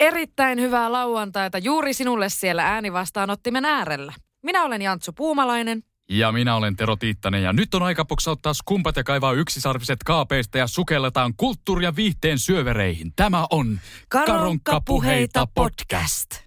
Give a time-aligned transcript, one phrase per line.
[0.00, 4.12] Erittäin hyvää lauantaita juuri sinulle siellä äänivastaanottimen äärellä.
[4.42, 5.82] Minä olen Jantsu Puumalainen.
[6.10, 10.58] Ja minä olen Tero Tiittanen ja nyt on aika poksauttaa skumpat ja kaivaa yksisarviset kaapeista
[10.58, 13.12] ja sukelletaan kulttuuri- ja viihteen syövereihin.
[13.16, 16.45] Tämä on Karonkkapuheita podcast.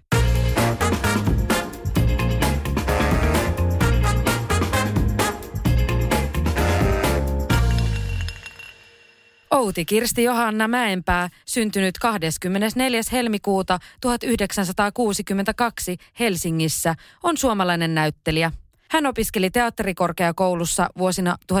[9.50, 13.00] Outi Kirsti Johanna Mäenpää, syntynyt 24.
[13.12, 18.52] helmikuuta 1962 Helsingissä, on suomalainen näyttelijä.
[18.90, 21.56] Hän opiskeli teatterikorkeakoulussa vuosina 1984-1988.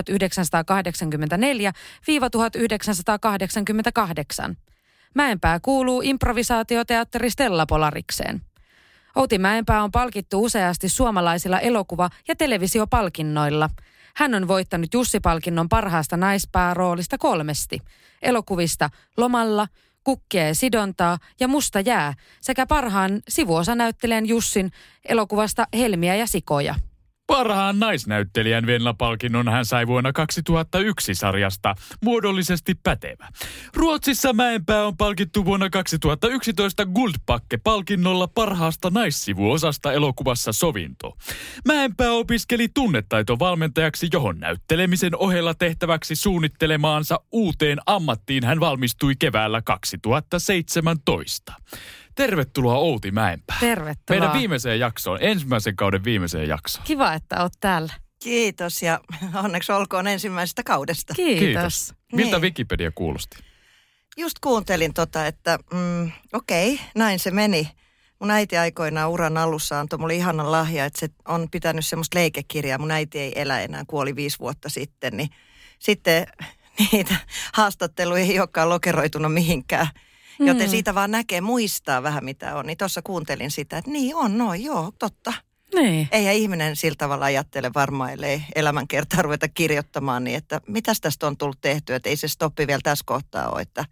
[5.14, 8.40] Mäenpää kuuluu improvisaatioteatteri Stella Polarikseen.
[9.14, 13.70] Outi Mäenpää on palkittu useasti suomalaisilla elokuva- ja televisiopalkinnoilla.
[14.16, 17.78] Hän on voittanut Jussi-palkinnon parhaasta naispääroolista kolmesti.
[18.22, 19.68] Elokuvista Lomalla,
[20.04, 24.70] Kukkia ja sidontaa ja Musta jää sekä parhaan sivuosanäyttelijän Jussin
[25.08, 26.74] elokuvasta Helmiä ja sikoja.
[27.30, 33.28] Parhaan naisnäyttelijän Venla-palkinnon hän sai vuonna 2001 sarjasta Muodollisesti pätevä.
[33.74, 41.16] Ruotsissa Mäenpää on palkittu vuonna 2011 Guldpakke-palkinnolla parhaasta naissivuosasta elokuvassa Sovinto.
[41.66, 51.52] Mäenpää opiskeli tunnetaitovalmentajaksi, johon näyttelemisen ohella tehtäväksi suunnittelemaansa uuteen ammattiin hän valmistui keväällä 2017.
[52.20, 53.56] Tervetuloa Outi Mäenpää.
[53.60, 54.20] Tervetuloa.
[54.20, 56.84] Meidän viimeiseen jaksoon, ensimmäisen kauden viimeiseen jaksoon.
[56.86, 57.92] Kiva, että oot täällä.
[58.22, 59.00] Kiitos ja
[59.44, 61.14] onneksi olkoon ensimmäisestä kaudesta.
[61.14, 61.94] Kiitos.
[62.12, 62.42] Miltä Niin.
[62.42, 63.36] Wikipedia kuulosti?
[64.16, 67.68] Just kuuntelin tota, että mm, okei, okay, näin se meni.
[68.18, 72.78] Mun äiti aikoinaan uran alussa antoi mulle ihanan lahja, että se on pitänyt semmoista leikekirjaa.
[72.78, 75.16] Mun äiti ei elä enää, kuoli viisi vuotta sitten.
[75.16, 75.28] Niin
[75.78, 76.26] sitten
[76.92, 77.16] niitä
[77.54, 79.88] haastatteluja ei olekaan lokeroitunut mihinkään.
[80.40, 80.70] Joten Mm.
[80.70, 82.66] siitä vaan näkee, muistaa vähän mitä on.
[82.66, 85.32] Niin tuossa kuuntelin sitä, että niin on, no joo, totta.
[85.74, 86.08] Niin.
[86.12, 91.36] Eihän ihminen sillä tavalla ajattele varmaan, ellei elämänkertaa ruveta kirjoittamaan, niin että mitäs tästä on
[91.36, 93.84] tullut tehtyä, että ei se stoppi vielä tässä kohtaa ole, että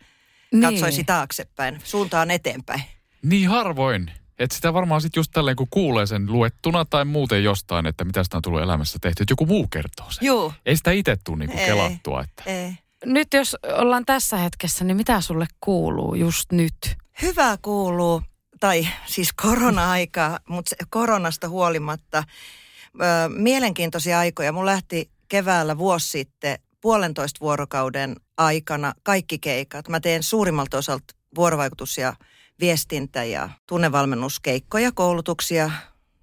[0.63, 1.07] katsoisi Niin.
[1.07, 2.83] taaksepäin, suuntaan eteenpäin.
[3.23, 4.11] Niin harvoin.
[4.39, 8.25] Että sitä varmaan sitten just tälleen, kun kuulee sen luettuna tai muuten jostain, että mitä
[8.25, 10.27] sitä on tullut elämässä tehty, että joku muu kertoo sen.
[10.27, 11.67] Juu, Ei sitä itse tule niinku Ei.
[11.67, 12.21] kelattua.
[12.23, 12.43] Että.
[12.47, 12.73] ei.
[13.05, 16.97] Nyt jos ollaan tässä hetkessä, niin mitä sulle kuuluu just nyt?
[17.23, 18.23] Hyvää kuuluu,
[18.61, 22.25] tai siis korona-aika, mutta koronasta huolimatta
[22.95, 24.53] ö, mielenkiintoisia aikoja.
[24.53, 29.89] Mun lähti keväällä vuosi sitten puolentoista vuorokauden aikana kaikki keikat.
[29.89, 32.15] Mä teen suurimmalta osalta vuorovaikutus- ja
[32.61, 35.71] viestintä- ja tunnevalmennuskeikkoja, koulutuksia,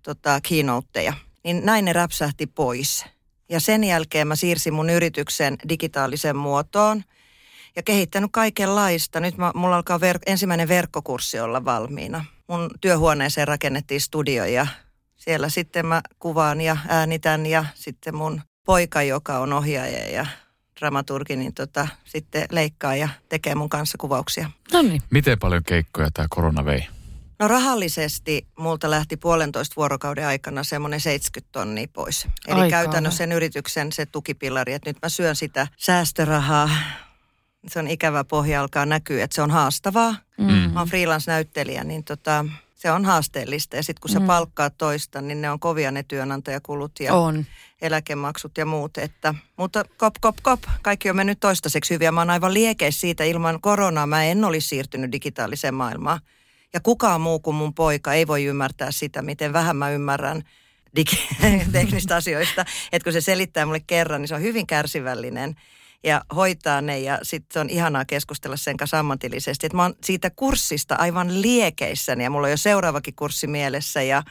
[0.02, 1.13] tota, keynoteja.
[1.44, 3.06] Niin näin ne räpsähti pois.
[3.50, 7.03] Ja sen jälkeen mä siirsin mun yrityksen digitaaliseen muotoon
[7.75, 9.19] ja kehittänyt kaikenlaista.
[9.19, 12.25] Nyt mä, mulla alkaa ver- ensimmäinen verkkokurssi olla valmiina.
[12.47, 14.67] Mun työhuoneeseen rakennettiin studio ja
[15.16, 20.25] siellä sitten mä kuvaan ja äänitän ja sitten mun poika, joka on ohjaaja ja
[20.79, 24.51] dramaturgi, niin tota, sitten leikkaa ja tekee mun kanssa kuvauksia.
[24.73, 25.01] No niin.
[25.12, 26.88] Miten paljon keikkoja tämä korona vei?
[27.40, 32.28] No rahallisesti multa lähti puolentoista vuorokauden aikana semmoinen 70 tonnia pois.
[32.47, 36.69] Eli Aika käytännössä sen yrityksen se tukipilari, että nyt mä syön sitä säästörahaa.
[37.68, 40.16] Se on ikävä pohja alkaa näkyä, että se on haastavaa.
[40.38, 40.45] Mm.
[40.74, 42.45] Mä oon freelance-näyttelijä, niin tota,
[42.75, 43.75] se on haasteellista.
[43.75, 44.25] Ja sitten kun sä Mm.
[44.25, 47.45] palkkaat toista, niin ne on kovia ne työnantajakulut ja On.
[47.81, 48.97] eläkemaksut ja muut.
[48.97, 52.06] Että, mutta kop, kop, kop, kaikki on mennyt toistaiseksi hyvin.
[52.06, 56.19] Ja mä oon aivan liekeissä siitä, ilman koronaa mä en olisi siirtynyt digitaaliseen maailmaan.
[56.75, 60.42] Ja kukaan muu kuin mun poika ei voi ymmärtää sitä, miten vähän mä ymmärrän
[61.00, 61.36] digi-
[61.72, 62.66] teknistä asioista.
[62.92, 65.56] Että kun se selittää mulle kerran, niin se on hyvin kärsivällinen
[66.04, 69.66] ja hoitaa ne ja sitten on ihanaa keskustella sen kanssa ammatillisesti.
[69.66, 74.24] Että mä oon siitä kurssista aivan liekeissäni ja mulla on jo seuraavakin kurssi mielessä ja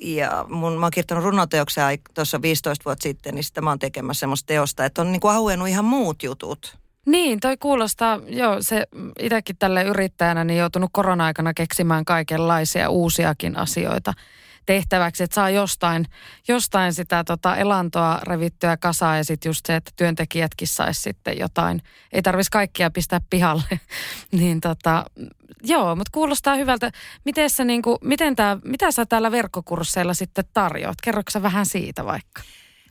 [0.00, 3.78] ja mun, mä oon kirjoittanut runoteoksen aik- tuossa 15 vuotta sitten, niin sitten mä oon
[3.78, 6.78] tekemässä semmoista teosta, että on niinku auennut ihan muut jutut.
[7.10, 8.86] Niin, toi kuulostaa, joo, se
[9.18, 14.12] itsekin tälle yrittäjänä niin joutunut korona-aikana keksimään kaikenlaisia uusiakin asioita.
[14.66, 16.06] tehtäväksi, että saa jostain,
[16.48, 21.82] jostain sitä tota elantoa revittyä kasaan ja sitten just se, että työntekijätkin saisi sitten jotain.
[22.12, 23.80] Ei tarvitsisi kaikkia pistää pihalle.
[24.40, 25.04] niin tota,
[25.64, 26.90] joo, mutta kuulostaa hyvältä.
[27.24, 31.00] Miten sä, niin kuin, miten tää, mitä sä täällä verkkokursseilla sitten tarjoat?
[31.02, 32.42] Kerroksä vähän siitä vaikka?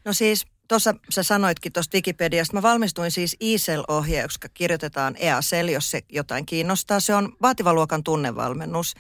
[0.06, 5.92] No siis tuossa sä sanoitkin tuosta Wikipediasta, mä valmistuin siis ISEL-ohjaajaksi, joka kirjoitetaan EASEL, jos
[5.92, 7.00] se jotain kiinnostaa.
[7.00, 8.96] Se on vaativan luokan tunnevalmennus.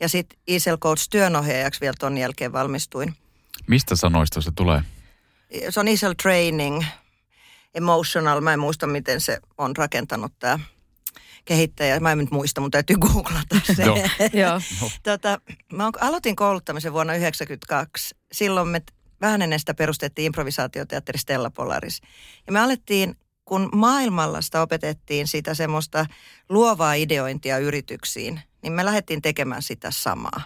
[0.00, 3.14] Ja sitten ISEL Coach työnohjaajaksi vielä ton jälkeen valmistuin.
[3.66, 4.80] Mistä sanoista se tulee?
[5.70, 6.82] Se on ISEL Training,
[7.74, 10.58] Emotional, mä en muista miten se on rakentanut tämä
[11.44, 12.00] kehittäjä.
[12.00, 13.82] Mä en nyt muista, mutta täytyy googlata se.
[13.82, 13.96] Joo.
[14.32, 14.60] Joo.
[15.02, 15.40] tota,
[15.72, 18.14] mä aloitin kouluttamisen vuonna 1992.
[18.32, 18.82] Silloin me
[19.22, 22.00] vähän ennen sitä perustettiin improvisaatioteatteri Stella Polaris.
[22.46, 26.06] Ja me alettiin, kun maailmalla sitä opetettiin sitä semmoista
[26.48, 30.42] luovaa ideointia yrityksiin, niin me lähdettiin tekemään sitä samaa.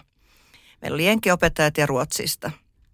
[0.81, 2.51] Meillä oli jenkiopettajat ja Ruotsista.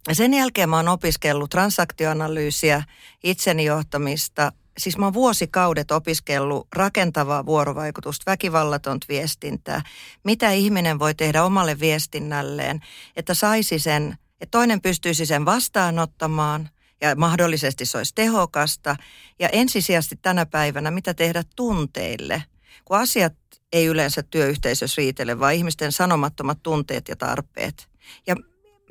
[0.07, 2.83] Ja sen jälkeen mä oon opiskellut transaktioanalyysiä,
[3.23, 4.51] itseni johtamista.
[4.77, 9.81] Siis mä oon vuosikaudet opiskellut rakentavaa vuorovaikutusta, väkivallatonta viestintää.
[10.23, 12.79] Mitä ihminen voi tehdä omalle viestinnälleen,
[13.15, 16.69] että saisi sen että toinen pystyisi sen vastaanottamaan
[17.01, 18.95] ja mahdollisesti se olisi tehokasta.
[19.39, 22.43] Ja ensisijaisesti tänä päivänä, mitä tehdä tunteille,
[22.85, 23.33] kun asiat
[23.73, 27.89] ei yleensä työyhteisössä riitele, vaan ihmisten sanomattomat tunteet ja tarpeet.
[28.27, 28.35] Ja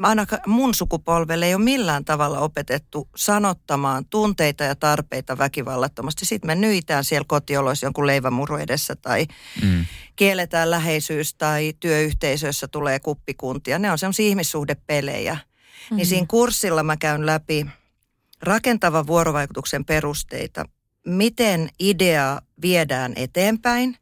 [0.02, 6.24] ainakaan mun sukupolvelle ei ole millään tavalla opetettu sanottamaan tunteita ja tarpeita väkivallattomasti.
[6.24, 9.26] Sitten me nyitään siellä kotioloissa jonkun leivämuru edessä tai
[9.62, 9.84] mm.
[10.16, 13.78] kielletään läheisyys tai työyhteisössä tulee kuppikuntia.
[13.78, 15.38] Ne on semmoisia ihmissuhdepelejä.
[15.90, 15.96] Mm.
[15.96, 17.66] Niin siinä kurssilla mä käyn läpi
[18.42, 20.64] rakentavan vuorovaikutuksen perusteita.
[21.06, 23.96] Miten idea viedään eteenpäin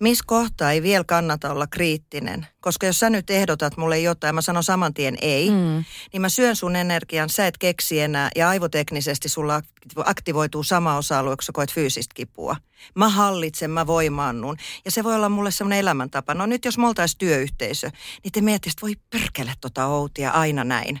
[0.00, 2.46] missä kohtaa ei vielä kannata olla kriittinen.
[2.60, 5.84] Koska jos sä nyt ehdotat mulle jotain, mä sanon saman tien ei, mm.
[6.12, 9.62] niin mä syön sun energian, sä et keksi enää ja aivoteknisesti sulla
[10.04, 12.56] aktivoituu sama osa-alue, kun sä koet fyysistä kipua.
[12.94, 14.56] Mä hallitsen, mä voimaannun.
[14.84, 16.34] Ja se voi olla mulle semmoinen elämäntapa.
[16.34, 17.90] No nyt jos me oltaisiin työyhteisö,
[18.24, 21.00] niin te miettisit, voi perkele tota outia aina näin.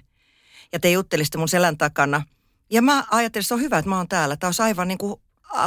[0.72, 2.22] Ja te juttelisitte mun selän takana.
[2.70, 4.36] Ja mä ajattelin, että se on hyvä, että mä oon täällä.
[4.36, 5.20] Tämä olisi aivan niin kuin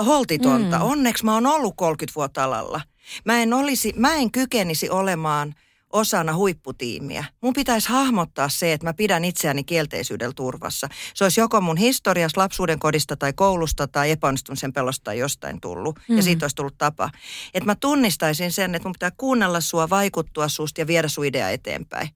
[0.05, 0.77] holtitonta.
[0.77, 0.83] Mm.
[0.83, 2.81] Onneksi mä oon ollut 30 vuotta alalla.
[3.25, 5.55] Mä en, olisi, mä en kykenisi olemaan
[5.93, 7.25] osana huipputiimiä.
[7.41, 10.89] Mun pitäisi hahmottaa se, että mä pidän itseäni kielteisyydellä turvassa.
[11.13, 15.99] Se olisi joko mun historiassa lapsuuden kodista tai koulusta tai epäonnistumisen pelosta tai jostain tullut.
[16.09, 16.17] Mm.
[16.17, 17.09] Ja siitä olisi tullut tapa.
[17.53, 21.49] Että mä tunnistaisin sen, että mun pitää kuunnella sua, vaikuttua susta ja viedä sun idea
[21.49, 22.09] eteenpäin.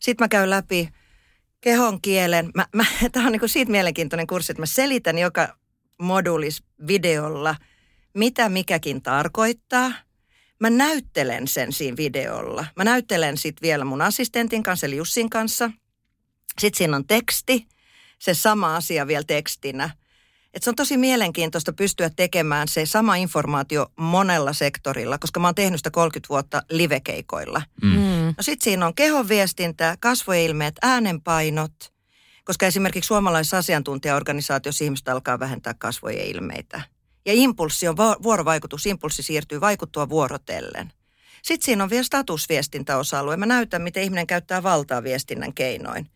[0.00, 0.88] Sitten mä käyn läpi
[1.60, 2.50] kehon kielen.
[2.54, 5.56] Mä, mä, Tämä on niin siitä mielenkiintoinen kurssi, että mä selitän joka
[5.98, 7.56] moduulis videolla,
[8.14, 9.92] mitä mikäkin tarkoittaa–
[10.62, 12.66] mä näyttelen sen siinä videolla.
[12.76, 15.70] Mä näyttelen sit vielä mun assistentin kanssa, eli Jussin kanssa.
[16.58, 17.66] Sitten siinä on teksti,
[18.18, 19.90] se sama asia vielä tekstinä.
[20.54, 25.54] Et se on tosi mielenkiintoista pystyä tekemään se sama informaatio monella sektorilla, koska mä oon
[25.54, 27.62] tehnyt sitä 30 vuotta livekeikoilla.
[27.82, 27.90] Mm.
[27.90, 28.34] mm.
[28.36, 31.92] No sitten siinä on kehonviestintä, kasvoilmeet, äänenpainot,
[32.44, 36.80] koska esimerkiksi suomalaisessa asiantuntijaorganisaatiossa ihmiset alkaa vähentää kasvojen ilmeitä.
[37.26, 40.92] Ja impulssi on vuorovaikutus, impulssi siirtyy vaikuttua vuorotellen.
[41.42, 43.36] Sitten siinä on vielä statusviestintäosa-alue.
[43.36, 46.08] Mä näytän, miten ihminen käyttää valtaa viestinnän keinoin.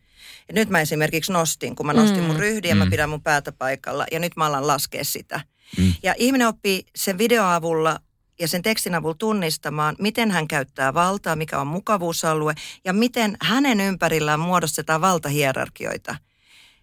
[0.47, 2.27] Ja nyt mä esimerkiksi nostin, kun mä nostin mm.
[2.27, 2.79] mun ryhdiä, mm.
[2.79, 5.41] mä pidän mun päätä paikalla ja nyt mä alan laskea sitä.
[5.77, 5.93] Mm.
[6.03, 7.99] Ja ihminen oppii sen videoavulla
[8.39, 12.53] ja sen tekstin avulla tunnistamaan, miten hän käyttää valtaa, mikä on mukavuusalue
[12.85, 16.15] ja miten hänen ympärillään muodostetaan valtahierarkioita.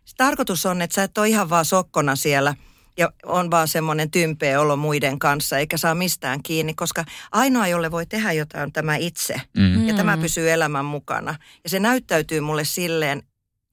[0.05, 2.55] Se tarkoitus on, että sä et ole ihan vaan sokkona siellä–
[2.99, 7.91] ja on vaan semmoinen tympeä olo muiden kanssa, eikä saa mistään kiinni, koska ainoa, jolle
[7.91, 9.41] voi tehdä jotain, on tämä itse.
[9.57, 9.89] Mm.
[9.89, 11.35] Ja tämä pysyy elämän mukana.
[11.65, 13.23] Ja se näyttäytyy mulle silleen,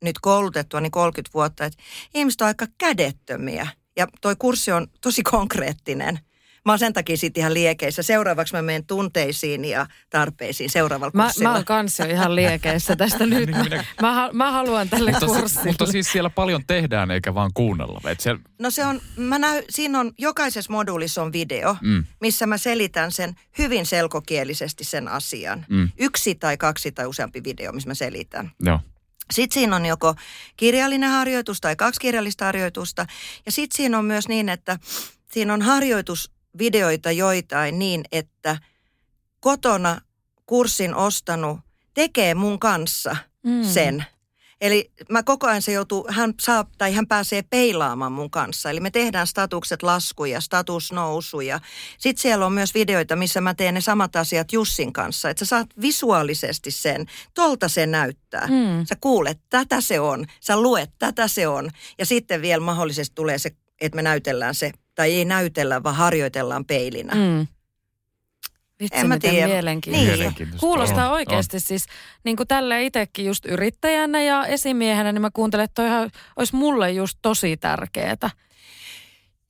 [0.03, 3.67] nyt koulutettua niin 30 vuotta, että ihmiset on aika kädettömiä.
[3.97, 6.19] Ja toi kurssi on tosi konkreettinen–
[6.65, 8.03] Mä oon sen takia sitten ihan liekeissä.
[8.03, 11.49] Seuraavaksi mä menen tunteisiin ja tarpeisiin seuraavalla mä, kurssilla.
[11.49, 13.49] Mä oon kanssa ihan liekeissä tästä nyt.
[13.49, 15.67] Niin, mä, mä haluan tälle mutta, kurssille.
[15.67, 18.01] Mutta siis siellä paljon tehdään eikä vaan kuunnella.
[18.05, 18.41] Et siellä...
[18.59, 22.03] No se on, mä näy, siinä on, jokaisessa moduulissa on video, mm.
[22.21, 25.65] missä mä selitän sen hyvin selkokielisesti sen asian.
[25.69, 25.89] Mm.
[25.99, 28.51] Yksi tai kaksi tai useampi video, missä mä selitän.
[28.59, 28.79] Joo.
[29.31, 30.15] Sitten siinä on joko
[30.57, 33.05] kirjallinen harjoitus tai kaksi kirjallista harjoitusta.
[33.45, 34.79] Ja sitten siinä on myös niin, että
[35.31, 38.57] siinä on harjoitus videoita joitain niin, että
[39.39, 40.01] kotona
[40.45, 41.59] kurssin ostanut
[41.93, 43.63] tekee mun kanssa mm.
[43.63, 44.05] sen.
[44.61, 48.69] Eli mä koko ajan se joutuu, hän saa, tai hän pääsee peilaamaan mun kanssa.
[48.69, 51.59] Eli me tehdään statukset laskuja, statusnousuja.
[51.97, 55.29] Sitten siellä on myös videoita, missä mä teen ne samat asiat Jussin kanssa.
[55.29, 58.47] Että sä saat visuaalisesti sen, tolta se näyttää.
[58.47, 58.85] Mm.
[58.85, 60.25] Sä kuulet, tätä se on.
[60.41, 61.69] Sä luet, tätä se on.
[61.97, 66.65] Ja sitten vielä mahdollisesti tulee se, että me näytellään se, tai ei näytellä, vaan harjoitellaan
[66.65, 67.15] peilinä.
[67.15, 67.47] Mm.
[68.81, 69.47] Vitsi, en mä tiedä.
[69.47, 70.07] Mielenkiintoista.
[70.07, 70.17] Niin.
[70.17, 70.65] mielenkiintoista.
[70.65, 71.61] Kuulostaa on, oikeasti on.
[71.61, 71.85] siis,
[72.23, 76.91] niin kuin tälle itsekin just yrittäjänä ja esimiehenä, niin mä kuuntelen, että toihan olisi mulle
[76.91, 78.29] just tosi tärkeää.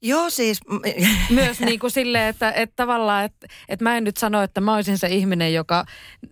[0.01, 0.59] Joo, siis...
[1.29, 4.75] Myös niin kuin silleen, että, että tavallaan, että, että mä en nyt sano, että mä
[4.75, 5.85] olisin se ihminen, joka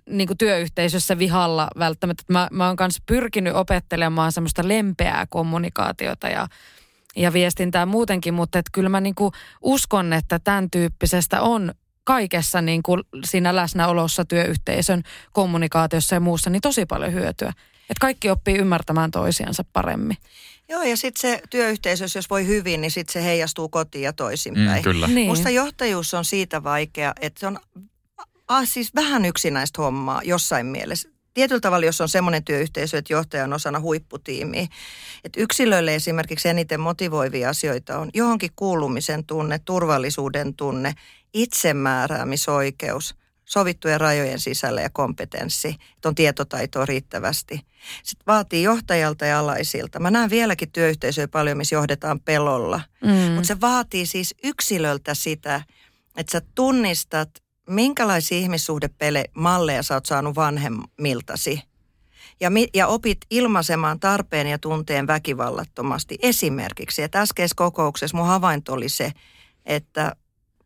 [0.10, 2.24] niin kuin työyhteisössä vihalla välttämättä.
[2.28, 6.48] Mä, mä oon kanssa pyrkinyt opettelemaan semmoista lempeää kommunikaatiota ja,
[7.16, 11.74] ja viestintää muutenkin, mutta että kyllä mä niin kuin uskon, että tämän tyyppisestä on
[12.04, 17.54] kaikessa niin kuin siinä läsnäolossa, työyhteisön kommunikaatiossa ja muussa, niin tosi paljon hyötyä.
[17.80, 20.18] Että kaikki oppii ymmärtämään toisiansa paremmin.
[20.70, 24.80] Joo, ja sitten se työyhteisö, jos voi hyvin, niin sitten se heijastuu kotiin ja toisinpäin.
[24.80, 25.08] Mm, kyllä.
[25.08, 25.28] Niin.
[25.28, 27.60] Musta johtajuus on siitä vaikea, että se on
[28.48, 31.10] ah, siis vähän yksinäistä hommaa jossain mielessä.
[31.40, 34.68] Tietyllä tavalla, jos on semmoinen työyhteisö, että johtaja on osana huipputiimiä.
[35.24, 40.94] Että yksilöille esimerkiksi eniten motivoivia asioita on johonkin kuulumisen tunne, turvallisuuden tunne
[41.34, 43.16] itsemääräämisoikeus
[43.46, 47.62] sovittujen rajojen sisällä ja kompetenssi, että on tietotaitoa riittävästi.
[48.04, 50.00] Sitten vaatii johtajalta ja alaisilta.
[50.00, 52.82] Mä näen vieläkin työyhteisöjä paljon, missä johdetaan pelolla.
[53.04, 53.32] Mm.
[53.32, 55.62] Mutta se vaatii siis yksilöltä sitä,
[56.18, 57.30] että sä tunnistat,
[57.70, 61.62] minkälaisia ihmissuhdemalleja sä oot saanut vanhemmiltasi.
[62.40, 66.18] Ja, mi- ja opit ilmaisemaan tarpeen ja tunteen väkivallattomasti.
[66.22, 69.12] Esimerkiksi, että äskeisessä kokouksessa mun havainto oli se,
[69.66, 70.16] että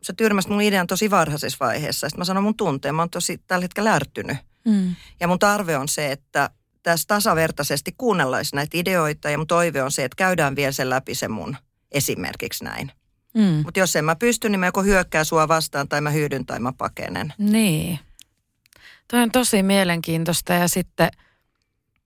[0.02, 2.10] sä tyrmäsit mun idean tosi varhaisessa vaiheessa.
[2.10, 4.38] Sitten mä sanoin mun tunteen, mä oon tosi tällä hetkellä ärtynyt.
[4.66, 4.96] Mm.
[5.20, 6.50] Ja mun tarve on se, että
[6.84, 11.16] tässä tasavertaisesti kuunnellaisiin näitä ideoita ja mun toive on se, että käydään vielä sen läpi
[11.16, 11.58] se mun
[11.92, 12.92] esimerkiksi näin.
[13.34, 13.62] Mm.
[13.66, 16.60] Mutta jos en mä pysty, niin mä joko hyökkää sua vastaan tai mä hyydyn tai
[16.60, 17.34] mä pakenen.
[17.38, 18.00] Niin.
[19.08, 21.10] Toi on tosi mielenkiintoista ja sitten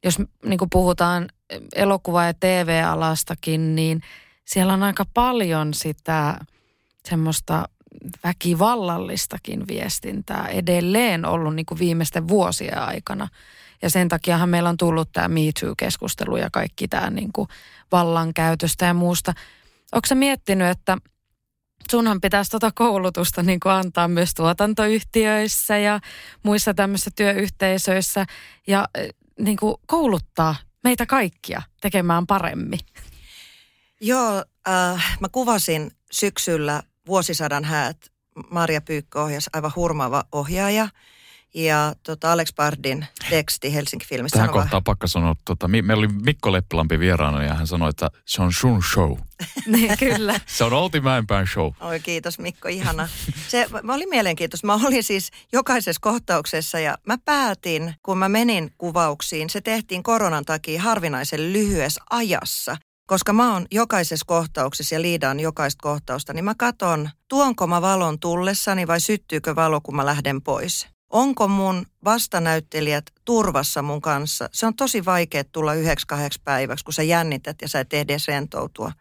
[0.03, 1.29] jos niin puhutaan
[1.75, 4.01] elokuva- ja TV-alastakin, niin
[4.45, 6.39] siellä on aika paljon sitä
[7.05, 7.69] semmoista
[8.23, 13.27] väkivallallistakin viestintää edelleen ollut niin kuin viimeisten vuosien aikana.
[13.81, 17.47] Ja sen takiahan meillä on tullut tämä Me Too-keskustelu ja kaikki tämä niin kuin
[17.91, 19.33] vallankäytöstä ja muusta.
[19.91, 20.97] Onko miettinyt, että
[21.91, 25.99] sunhan pitäisi tuota koulutusta niin kuin antaa myös tuotantoyhtiöissä ja
[26.43, 28.25] muissa tämmöisissä työyhteisöissä
[28.67, 32.79] ja eh, niin kuin kouluttaa meitä kaikkia tekemään paremmin?
[34.01, 37.97] Joo, äh, mä kuvasin syksyllä Vuosisadan häät
[38.51, 40.89] Maria Pyykkö ohjasi, aivan hurmaava ohjaaja.
[41.53, 44.37] Ja tota Alex Bardin teksti Helsinki-filmistä.
[44.37, 48.41] Tähän kohtaan pakka sanoa, tota, meillä oli Mikko Leppilampi vieraana ja hän sanoi, että se
[48.41, 49.17] on sun show.
[49.65, 50.39] niin, kyllä.
[50.45, 51.71] se on Outi Mäenpään show.
[51.79, 53.07] Oi kiitos Mikko, ihana.
[53.47, 54.67] Se mä oli mielenkiintoista.
[54.67, 60.45] Mä olin siis jokaisessa kohtauksessa ja mä päätin, kun mä menin kuvauksiin, se tehtiin koronan
[60.45, 62.77] takia harvinaisen lyhyessä ajassa
[63.07, 68.19] koska mä oon jokaisessa kohtauksessa ja liidaan jokaista kohtausta, niin mä katon, tuonko mä valon
[68.19, 70.87] tullessani vai syttyykö valo, kun mä lähden pois.
[71.09, 74.49] Onko mun vastanäyttelijät turvassa mun kanssa?
[74.53, 78.27] Se on tosi vaikea tulla yhdeksi kahdeksi päiväksi, kun sä jännität ja sä et edes
[78.27, 78.91] rentoutua.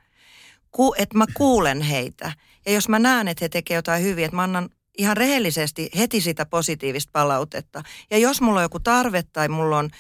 [0.71, 2.33] Ku, että mä kuulen heitä.
[2.67, 6.21] Ja jos mä näen, että he tekevät jotain hyvin, että mä annan ihan rehellisesti heti
[6.21, 7.83] sitä positiivista palautetta.
[8.11, 9.91] Ja jos mulla on joku tarve tai mulla on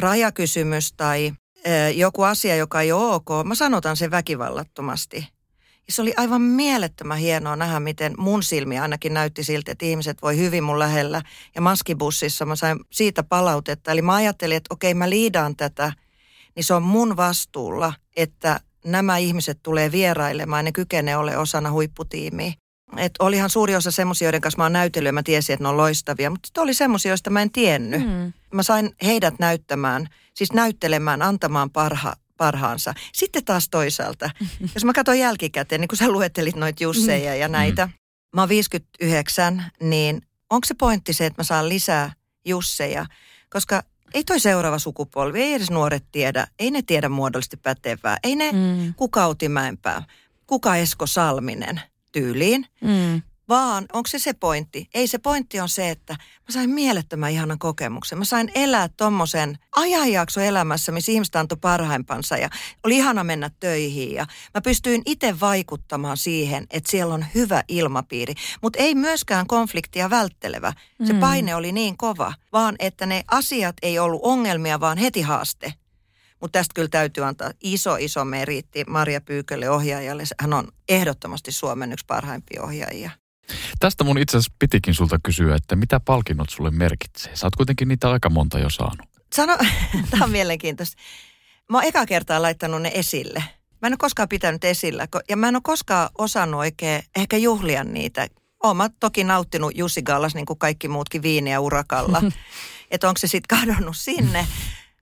[0.00, 1.32] rajakysymys tai
[1.94, 5.33] joku asia, joka ei ole ok, mä sanotan sen väkivallattomasti.
[5.86, 10.22] Ja se oli aivan mielettömän hienoa nähdä, miten mun silmi ainakin näytti siltä, että ihmiset
[10.22, 11.22] voi hyvin mun lähellä.
[11.54, 13.92] Ja maskibussissa mä sain siitä palautetta.
[13.92, 15.92] Eli mä ajattelin, että okei mä liidaan tätä,
[16.56, 21.70] niin se on mun vastuulla, että nämä ihmiset tulee vierailemaan ja ne kykenee ole osana
[21.70, 22.52] huipputiimiä.
[22.96, 25.68] Et olihan suuri osa semmoisia, joiden kanssa mä oon näytellyt ja mä tiesin, että ne
[25.68, 28.00] on loistavia, mutta oli semmoisia, joista mä en tiennyt.
[28.00, 28.32] Mm.
[28.54, 32.14] Mä sain heidät näyttämään, siis näyttelemään, antamaan parha,
[32.44, 32.94] parhaansa.
[33.12, 34.30] Sitten taas toisaalta,
[34.74, 37.92] jos mä katson jälkikäteen, niin kun sä luettelit noita Jusseja ja näitä, mm.
[38.34, 42.12] mä oon 59, niin onko se pointti se, että mä saan lisää
[42.44, 43.06] Jusseja?
[43.50, 43.82] Koska
[44.14, 48.52] ei toi seuraava sukupolvi, ei edes nuoret tiedä, ei ne tiedä muodollisesti pätevää, ei ne
[48.52, 48.94] mm.
[48.94, 50.02] kuka Outi Mäenpää,
[50.46, 51.80] kuka Esko Salminen–
[52.14, 52.66] tyyliin.
[52.80, 53.22] Mm.
[53.48, 54.88] Vaan onko se se pointti?
[54.94, 58.18] Ei se pointti on se, että mä sain mielettömän ihanan kokemuksen.
[58.18, 62.50] Mä sain elää tommosen ajanjakso elämässä, missä ihmiset antoi parhaimpansa ja
[62.84, 64.12] oli ihana mennä töihin.
[64.14, 68.34] Ja mä pystyin itse vaikuttamaan siihen, että siellä on hyvä ilmapiiri.
[68.62, 70.72] Mutta ei myöskään konfliktia välttelevä.
[71.04, 71.20] Se mm.
[71.20, 75.74] paine oli niin kova, vaan että ne asiat ei ollut ongelmia, vaan heti haaste.
[76.40, 80.22] Mutta tästä kyllä täytyy antaa iso, iso meriitti Maria Pyykölle ohjaajalle.
[80.40, 83.10] Hän on ehdottomasti Suomen yksi parhaimpia ohjaajia.
[83.78, 87.36] Tästä mun itse asiassa pitikin sulta kysyä, että mitä palkinnot sulle merkitsee?
[87.36, 89.08] Sä oot kuitenkin niitä aika monta jo saanut.
[89.34, 89.58] Sano,
[90.10, 91.02] tämä on mielenkiintoista.
[91.70, 93.44] Mä oon eka kertaa laittanut ne esille.
[93.82, 97.84] Mä en ole koskaan pitänyt esillä ja mä en ole koskaan osannut oikein ehkä juhlia
[97.84, 98.26] niitä.
[98.62, 102.22] Oon mä toki nauttinut Jussi Gallas niin kuin kaikki muutkin viiniä urakalla.
[102.90, 104.46] että onko se sitten kadonnut sinne.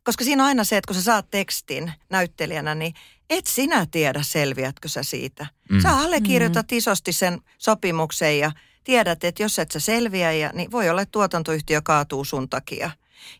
[0.04, 2.94] Koska siinä on aina se, että kun sä saat tekstin näyttelijänä, niin
[3.32, 5.46] et sinä tiedä selviätkö sä siitä.
[5.70, 5.80] Mm.
[5.80, 6.76] Sä allekirjoitat mm.
[6.78, 8.52] isosti sen sopimuksen ja
[8.84, 12.90] tiedät, että jos et sä selviä, ja, niin voi olla, että tuotantoyhtiö kaatuu sun takia.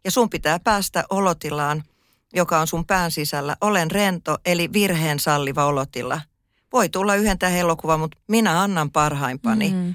[0.05, 1.83] Ja sun pitää päästä olotilaan,
[2.35, 3.57] joka on sun pään sisällä.
[3.61, 6.21] Olen rento, eli virheen salliva olotila.
[6.73, 9.71] Voi tulla yhden elokuva, mutta minä annan parhaimpani.
[9.71, 9.95] Mm.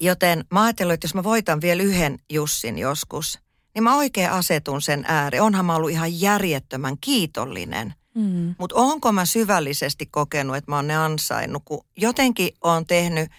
[0.00, 3.38] Joten mä ajattelin, että jos mä voitan vielä yhden Jussin joskus,
[3.74, 5.40] niin mä oikein asetun sen ääre.
[5.40, 7.94] Onhan mä ollut ihan järjettömän kiitollinen.
[8.16, 8.54] Mm.
[8.58, 13.30] Mutta onko mä syvällisesti kokenut, että mä oon ne ansainnut, kun jotenkin on tehnyt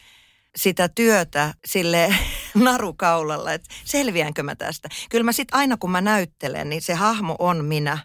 [0.56, 2.16] sitä työtä sille
[2.56, 4.90] narukaulalla, että selviänkö mä tästä.
[5.10, 7.98] Kyllä mä sitten aina kun mä näyttelen, niin se hahmo on minä.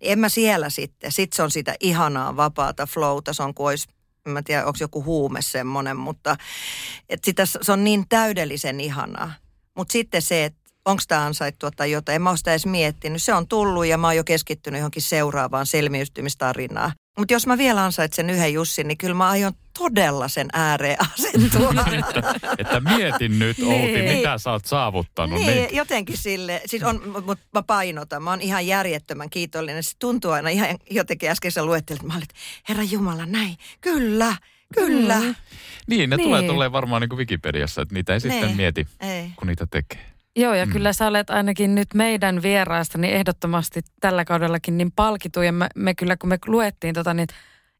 [0.00, 1.12] En mä siellä sitten.
[1.12, 3.88] Sitten se on sitä ihanaa vapaata flowta, se on kuin olisi
[4.26, 6.36] en mä tiedä, onko joku huume semmoinen, mutta
[7.08, 9.32] että sitä, se on niin täydellisen ihanaa.
[9.76, 12.16] Mutta sitten se, että onko tämä ansaittua tai jotain.
[12.16, 13.22] En mä ole sitä edes miettinyt.
[13.22, 16.92] Se on tullut ja mä oon jo keskittynyt johonkin seuraavaan selviytymistarinaan.
[17.18, 21.70] Mutta jos mä vielä ansaitsen yhden Jussin, niin kyllä mä aion todella sen ääreen asettua.
[21.98, 24.16] että, että mietin nyt Outi, niin.
[24.16, 25.38] mitä sä oot saavuttanut.
[25.38, 25.76] Niin, niin.
[25.76, 26.62] jotenkin sille.
[26.66, 29.82] Siis on, mutta mä painotan, mä oon ihan järjettömän kiitollinen.
[29.82, 32.26] Se tuntuu aina ihan jotenkin äsken sä luettelit, mä olin,
[32.68, 34.36] Herra Jumala, näin, kyllä,
[34.74, 35.20] kyllä.
[35.20, 35.34] Mm.
[35.86, 36.26] Niin, ne niin.
[36.26, 38.32] tulee tulee varmaan niin kuin Wikipediassa, että niitä ei niin.
[38.32, 39.30] sitten mieti, ei.
[39.36, 40.09] kun niitä tekee.
[40.36, 40.72] Joo, ja mm.
[40.72, 45.42] kyllä sä olet ainakin nyt meidän vieraasta niin ehdottomasti tällä kaudellakin niin palkitu.
[45.42, 47.28] Ja me, me kyllä, kun me luettiin tota, niin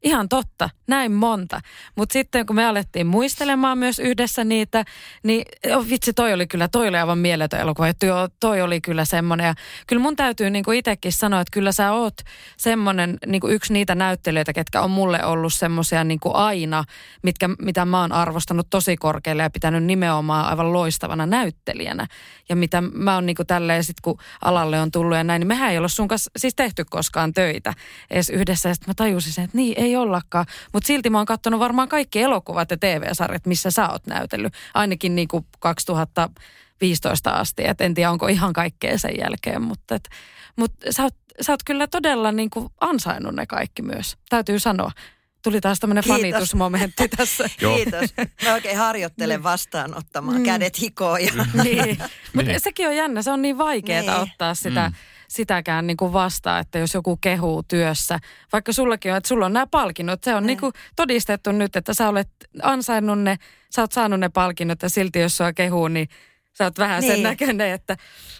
[0.02, 1.61] Ihan totta, näin monta.
[1.97, 4.85] Mutta sitten kun me alettiin muistelemaan myös yhdessä niitä,
[5.23, 5.45] niin
[5.76, 7.88] oh, vitsi toi oli kyllä, toi oli aivan mieletön elokuva.
[7.88, 9.47] Että joo, toi oli kyllä semmoinen.
[9.47, 9.54] Ja
[9.87, 12.14] kyllä mun täytyy niinku itsekin sanoa, että kyllä sä oot
[12.57, 16.85] semmoinen niinku yksi niitä näyttelijöitä, ketkä on mulle ollut semmoisia niinku aina,
[17.23, 22.07] mitkä, mitä mä oon arvostanut tosi korkealle ja pitänyt nimenomaan aivan loistavana näyttelijänä.
[22.49, 25.71] Ja mitä mä oon niinku tälleen sit kun alalle on tullut ja näin, niin mehän
[25.71, 27.75] ei ole sun kanssa siis tehty koskaan töitä
[28.11, 28.69] edes yhdessä.
[28.69, 30.46] Ja sitten mä tajusin sen, että niin ei ei ollakaan.
[30.72, 34.52] Mutta silti mä oon katsonut varmaan kaikki elokuvat ja TV-sarjat, missä sä oot näytellyt.
[34.74, 37.66] Ainakin niin kuin 2015 asti.
[37.66, 39.62] Et en tiedä, onko ihan kaikkea sen jälkeen.
[39.62, 40.08] Mutta et,
[40.56, 44.16] mut sä, oot, sä oot kyllä todella niin kuin ansainnut ne kaikki myös.
[44.28, 44.90] Täytyy sanoa.
[45.42, 47.44] Tuli taas tämmöinen fanitusmomentti tässä.
[47.58, 48.14] Kiitos.
[48.44, 49.42] Mä oikein harjoittelen niin.
[49.42, 50.36] vastaanottamaan.
[50.38, 50.44] Mm.
[50.44, 51.16] Kädet hikoo.
[51.16, 51.32] Ja...
[51.64, 51.98] niin.
[52.34, 52.60] Mutta niin.
[52.60, 53.22] sekin on jännä.
[53.22, 54.12] Se on niin vaikeaa niin.
[54.12, 54.88] ottaa sitä...
[54.88, 54.94] Mm
[55.30, 58.19] sitäkään niin kuin vastaa, että jos joku kehuu työssä,
[58.52, 60.60] vaikka sullakin on, että sulla on nämä palkinnot, se on niin.
[60.60, 62.28] kuin todistettu nyt, että sä olet
[62.62, 63.36] ansainnut ne,
[63.71, 66.08] sä oot saanut ne palkinnot ja silti jos sua kehuu, niin
[66.58, 67.13] Sä oot vähän niin.
[67.13, 67.97] sen näköinen, että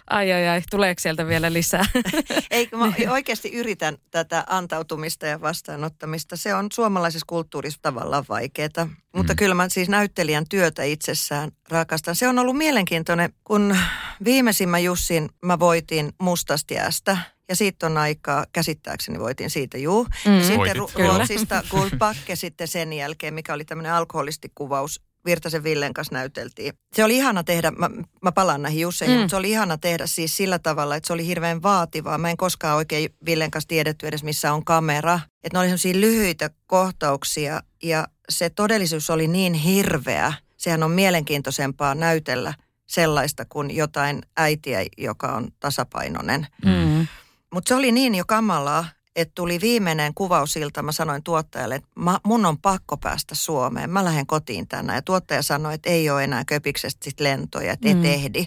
[0.09, 1.85] ai ai ai, tuleeko sieltä vielä lisää?
[2.51, 6.37] Ei, mä oikeasti yritän tätä antautumista ja vastaanottamista.
[6.37, 8.89] Se on suomalaisessa kulttuurissa tavallaan vaikeaa.
[9.15, 9.37] Mutta mm.
[9.37, 12.15] kyllä mä siis näyttelijän työtä itsessään rakastan.
[12.15, 13.77] Se on ollut mielenkiintoinen, kun
[14.23, 17.17] viimeisimmän Jussin mä voitin Mustastiästä.
[17.49, 20.03] Ja siitä on aikaa, käsittääkseni voitin siitä, juu.
[20.03, 20.41] Mm.
[20.41, 26.73] Sitten Voitit, Ruotsista Guldbacke sitten sen jälkeen, mikä oli tämmöinen alkoholistikuvaus Virtasen Villen kanssa näyteltiin.
[26.93, 27.89] Se oli ihana tehdä, mä,
[28.21, 29.19] mä palaan näihin Jusseihin, mm.
[29.19, 32.17] mutta se oli ihana tehdä siis sillä tavalla, että se oli hirveän vaativaa.
[32.17, 35.19] Mä en koskaan oikein Villen kanssa tiedetty edes, missä on kamera.
[35.43, 40.33] Että ne oli sellaisia lyhyitä kohtauksia ja se todellisuus oli niin hirveä.
[40.57, 42.53] Sehän on mielenkiintoisempaa näytellä
[42.87, 46.47] sellaista kuin jotain äitiä, joka on tasapainoinen.
[46.65, 47.07] Mm.
[47.53, 52.19] Mutta se oli niin jo kamalaa, että tuli viimeinen kuvausilta, mä sanoin tuottajalle, että mä,
[52.23, 54.97] mun on pakko päästä Suomeen, mä lähden kotiin tänään.
[54.97, 57.99] Ja tuottaja sanoi, että ei ole enää köpiksestä sit lentoja, että mm.
[57.99, 58.45] et ehdi.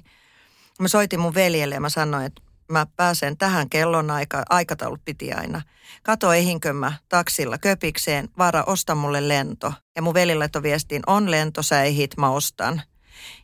[0.81, 5.33] Mä soitin mun veljelle ja mä sanoin, että mä pääsen tähän kellon aika, aikataulut piti
[5.33, 5.63] aina.
[6.03, 9.73] Kato, ehinkö mä taksilla köpikseen, vara, osta mulle lento.
[9.97, 12.83] Ja mun veli laittoi viestiin, on lento, sä ehit, mä ostan.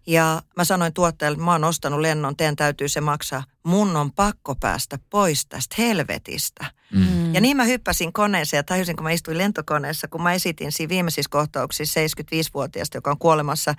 [0.06, 3.44] Ja mä sanoin tuottajalle, että mä oon ostanut lennon, teidän täytyy se maksaa.
[3.62, 6.66] Mun on pakko päästä pois tästä helvetistä.
[6.92, 7.34] Mm.
[7.34, 10.88] Ja niin mä hyppäsin koneeseen ja tajusin, kun mä istuin lentokoneessa, kun mä esitin siinä
[10.88, 13.74] viimeisissä kohtauksissa 75-vuotiaasta, joka on kuolemassa,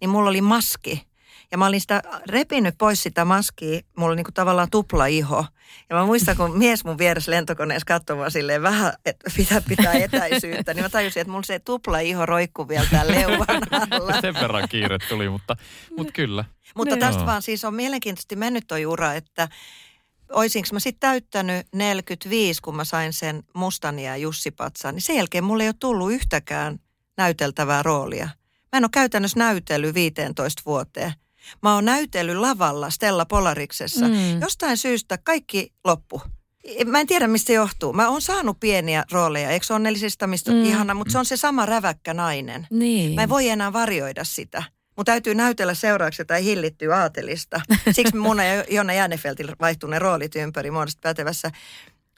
[0.00, 1.06] niin mulla oli maski
[1.50, 5.46] ja mä olin sitä repinyt pois sitä maskia, mulla oli niinku tavallaan tupla iho.
[5.90, 9.92] Ja mä muistan, kun mies mun vieressä lentokoneessa katsoi vaan silleen vähän, että pitää pitää
[10.04, 14.20] etäisyyttä, niin mä tajusin, että mulla se tupla iho roikkuu vielä täällä leuvan alla.
[14.20, 15.56] Sen verran kiire tuli, mutta,
[15.96, 16.44] mutta kyllä.
[16.74, 19.48] Mutta tästä vaan siis on mielenkiintoisesti mennyt toi ura, että
[20.32, 25.16] oisinko mä sitten täyttänyt 45, kun mä sain sen Mustania ja Jussi Patsaan, niin sen
[25.16, 26.78] jälkeen mulle ei ole tullut yhtäkään
[27.16, 28.28] näyteltävää roolia.
[28.72, 31.12] Mä en ole käytännössä näytellyt 15 vuoteen.
[31.62, 34.08] Mä oon näytellyt lavalla Stella Polariksessa.
[34.08, 34.40] Mm.
[34.40, 36.22] Jostain syystä kaikki loppu.
[36.86, 37.92] Mä en tiedä, mistä se johtuu.
[37.92, 40.64] Mä oon saanut pieniä rooleja, eikö onnellisista, mistä mm.
[40.64, 42.66] ihana, mutta se on se sama räväkkä nainen.
[42.70, 43.14] Niin.
[43.14, 44.62] Mä en voi enää varjoida sitä.
[44.96, 47.60] Mun täytyy näytellä seuraavaksi jotain hillittyä aatelista.
[47.92, 51.50] Siksi mun ja Jonna Jännefeltillä vaihtuu ne roolit ympäri muodosta pätevässä.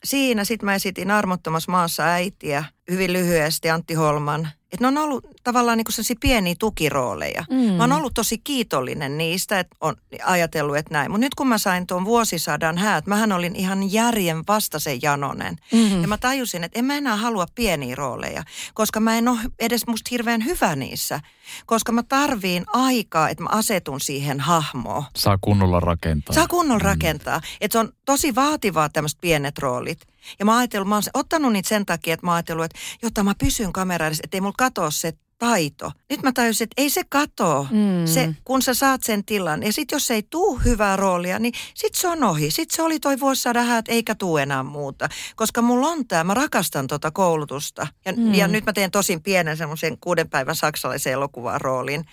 [0.04, 5.26] Siinä sitten mä esitin Armottomassa maassa äitiä hyvin lyhyesti Antti Holman että ne on ollut
[5.44, 7.44] tavallaan niin kuin pieniä tukirooleja.
[7.50, 7.56] Mm.
[7.56, 11.10] Mä oon ollut tosi kiitollinen niistä, että on ajatellut, että näin.
[11.10, 15.56] Mutta nyt kun mä sain tuon vuosisadan häät, mähän olin ihan järjen vastaisen janonen.
[15.72, 16.02] Mm-hmm.
[16.02, 18.42] Ja mä tajusin, että en mä enää halua pieniä rooleja,
[18.74, 21.20] koska mä en ole edes musta hirveän hyvä niissä.
[21.66, 25.04] Koska mä tarviin aikaa, että mä asetun siihen hahmoon.
[25.16, 26.34] Saa kunnolla rakentaa.
[26.34, 26.86] Saa kunnolla mm.
[26.86, 27.40] rakentaa.
[27.60, 30.00] Että se on tosi vaativaa tämmöiset pienet roolit.
[30.38, 33.34] Ja mä ajatellut, mä oon ottanut niitä sen takia, että mä ajatellut, että jotta mä
[33.38, 35.92] pysyn kamerassa, että ei mulla katoa se taito.
[36.10, 38.06] Nyt mä tajusin, että ei se katoa, mm.
[38.06, 39.62] se, kun sä saat sen tilan.
[39.62, 42.50] Ja sitten jos ei tuu hyvää roolia, niin sit se on ohi.
[42.50, 45.08] Sitten se oli toi vuosisadan häät, eikä tuu enää muuta.
[45.36, 47.86] Koska mulla on tämä, mä rakastan tota koulutusta.
[48.04, 48.34] Ja, mm.
[48.34, 52.04] ja nyt mä teen tosin pienen semmoisen kuuden päivän saksalaisen elokuvan roolin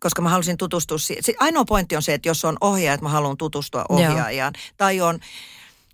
[0.00, 1.22] koska mä halusin tutustua siihen.
[1.38, 4.52] Ainoa pointti on se, että jos on ohjaaja, että mä haluan tutustua ohjaajaan.
[4.56, 4.74] Joo.
[4.76, 5.18] Tai on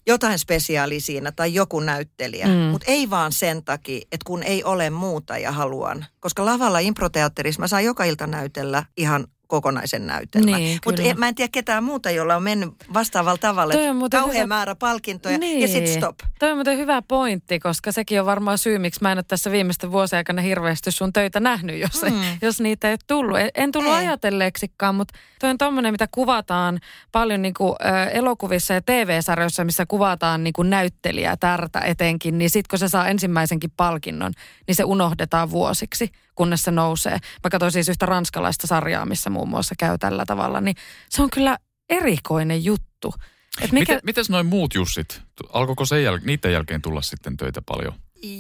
[0.07, 2.47] jotain spesiaalia siinä tai joku näyttelijä.
[2.47, 2.53] Mm.
[2.53, 6.07] Mutta ei vaan sen takia, että kun ei ole muuta ja haluan.
[6.21, 10.61] Koska lavalla improteatterissa mä saan joka ilta näytellä ihan kokonaisen näytelmän.
[10.61, 13.75] Niin, Mutta mä en tiedä ketään muuta, jolla on mennyt vastaavalla tavalla.
[14.11, 14.47] Kauhean hyvä...
[14.47, 15.61] määrä palkintoja niin.
[15.61, 16.19] ja sitten stop.
[16.39, 19.51] Toi on muuten hyvä pointti, koska sekin on varmaan syy, miksi mä en ole tässä
[19.51, 22.23] viimeisten vuosien aikana hirveästi sun töitä nähnyt, jos, mm.
[22.43, 23.39] jos niitä ei tullut.
[23.55, 23.99] En tullut ei.
[23.99, 26.81] ajatelleeksikaan, mutta toi on tommonen, mitä kuvataan
[27.13, 27.77] paljon niin kuin,
[28.13, 33.09] elokuvissa ja TV-sarjoissa, missä kuvataan niin kuin näyttelijää, tärtä etenkin, niin sitten kun se saa
[33.09, 34.33] ensimmäisenkin palkinnon,
[34.67, 37.19] niin se unohdetaan vuosiksi kunnes se nousee.
[37.45, 40.77] Mä katsoin siis yhtä ranskalaista sarjaa, missä muun muassa käy tällä tavalla, niin
[41.09, 41.59] se on kyllä
[41.91, 43.15] erikoinen juttu.
[43.61, 43.93] Et mikä...
[43.93, 45.23] Miten, mites noin muut Jussit?
[45.53, 46.19] Alkoiko sen jäl...
[46.25, 47.95] niiden jälkeen tulla sitten töitä paljon?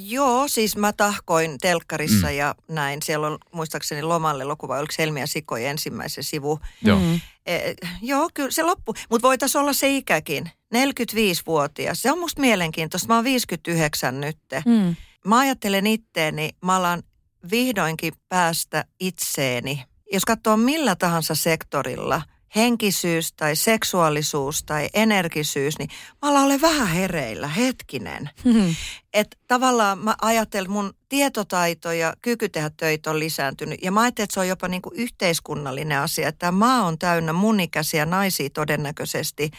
[0.07, 2.35] Joo, siis mä tahkoin telkkarissa mm.
[2.35, 3.03] ja näin.
[3.03, 6.61] Siellä on muistaakseni lomalle lokuva, oliko Helmi ja Sikoja ensimmäisen sivu.
[6.83, 6.99] Joo.
[6.99, 7.21] Mm.
[7.47, 7.59] E,
[8.03, 8.95] joo, kyllä se loppu.
[9.11, 10.51] Mutta voitaisiin olla se ikäkin.
[10.75, 12.03] 45-vuotias.
[12.03, 13.09] Se on musta mielenkiintoista.
[13.09, 14.39] Mä oon 59 nyt.
[14.67, 14.97] Mm.
[15.27, 17.03] Mä ajattelen itteeni, mä alan
[17.51, 19.85] vihdoinkin päästä itseeni.
[20.13, 22.23] Jos katsoo millä tahansa sektorilla,
[22.57, 25.89] henkisyys tai seksuaalisuus tai energisyys, niin
[26.23, 28.31] mä olen vähän hereillä, hetkinen.
[28.45, 28.75] Mm-hmm.
[29.15, 33.83] Että tavallaan mä ajattelen, että mun tietotaito ja kyky tehdä töitä on lisääntynyt.
[33.83, 36.99] Ja mä ajattelen, että se on jopa niin kuin yhteiskunnallinen asia, että tämä maa on
[36.99, 39.51] täynnä munikäisiä naisia todennäköisesti,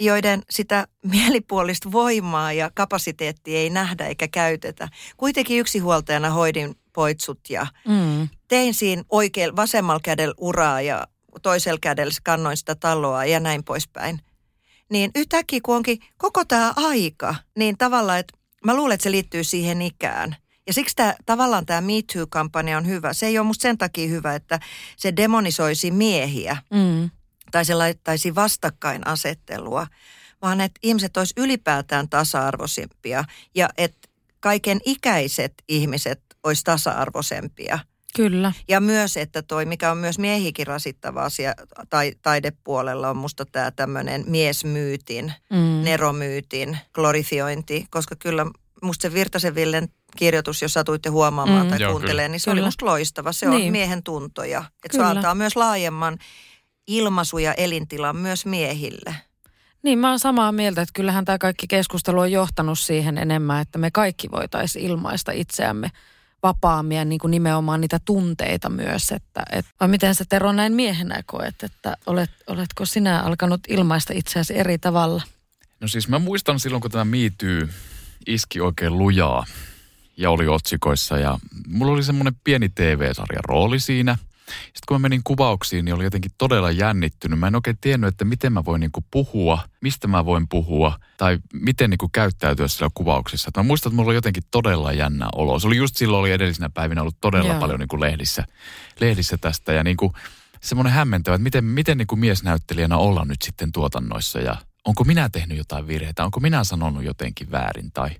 [0.00, 4.88] joiden sitä mielipuolista voimaa ja kapasiteettia ei nähdä eikä käytetä.
[5.16, 8.28] Kuitenkin yksinhuoltajana hoidin poitsut ja mm.
[8.48, 11.06] tein siinä oikein vasemmalla kädellä uraa ja
[11.42, 14.20] toisella kädellä kannoin sitä taloa ja näin poispäin.
[14.90, 19.44] Niin yhtäkkiä kun onkin koko tämä aika, niin tavallaan, että mä luulen, että se liittyy
[19.44, 20.36] siihen ikään.
[20.66, 23.12] Ja siksi tämä, tavallaan tämä Me Too-kampanja on hyvä.
[23.12, 24.60] Se ei ole musta sen takia hyvä, että
[24.96, 27.10] se demonisoisi miehiä mm.
[27.50, 29.86] tai se laittaisi vastakkainasettelua,
[30.42, 34.08] vaan että ihmiset olisi ylipäätään tasa-arvoisempia ja että
[34.40, 37.78] kaiken ikäiset ihmiset olisi tasa-arvoisempia.
[38.16, 38.52] Kyllä.
[38.68, 41.54] Ja myös, että toi, mikä on myös miehikin rasittava asia
[41.90, 45.84] tai, taidepuolella, on musta tämä tämmöinen miesmyytin, mm.
[45.84, 48.46] neromyytin glorifiointi, koska kyllä
[48.82, 51.70] musta se Virtasen Villen kirjoitus, jos satuitte huomaamaan mm.
[51.70, 52.60] tai Joo, kuuntelemaan, niin se kyllä.
[52.60, 53.32] oli musta loistava.
[53.32, 53.66] Se niin.
[53.66, 54.64] on miehen tuntoja.
[54.84, 56.18] Että se antaa myös laajemman
[56.86, 59.14] ilmaisu- ja elintilan myös miehille.
[59.82, 63.78] Niin, mä oon samaa mieltä, että kyllähän tämä kaikki keskustelu on johtanut siihen enemmän, että
[63.78, 65.90] me kaikki voitaisiin ilmaista itseämme
[66.42, 69.12] vapaammin niin kuin nimenomaan niitä tunteita myös.
[69.12, 74.12] Että, et, vai miten sä Tero näin miehenä koet, että olet, oletko sinä alkanut ilmaista
[74.16, 75.22] itseäsi eri tavalla?
[75.80, 77.68] No siis mä muistan silloin, kun tämä miityy
[78.26, 79.46] iski oikein lujaa
[80.16, 84.16] ja oli otsikoissa ja mulla oli semmoinen pieni TV-sarjan rooli siinä–
[84.64, 87.38] sitten kun mä menin kuvauksiin, niin oli jotenkin todella jännittynyt.
[87.38, 91.38] Mä en oikein tiennyt, että miten mä voin niinku puhua, mistä mä voin puhua tai
[91.52, 93.50] miten niinku käyttäytyä siellä kuvauksessa.
[93.56, 95.58] mä muistan, että mulla oli jotenkin todella jännä olo.
[95.58, 97.60] Se oli just silloin, oli edellisenä päivinä ollut todella Joo.
[97.60, 98.44] paljon niinku lehdissä,
[99.00, 100.12] lehdissä tästä ja niinku
[100.60, 105.58] semmoinen hämmentävä, että miten, miten niinku miesnäyttelijänä olla nyt sitten tuotannoissa ja onko minä tehnyt
[105.58, 108.10] jotain virheitä, onko minä sanonut jotenkin väärin tai,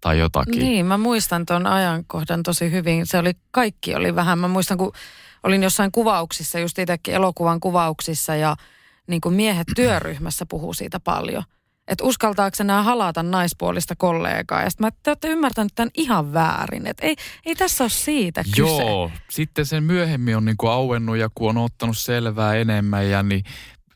[0.00, 0.58] tai jotakin.
[0.58, 3.06] Niin, mä muistan tuon ajankohdan tosi hyvin.
[3.06, 4.92] Se oli, kaikki oli vähän, mä muistan kun
[5.48, 8.56] olin jossain kuvauksissa, just itsekin elokuvan kuvauksissa ja
[9.06, 11.42] niin kuin miehet työryhmässä puhuu siitä paljon.
[11.88, 14.62] Että uskaltaako enää halata naispuolista kollegaa.
[14.62, 16.86] Ja sitten mä, te olette ymmärtänyt tämän ihan väärin.
[16.86, 18.60] Että ei, ei tässä ole siitä kyse.
[18.60, 23.44] Joo, sitten sen myöhemmin on niinku auennut ja kun on ottanut selvää enemmän ja niin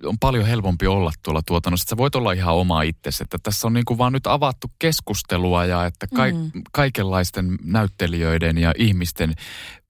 [0.04, 1.88] on paljon helpompi olla tuolla tuotannossa.
[1.88, 3.22] Sä voit olla ihan oma itsesi.
[3.22, 6.62] Että tässä on niinku vaan nyt avattu keskustelua ja että ka- mm.
[6.72, 9.34] kaikenlaisten näyttelijöiden ja ihmisten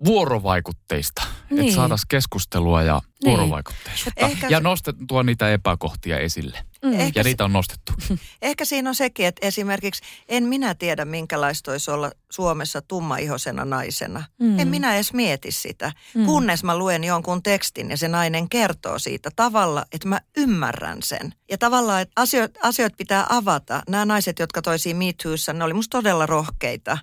[0.05, 1.23] vuorovaikutteista.
[1.51, 1.61] Niin.
[1.61, 3.31] Että saataisiin keskustelua ja niin.
[3.31, 4.27] vuorovaikutteisuutta.
[4.27, 4.49] Ehkä...
[4.49, 6.59] Ja nostettua niitä epäkohtia esille.
[6.85, 7.01] Mm.
[7.01, 7.93] Ehkä ja niitä on nostettu.
[8.43, 14.25] Ehkä siinä on sekin, että esimerkiksi en minä tiedä, minkälaista olisi olla Suomessa tummaihosena naisena.
[14.39, 14.59] Mm.
[14.59, 16.27] En minä edes mieti sitä, mm.
[16.27, 21.35] kunnes mä luen jonkun tekstin ja se nainen kertoo siitä tavalla, että mä ymmärrän sen.
[21.51, 23.83] Ja tavallaan, että asioita, asioita pitää avata.
[23.89, 26.99] Nämä naiset, jotka toisiin Me Toossa, ne oli musta todella rohkeita.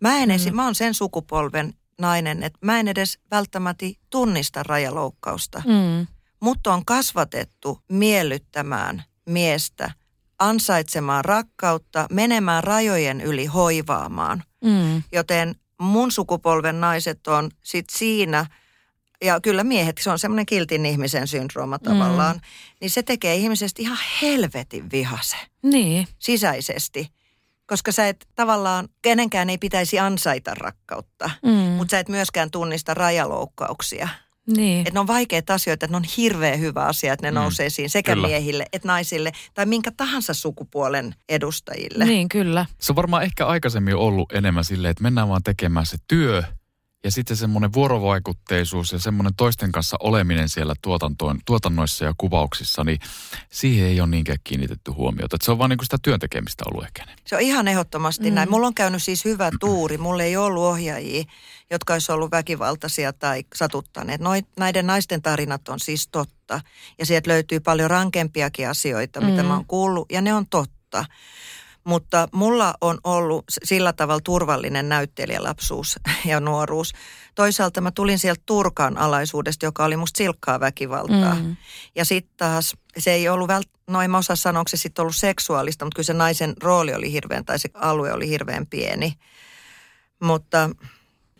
[0.00, 0.34] Mä en mm.
[0.34, 5.62] esim, mä oon sen sukupolven nainen, että mä en edes välttämättä tunnista rajaloukkausta.
[5.66, 6.06] Mm.
[6.40, 9.90] Mutta on kasvatettu miellyttämään miestä,
[10.38, 14.42] ansaitsemaan rakkautta, menemään rajojen yli hoivaamaan.
[14.64, 15.02] Mm.
[15.12, 18.46] Joten mun sukupolven naiset on sit siinä,
[19.24, 22.42] ja kyllä miehet, se on semmoinen kiltin ihmisen syndrooma tavallaan, mm.
[22.80, 25.36] niin se tekee ihmisestä ihan helvetin vihase.
[25.62, 26.08] Niin.
[26.18, 27.19] Sisäisesti.
[27.70, 31.50] Koska sä et tavallaan, kenenkään ei pitäisi ansaita rakkautta, mm.
[31.50, 34.08] mutta sä et myöskään tunnista rajaloukkauksia.
[34.46, 34.78] Niin.
[34.80, 37.34] Että ne on vaikeita asioita, että ne on hirveän hyvä asia, että ne mm.
[37.34, 38.26] nousee esiin sekä kyllä.
[38.26, 42.04] miehille että naisille tai minkä tahansa sukupuolen edustajille.
[42.04, 42.66] Niin, kyllä.
[42.78, 46.42] Se on varmaan ehkä aikaisemmin ollut enemmän silleen, että mennään vaan tekemään se työ
[47.04, 50.74] ja sitten semmoinen vuorovaikutteisuus ja semmoinen toisten kanssa oleminen siellä
[51.46, 52.98] tuotannoissa ja kuvauksissa, niin
[53.50, 55.36] siihen ei ole niinkään kiinnitetty huomiota.
[55.36, 57.04] Että se on vaan niin kuin sitä työntekemistä ollut ehkä.
[57.26, 58.34] Se on ihan ehdottomasti mm.
[58.34, 58.50] näin.
[58.50, 59.98] Mulla on käynyt siis hyvä tuuri.
[59.98, 61.24] Mulla ei ollut ohjaajia,
[61.70, 64.20] jotka olisi ollut väkivaltaisia tai satuttaneet.
[64.20, 66.60] Noit, näiden naisten tarinat on siis totta.
[66.98, 69.48] Ja sieltä löytyy paljon rankempiakin asioita, mitä mm.
[69.48, 71.04] mä oon kuullut, ja ne on totta.
[71.84, 76.92] Mutta mulla on ollut sillä tavalla turvallinen näyttelijälapsuus ja nuoruus.
[77.34, 81.34] Toisaalta mä tulin sieltä Turkan alaisuudesta, joka oli musta silkkaa väkivaltaa.
[81.34, 81.56] Mm.
[81.94, 83.68] Ja sitten taas se ei ollut vält...
[83.86, 86.94] no en mä osaa sanoa, onko se sitten ollut seksuaalista, mutta kyllä se naisen rooli
[86.94, 89.12] oli hirveän, tai se alue oli hirveän pieni.
[90.22, 90.70] Mutta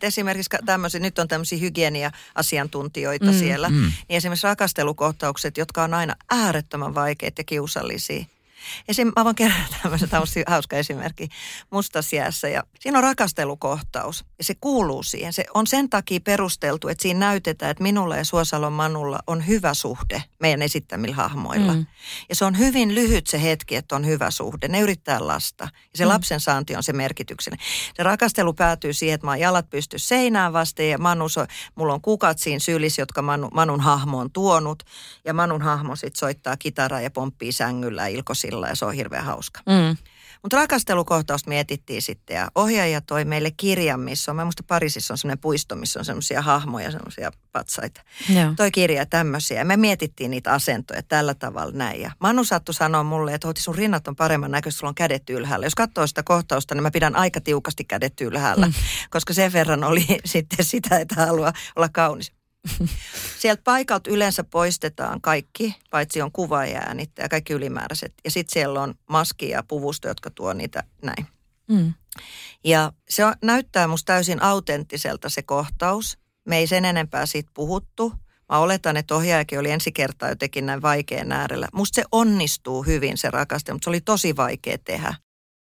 [0.01, 3.39] esimerkiksi tämmöisiä, nyt on tämmöisiä hygienia-asiantuntijoita mm.
[3.39, 3.75] siellä, mm.
[3.75, 8.25] niin esimerkiksi rakastelukohtaukset, jotka on aina äärettömän vaikeita ja kiusallisia–
[8.87, 10.09] Esim, mä voin kertoa tämmöisen,
[10.47, 11.27] hauska esimerkki,
[11.71, 15.33] Mustasiässä ja siinä on rakastelukohtaus ja se kuuluu siihen.
[15.33, 19.73] Se on sen takia perusteltu, että siinä näytetään, että minulla ja Suosalon Manulla on hyvä
[19.73, 21.73] suhde meidän esittämillä hahmoilla.
[21.73, 21.85] Mm.
[22.29, 24.67] Ja se on hyvin lyhyt se hetki, että on hyvä suhde.
[24.67, 26.09] Ne yrittää lasta ja se mm.
[26.09, 27.65] lapsen saanti on se merkityksellinen.
[27.95, 31.25] Se rakastelu päätyy siihen, että mä oon jalat pysty seinään vasten ja Manu,
[31.75, 34.83] mulla on kukat siinä sylissä, jotka Manu, Manun hahmo on tuonut.
[35.25, 39.25] Ja Manun hahmo sitten soittaa kitaraa ja pomppii sängyllä ilkosi sillä ja se on hirveän
[39.25, 39.61] hauska.
[39.65, 39.97] Mm.
[40.43, 45.17] Mutta rakastelukohtausta mietittiin sitten ja ohjaaja toi meille kirjan, missä on, mä muista Pariisissa on
[45.17, 48.01] semmoinen puisto, missä on semmoisia hahmoja, semmoisia patsaita.
[48.29, 48.53] Joo.
[48.55, 52.01] Toi kirja tämmöisiä ja me mietittiin niitä asentoja tällä tavalla näin.
[52.01, 55.65] Ja Manu sattui sanoa mulle, että sun rinnat on paremman näköistä, sulla on kädet ylhäällä.
[55.65, 58.73] Jos katsoo sitä kohtausta, niin mä pidän aika tiukasti kädet ylhäällä, mm.
[59.09, 62.31] koska sen verran oli sitten sitä, että haluaa olla kaunis.
[63.41, 66.81] Sieltä paikalta yleensä poistetaan kaikki, paitsi on kuva ja
[67.29, 68.13] kaikki ylimääräiset.
[68.23, 71.27] Ja sitten siellä on maski ja puvusto, jotka tuo niitä näin.
[71.67, 71.93] Mm.
[72.63, 76.17] Ja se on, näyttää musta täysin autenttiselta se kohtaus.
[76.47, 78.13] Me ei sen enempää siitä puhuttu.
[78.49, 81.67] Mä oletan, että ohjaajakin oli ensi kertaa jotenkin näin vaikean äärellä.
[81.73, 85.13] Musta se onnistuu hyvin se rakastelu, mutta se oli tosi vaikea tehdä.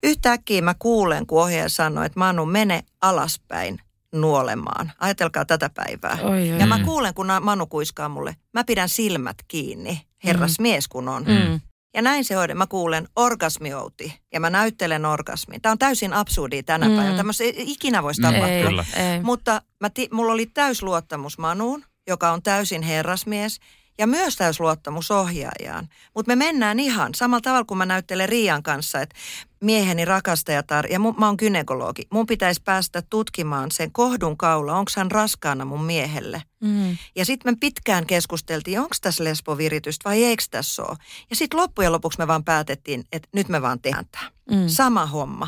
[0.04, 3.80] Yhtäkkiä mä kuulen, kun ohjaaja sanoi, että Manu, mene alaspäin
[4.14, 4.92] nuolemaan.
[5.00, 6.18] Ajatelkaa tätä päivää.
[6.22, 6.60] Oi, oi.
[6.60, 10.64] Ja mä kuulen, kun Manu kuiskaa mulle, mä pidän silmät kiinni, herras mm.
[10.64, 11.24] mies kun on.
[11.24, 11.60] Mm.
[11.96, 12.50] Ja näin se on.
[12.56, 15.62] Mä kuulen orgasmiouti ja mä näyttelen orgasmin.
[15.62, 16.96] Tämä on täysin absurdi tänä mm.
[16.96, 17.18] päivänä.
[17.18, 18.86] Tämmöistä ei ikinä voisi tapahtua.
[18.96, 19.22] Ei, ei.
[19.22, 23.60] Mutta mä ti- mulla oli täysluottamus Manuun, joka on täysin herrasmies
[23.98, 25.90] ja myös täysluottamus ohjaajaan.
[26.16, 29.16] Mutta me mennään ihan samalla tavalla kuin mä näyttelen Riian kanssa, että
[29.64, 34.92] mieheni rakastajatar, ja mun, mä oon gynekologi, mun pitäisi päästä tutkimaan sen kohdun kaula, onko
[34.98, 36.42] hän raskaana mun miehelle.
[36.64, 36.98] Mm.
[37.16, 40.98] Ja sitten me pitkään keskusteltiin, onko tässä lesboviritystä vai eikö tässä ole.
[41.30, 44.32] Ja sitten loppujen lopuksi me vaan päätettiin, että nyt me vaan tehdään tämä.
[44.52, 44.68] Mm.
[44.68, 45.48] Sama homma.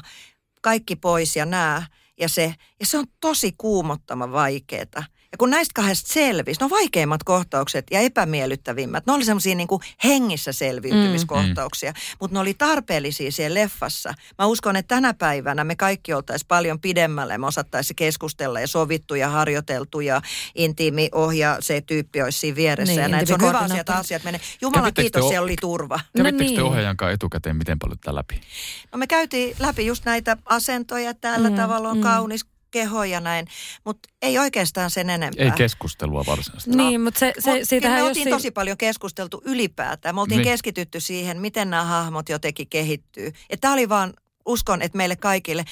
[0.62, 1.88] Kaikki pois ja nää
[2.20, 2.56] ja se.
[2.80, 5.04] Ja se on tosi kuumottama vaikeeta.
[5.36, 9.68] Ja kun näistä kahdesta selvisi, no vaikeimmat kohtaukset ja epämiellyttävimmät, ne oli semmoisia niin
[10.04, 11.98] hengissä selviytymiskohtauksia, mm.
[12.20, 14.14] mutta ne oli tarpeellisia siellä leffassa.
[14.40, 19.16] Mä uskon, että tänä päivänä me kaikki oltaisiin paljon pidemmälle, me osattaisiin keskustella ja sovittu
[19.16, 20.22] ja harjoiteltu ja
[20.56, 22.92] intiimi ohja, se tyyppi olisi siinä vieressä.
[22.92, 24.42] Niin, ja näin, se on hyvä asia, että asiat menee.
[24.62, 26.00] Jumala kiitos, o- siellä oli turva.
[26.18, 26.56] Kävittekö no niin.
[26.56, 28.42] te ohjaajan etukäteen miten paljon tätä läpi?
[28.92, 32.04] No me käytiin läpi just näitä asentoja, tällä mm, tavalla on mm.
[32.04, 33.48] kaunis keho ja näin,
[33.86, 35.46] mutta ei oikeastaan sen enempää.
[35.46, 36.78] Ei keskustelua varsinaisesti.
[36.78, 40.16] Niin, mutta se, se, Mut, siitähän me oltiin tosi paljon keskusteltu ylipäätään.
[40.16, 40.50] Me oltiin niin.
[40.50, 43.32] keskitytty siihen, miten nämä hahmot jotenkin kehittyy.
[43.62, 44.14] Tämä oli vaan,
[44.46, 45.66] uskon, että meille kaikille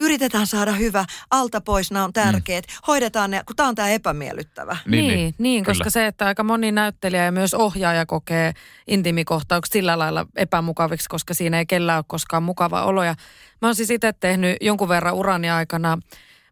[0.00, 2.72] yritetään saada hyvä, alta pois nämä on tärkeät, mm.
[2.86, 4.76] hoidetaan ne, kun tämä on tämä epämiellyttävä.
[4.86, 8.52] Niin, niin, niin, niin koska se, että aika moni näyttelijä ja myös ohjaaja kokee
[8.86, 13.04] intimikohtaukset sillä lailla epämukaviksi, koska siinä ei kellään ole koskaan mukava olo.
[13.04, 13.14] Ja
[13.62, 15.98] mä oon siis itse tehnyt jonkun verran urani aikana,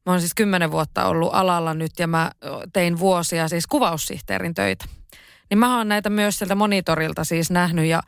[0.07, 2.31] mä oon siis kymmenen vuotta ollut alalla nyt ja mä
[2.73, 4.85] tein vuosia siis kuvaussihteerin töitä.
[5.51, 8.03] Niin mä oon näitä myös sieltä monitorilta siis nähnyt ja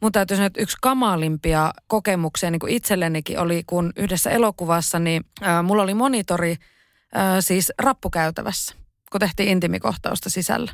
[0.00, 5.24] mun täytyy sanoa, että yksi kamalimpia kokemuksia niin kuin itsellenikin oli, kun yhdessä elokuvassa, niin
[5.40, 6.56] ää, mulla oli monitori
[7.14, 8.74] ää, siis rappukäytävässä,
[9.12, 10.72] kun tehtiin intimikohtausta sisällä.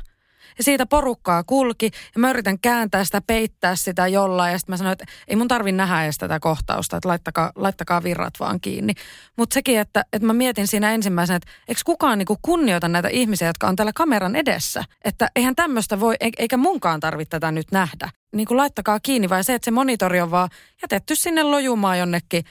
[0.57, 4.51] Ja siitä porukkaa kulki ja mä yritän kääntää sitä, peittää sitä jollain.
[4.51, 8.03] Ja sitten mä sanoin, että ei mun tarvi nähdä edes tätä kohtausta, että laittakaa, laittakaa
[8.03, 8.93] virrat vaan kiinni.
[9.35, 13.47] Mutta sekin, että, että mä mietin siinä ensimmäisenä, että eikö kukaan niinku kunnioita näitä ihmisiä,
[13.47, 14.83] jotka on täällä kameran edessä.
[15.03, 18.09] Että eihän tämmöistä voi, eikä munkaan tarvitse tätä nyt nähdä.
[18.35, 20.49] Niin kuin laittakaa kiinni, vai se, että se monitori on vaan
[20.81, 22.43] jätetty sinne lojumaan jonnekin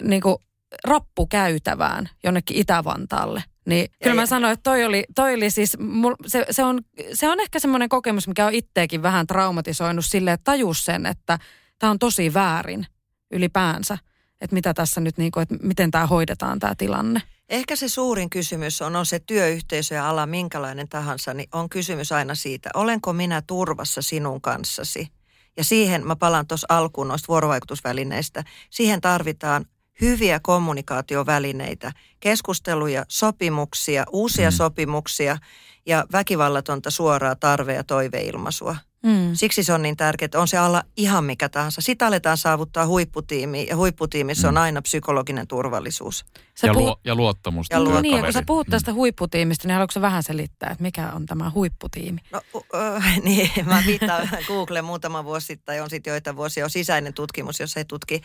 [0.00, 0.36] niin kuin
[0.84, 3.42] rappukäytävään jonnekin Itä-Vantaalle.
[3.66, 5.76] Niin kyllä mä sanoin, että toi oli, toi oli siis,
[6.26, 6.80] se, se, on,
[7.14, 11.38] se on ehkä semmoinen kokemus, mikä on itteekin vähän traumatisoinut silleen, että tajus sen, että
[11.78, 12.86] tämä on tosi väärin
[13.30, 13.98] ylipäänsä.
[14.40, 17.22] Että mitä tässä nyt, niin kuin, että miten tämä hoidetaan tämä tilanne.
[17.48, 22.12] Ehkä se suurin kysymys on, on se työyhteisö ja ala minkälainen tahansa, niin on kysymys
[22.12, 25.08] aina siitä, olenko minä turvassa sinun kanssasi.
[25.56, 28.44] Ja siihen mä palaan tuossa alkuun noista vuorovaikutusvälineistä.
[28.70, 29.66] Siihen tarvitaan
[30.00, 34.54] hyviä kommunikaatiovälineitä, keskusteluja, sopimuksia, uusia mm.
[34.54, 35.38] sopimuksia
[35.86, 38.76] ja väkivallatonta suoraa tarve- ja toiveilmaisua.
[39.02, 39.30] Mm.
[39.34, 41.80] Siksi se on niin tärkeää, että on se alla ihan mikä tahansa.
[41.80, 44.48] Sitä aletaan saavuttaa huipputiimi ja huipputiimissä mm.
[44.48, 46.24] on aina psykologinen turvallisuus.
[46.54, 46.86] Sä ja, puhut...
[46.86, 47.66] luo, ja luottamus.
[47.70, 48.02] Ja luottamus.
[48.02, 48.94] Niin, ja kun sä puhut tästä mm.
[48.94, 52.20] huipputiimistä, niin haluatko vähän selittää, että mikä on tämä huipputiimi?
[52.32, 52.62] No, uh,
[53.24, 57.80] niin, mä viittaan Google muutama vuosi sitten, on sitten joita vuosia, on sisäinen tutkimus, jossa
[57.80, 58.22] he tutki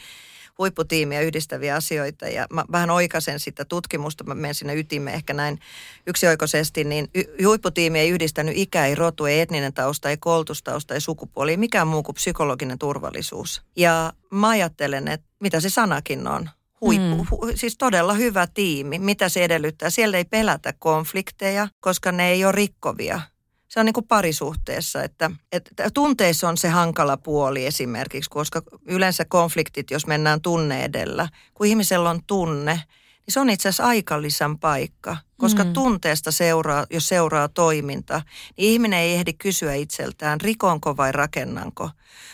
[0.57, 5.59] huipputiimiä yhdistäviä asioita ja mä vähän oikasen sitä tutkimusta, mä menen sinne ytimeen ehkä näin
[6.07, 11.01] yksioikoisesti, niin y- huipputiimi ei yhdistänyt ikä, ei rotu, ei etninen tausta, ei koulutustausta, ei
[11.01, 13.61] sukupuoli, ei mikään muu kuin psykologinen turvallisuus.
[13.75, 16.49] Ja mä ajattelen, että mitä se sanakin on,
[16.81, 17.27] huippu, mm.
[17.31, 18.99] hu, siis todella hyvä tiimi.
[18.99, 19.89] Mitä se edellyttää?
[19.89, 23.21] Siellä ei pelätä konflikteja, koska ne ei ole rikkovia
[23.67, 29.25] se on niin kuin parisuhteessa, että, että tunteissa on se hankala puoli esimerkiksi, koska yleensä
[29.25, 34.59] konfliktit, jos mennään tunne edellä, kun ihmisellä on tunne, niin se on itse asiassa aikalisän
[34.59, 35.73] paikka, koska mm.
[35.73, 38.21] tunteesta seuraa, jos seuraa toiminta,
[38.57, 41.89] niin ihminen ei ehdi kysyä itseltään, rikonko vai rakennanko.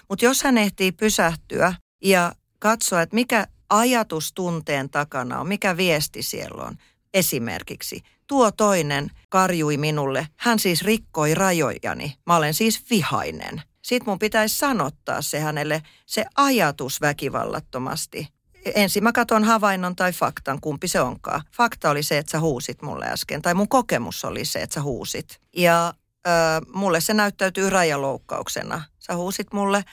[0.10, 6.24] Mutta jos hän ehtii pysähtyä ja katsoa, että mikä ajatus tunteen takana on, mikä viesti
[6.24, 6.78] siellä on,
[7.14, 8.02] esimerkiksi–
[8.34, 10.28] tuo toinen karjui minulle.
[10.38, 12.16] Hän siis rikkoi rajojani.
[12.26, 13.62] Mä olen siis vihainen.
[13.82, 18.28] Sitten mun pitäisi sanottaa se hänelle, se ajatus väkivallattomasti.
[18.76, 21.42] Ensin mä katson havainnon tai faktan, kumpi se onkaan.
[21.58, 24.82] Fakta oli se, että sä huusit mulle äsken, tai mun kokemus oli se, että sä
[24.82, 25.40] huusit.
[25.56, 25.94] Ja
[26.28, 26.30] ö,
[26.74, 28.82] mulle se näyttäytyy rajaloukkauksena.
[29.00, 29.86] Sä huusit mulle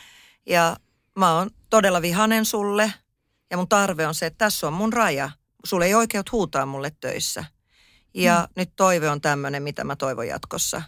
[0.46, 0.76] ja
[1.18, 2.92] mä oon todella vihanen sulle.
[3.50, 5.31] Ja mun tarve on se, että tässä on mun raja.
[5.64, 7.44] Sulle ei oikeut huutaa mulle töissä.
[8.14, 8.53] Ja mm.
[8.57, 10.83] nyt toive on tämmöinen, mitä mä toivon jatkossa.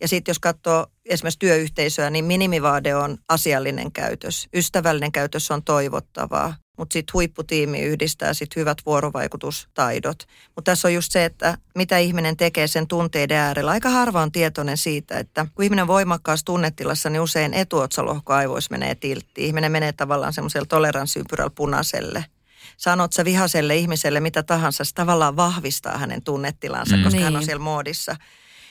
[0.00, 4.48] Ja sitten jos katsoo esimerkiksi työyhteisöä, niin minimivaade on asiallinen käytös.
[4.54, 10.18] Ystävällinen käytös on toivottavaa, mutta sitten huipputiimi yhdistää sitten hyvät vuorovaikutustaidot.
[10.56, 13.70] Mutta tässä on just se, että mitä ihminen tekee sen tunteiden äärellä.
[13.70, 18.70] Aika harva on tietoinen siitä, että kun ihminen on voimakkaassa tunnetilassa, niin usein etuotsalohko aivoissa
[18.70, 19.46] menee tilttiin.
[19.46, 22.24] Ihminen menee tavallaan semmoisella toleranssiympyrällä punaiselle–
[22.76, 27.02] sanot sä vihaselle ihmiselle mitä tahansa, se tavallaan vahvistaa hänen tunnetilansa, mm.
[27.02, 27.24] koska niin.
[27.24, 27.46] hän on niin.
[27.46, 28.16] siellä moodissa.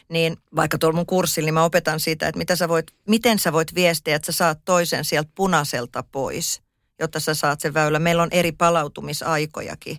[0.10, 3.54] Niin vaikka tuolla mun kurssilla, niin mä opetan sitä, että mitä sä voit, miten sä
[3.54, 6.62] voit viestiä, että sä saat toisen sieltä punaiselta pois,
[7.00, 8.00] jotta sä saat sen väylä.
[8.00, 9.98] Meillä on eri palautumisaikojakin.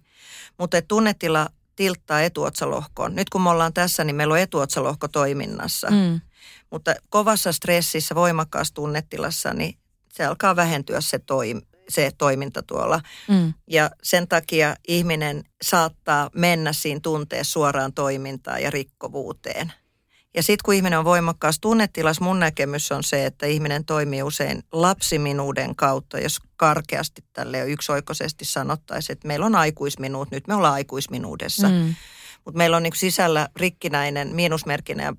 [0.59, 3.15] Mutta tunnetila tilttaa etuotsalohkoon.
[3.15, 5.91] Nyt kun me ollaan tässä, niin meillä on etuotsalohko toiminnassa.
[5.91, 6.21] Mm.
[6.71, 9.79] Mutta kovassa stressissä, voimakkaassa tunnetilassa, niin
[10.13, 13.01] se alkaa vähentyä se toim, se toiminta tuolla.
[13.29, 13.55] Mm.
[13.67, 19.73] Ja sen takia ihminen saattaa mennä siinä tunteessa suoraan toimintaan ja rikkovuuteen.
[20.37, 24.63] Ja sitten kun ihminen on voimakkaassa tunnetilassa, mun näkemys on se, että ihminen toimii usein
[24.73, 31.69] lapsiminuuden kautta, jos karkeasti tälle yksioikoisesti sanottaisiin, että meillä on aikuisminuut, nyt me ollaan aikuisminuudessa.
[31.69, 31.95] Mm.
[32.45, 35.17] Mutta meillä on niin sisällä rikkinäinen, miinusmerkkinen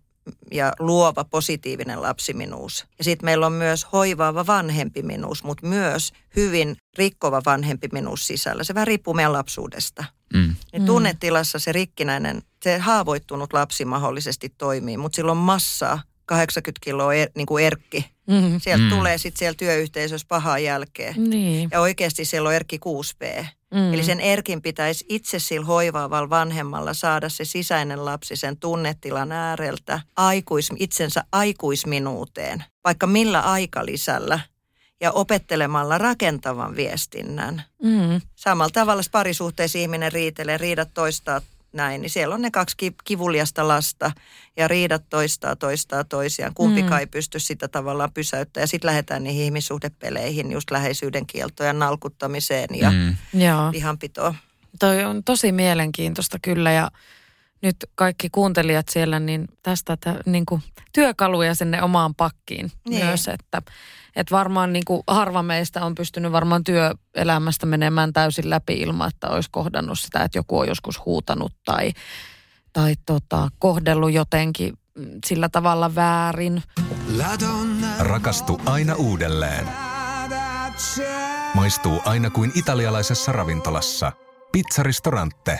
[0.51, 2.85] ja, luova positiivinen lapsiminuus.
[2.97, 8.63] Ja sitten meillä on myös hoivaava vanhempi minuus, mutta myös hyvin rikkova vanhempi minuus sisällä.
[8.63, 10.03] Se vähän riippuu meidän lapsuudesta.
[10.33, 10.55] Mm.
[10.73, 17.13] Niin tunnetilassa se rikkinäinen, se haavoittunut lapsi mahdollisesti toimii, mutta sillä on massaa 80 kiloa
[17.13, 18.05] er, niin kuin erkki.
[18.27, 18.59] Mm.
[18.59, 18.89] Sieltä Mm.
[18.89, 18.97] mm.
[18.97, 21.29] tulee sitten siellä työyhteisössä pahaa jälkeen.
[21.29, 21.69] Niin.
[21.71, 23.45] Ja oikeasti siellä on erkki 6B.
[23.73, 23.93] Mm.
[23.93, 30.01] Eli sen erkin pitäisi itse sillä hoivaavalla vanhemmalla saada se sisäinen lapsi sen tunnetilan ääreltä
[30.15, 34.39] aikuis, itsensä aikuisminuuteen, vaikka millä aikalisällä
[35.01, 37.63] ja opettelemalla rakentavan viestinnän.
[37.83, 38.21] Mm.
[38.35, 41.41] Samalla tavalla parisuhteessa ihminen riitelee, riidat toistaa
[41.77, 44.11] näin, niin siellä on ne kaksi ki- kivuliasta lasta
[44.57, 46.53] ja riidat toistaa, toistaa toisiaan.
[46.53, 46.99] Kumpikaan Mm.
[46.99, 48.63] ei pysty sitä tavallaan pysäyttämään.
[48.63, 53.15] Ja sitten lähdetään niihin ihmissuhdepeleihin, just läheisyyden kieltojen nalkuttamiseen ja mm.
[53.41, 53.71] Joo.
[53.71, 54.35] vihanpitoon.
[54.79, 56.91] Toi on tosi mielenkiintoista kyllä ja
[57.61, 60.63] nyt kaikki kuuntelijat siellä, niin tästä tä, niin kuin
[60.93, 63.05] työkaluja sinne omaan pakkiin Niin.
[63.05, 63.61] myös, että,
[64.17, 69.29] että varmaan niin kuin harva meistä on pystynyt varmaan työelämästä menemään täysin läpi ilman, että
[69.29, 71.91] olisi kohdannut sitä, että joku on joskus huutanut tai,
[72.73, 74.73] tai tota, kohdellut jotenkin
[75.25, 76.63] sillä tavalla väärin.
[77.99, 79.67] Rakastu aina uudelleen.
[81.53, 84.11] Maistuu aina kuin italialaisessa ravintolassa.
[84.51, 85.59] Pizzaristorante.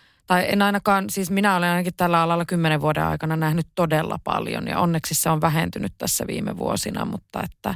[0.27, 4.67] Tai en ainakaan, siis minä olen ainakin tällä alalla kymmenen vuoden aikana nähnyt todella paljon
[4.67, 7.75] ja onneksi se on vähentynyt tässä viime vuosina, mutta että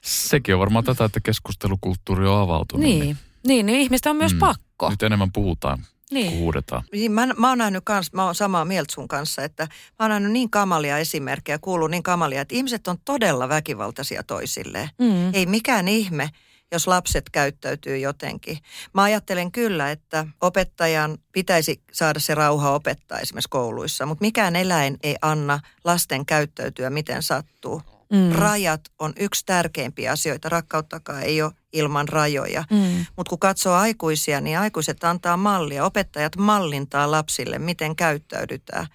[0.00, 2.84] Sekin on varmaan tätä, että keskustelukulttuuri on avautunut.
[2.86, 3.16] niin,
[3.46, 4.38] niin, niin ihmistä on myös Mm.
[4.38, 4.90] pakko.
[4.90, 5.78] Nyt enemmän puhutaan,
[6.10, 6.38] Niin.
[6.38, 6.82] huudetaan.
[6.92, 10.10] Niin Mä, mä oon nähnyt kans, mä oon samaa mieltä sun kanssa, että mä oon
[10.10, 14.88] nähnyt niin kamalia esimerkkejä, kuuluu niin kamalia, että ihmiset on todella väkivaltaisia toisilleen.
[14.98, 15.34] Mm.
[15.34, 16.30] Ei mikään ihme,
[16.72, 18.58] jos lapset käyttäytyy jotenkin.
[18.94, 24.96] Mä ajattelen kyllä, että opettajan pitäisi saada se rauha opettaa esimerkiksi kouluissa, mutta mikään eläin
[25.02, 27.82] ei anna lasten käyttäytyä miten sattuu.
[28.12, 28.32] Mm.
[28.32, 30.48] Rajat on yksi tärkeimpiä asioita.
[30.48, 32.64] Rakkauttakaan ei ole ilman rajoja.
[32.70, 33.06] Mm.
[33.16, 35.84] Mutta kun katsoo aikuisia, niin aikuiset antaa mallia.
[35.84, 38.86] Opettajat mallintaa lapsille, miten käyttäydytään.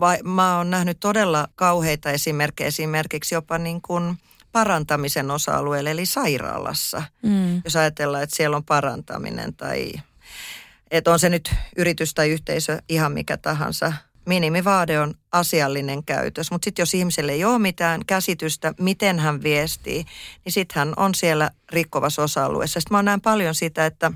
[0.00, 4.16] Vai, mä oon nähnyt todella kauheita esimerkkejä esimerkiksi jopa niin kuin
[4.54, 7.02] parantamisen osa-alueelle, eli sairaalassa.
[7.22, 7.62] Mm.
[7.64, 9.92] Jos ajatellaan, että siellä on parantaminen tai
[10.90, 13.92] että on se nyt yritys tai yhteisö ihan mikä tahansa.
[14.26, 20.04] Minimivaade on asiallinen käytös, mutta sitten jos ihmiselle ei ole mitään käsitystä, miten hän viestii,
[20.44, 22.80] niin sitten hän on siellä rikkovassa osa-alueessa.
[22.80, 24.12] Sitten mä näen paljon sitä, että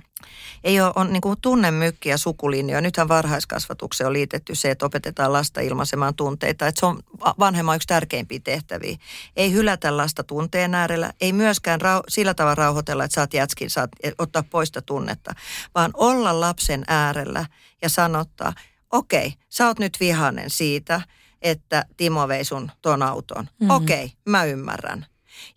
[0.65, 2.81] ei ole on niin kuin tunnemykkiä sukulinjoja.
[2.81, 6.67] Nythän varhaiskasvatukseen on liitetty se, että opetetaan lasta ilmaisemaan tunteita.
[6.67, 7.01] Että se on
[7.39, 8.97] vanhemman yksi tärkeimpiä tehtäviä.
[9.37, 13.91] Ei hylätä lasta tunteen äärellä, ei myöskään rau- sillä tavalla rauhoitella, että saat jätskin, saat
[14.19, 15.35] ottaa poista tunnetta,
[15.75, 17.47] vaan olla lapsen äärellä
[17.83, 18.53] ja sanottaa,
[18.93, 21.01] okei, sä oot nyt vihanen siitä,
[21.43, 23.45] että Timo vei sun ton auton.
[23.45, 23.71] Mm-hmm.
[23.71, 25.07] Okei, mä ymmärrän.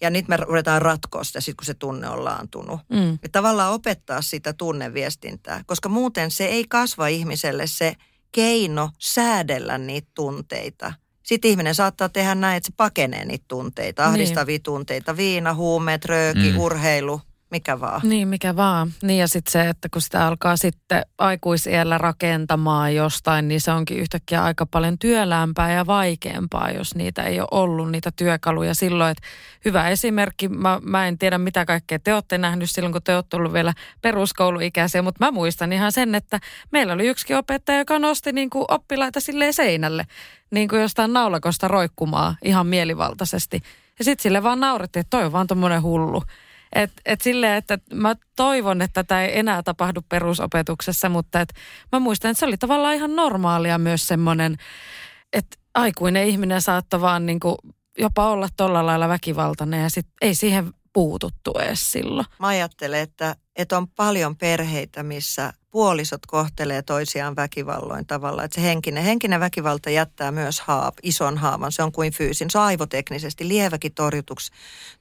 [0.01, 2.79] Ja nyt me ruvetaan ratkoa sitä, sit kun se tunne on laantunut.
[2.89, 3.11] Mm.
[3.11, 7.95] Ja tavallaan opettaa sitä tunneviestintää, koska muuten se ei kasva ihmiselle se
[8.31, 10.93] keino säädellä niitä tunteita.
[11.23, 14.63] Sitten ihminen saattaa tehdä näin, että se pakenee niitä tunteita, ahdistavia niin.
[14.63, 16.51] tunteita, viina, huumeet, rööki, Mm.
[16.55, 16.57] mm.
[16.59, 17.21] urheilu,
[17.51, 18.01] mikä vaan.
[18.03, 18.91] Niin, mikä vaan.
[19.03, 23.97] Niin ja sitten se, että kun sitä alkaa sitten aikuisiellä rakentamaan jostain, niin se onkin
[23.97, 29.11] yhtäkkiä aika paljon työlämpää ja vaikeampaa, jos niitä ei ole ollut, niitä työkaluja silloin.
[29.11, 29.27] Että
[29.65, 33.37] hyvä esimerkki, mä, mä en tiedä mitä kaikkea te olette nähnyt silloin, kun te olette
[33.37, 36.39] ollut vielä peruskouluikäisiä, mutta mä muistan ihan sen, että
[36.71, 40.05] meillä oli yksikin opettaja, joka nosti niin kuin oppilaita silleen seinälle,
[40.51, 43.61] niin kuin jostain naulakosta roikkumaa ihan mielivaltaisesti.
[43.99, 46.23] Ja sitten sille vaan naurettiin, että toi on vaan tommonen hullu.
[46.75, 51.53] Et, et silleen, että mä toivon, että tämä ei enää tapahdu perusopetuksessa, mutta et
[51.91, 54.57] mä muistan, että se oli tavallaan ihan normaalia myös semmoinen,
[55.33, 57.57] että aikuinen ihminen saattoi vaan niinku
[57.97, 62.25] jopa olla tolla lailla väkivaltainen ja sit ei siihen puututtu edes silloin.
[62.39, 68.43] Mä ajattelen, että, että on paljon perheitä, missä puolisot kohtelee toisiaan väkivalloin tavalla.
[68.43, 71.71] Että se henkinen, henkinen väkivalta jättää myös haap, ison haavan.
[71.71, 72.49] Se on kuin fyysin.
[72.49, 74.51] Se on aivoteknisesti lieväkin torjutuksi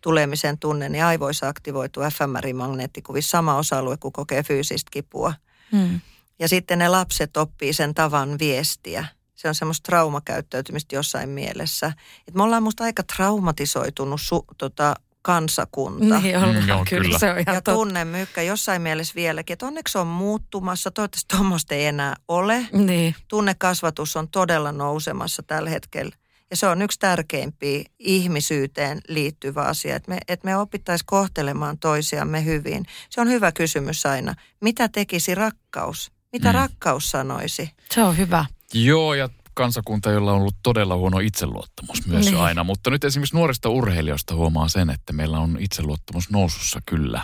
[0.01, 5.35] tulemisen tunne, niin aivoissa aktivoituu fMRI-magneettikuvissa sama osa-alue, kun kokee fyysistä kipua.
[5.73, 6.01] Hmm.
[6.39, 9.07] Ja sitten ne lapset oppii sen tavan viestiä.
[9.35, 11.93] Se on semmoista traumakäyttäytymistä jossain mielessä.
[12.29, 16.19] Et me ollaan musta aika traumatisoitunut su, tota, kansakunta.
[16.21, 17.19] Niin ollaan, Mm, joo, kyllä, kyllä.
[17.19, 17.73] se on ihan Ja totta.
[17.73, 20.91] tunne mykkä jossain mielessä vieläkin, että onneksi on muuttumassa.
[20.91, 22.67] Toivottavasti tuommoista ei enää ole.
[22.73, 26.13] Niin, Tunnekasvatus on todella nousemassa tällä hetkellä.
[26.51, 32.45] Ja se on yksi tärkeimpiä ihmisyyteen liittyvä asia, että me, että me opittaisiin kohtelemaan toisiamme
[32.45, 32.85] hyvin.
[33.11, 34.35] Se on hyvä kysymys aina.
[34.61, 36.13] Mitä tekisi rakkaus?
[36.33, 36.55] Mitä mm.
[36.55, 37.71] rakkaus sanoisi?
[37.95, 38.45] se on hyvä.
[38.75, 39.29] Joo, ja
[39.61, 42.35] kansakunta, jolla on ollut todella huono itseluottamus myös Niin.
[42.35, 42.45] niin.
[42.45, 42.65] aina.
[42.65, 47.23] Mutta nyt esimerkiksi nuorista urheilijoista huomaa sen, että meillä on itseluottamus nousussa kyllä.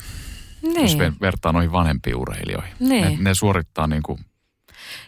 [0.62, 0.82] Niin.
[0.82, 2.72] Jos Niin, ver- vertaa noihin vanhempiin urheilijoihin.
[2.78, 3.02] Niin.
[3.04, 4.18] Ne, ne suorittaa niin, kuin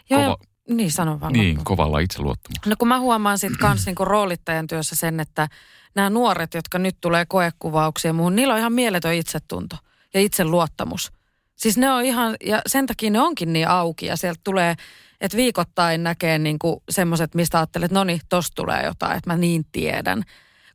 [0.09, 0.37] Joo, kova,
[0.69, 2.71] ja, niin sano vaan niin kovalla itseluottamuksella.
[2.71, 5.47] No kun mä huomaan sitten kans niinku roolittajan työssä sen, että
[5.95, 9.77] nämä nuoret, jotka nyt tulee koekuvauksia ja muuhun, niillä on ihan mieletön itsetunto
[10.13, 11.11] ja itseluottamus.
[11.55, 14.75] Siis ne on ihan, ja sen takia ne onkin niin auki ja sieltä tulee,
[15.21, 19.37] että viikoittain näkee niinku semmoiset, mistä ajattelet, että no niin, tosta tulee jotain, että mä
[19.37, 20.23] niin tiedän.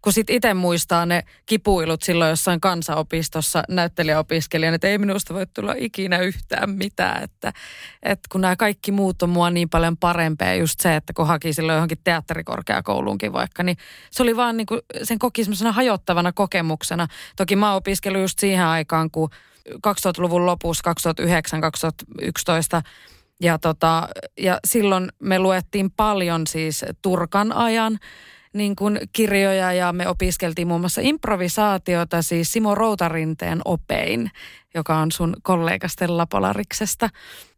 [0.03, 5.75] Kun sit itse muistaa ne kipuilut silloin jossain kansanopistossa näyttelijäopiskelijana, että ei minusta voi tulla
[5.77, 7.23] ikinä yhtään mitään.
[7.23, 7.53] Että,
[8.03, 11.53] että kun nämä kaikki muut on mua niin paljon parempia, just se, että kun haki
[11.53, 13.77] silloin johonkin teatterikorkeakouluunkin vaikka, niin
[14.11, 17.09] se oli vaan niin kuin, sen koki semmoisena hajottavana kokemuksena.
[17.37, 19.31] Toki mä oon opiskellut just siihen aikaan, kun
[19.69, 20.95] 2000-luvun lopussa,
[22.81, 22.83] 2009-2011,
[23.41, 24.09] ja, tota,
[24.39, 27.99] ja silloin me luettiin paljon siis Turkan ajan
[28.55, 34.31] niin kuin kirjoja ja me opiskeltiin muun muassa improvisaatiota siis Simo Routarinteen opein,
[34.75, 37.11] joka on sun kollega Stella Polariksesta,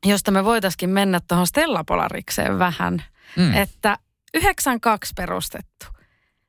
[0.06, 3.02] josta me voitaisiin mennä tuohon Stella Polarikseen vähän,
[3.36, 3.54] mm.
[3.54, 3.98] että
[4.34, 5.86] 92 perustettu.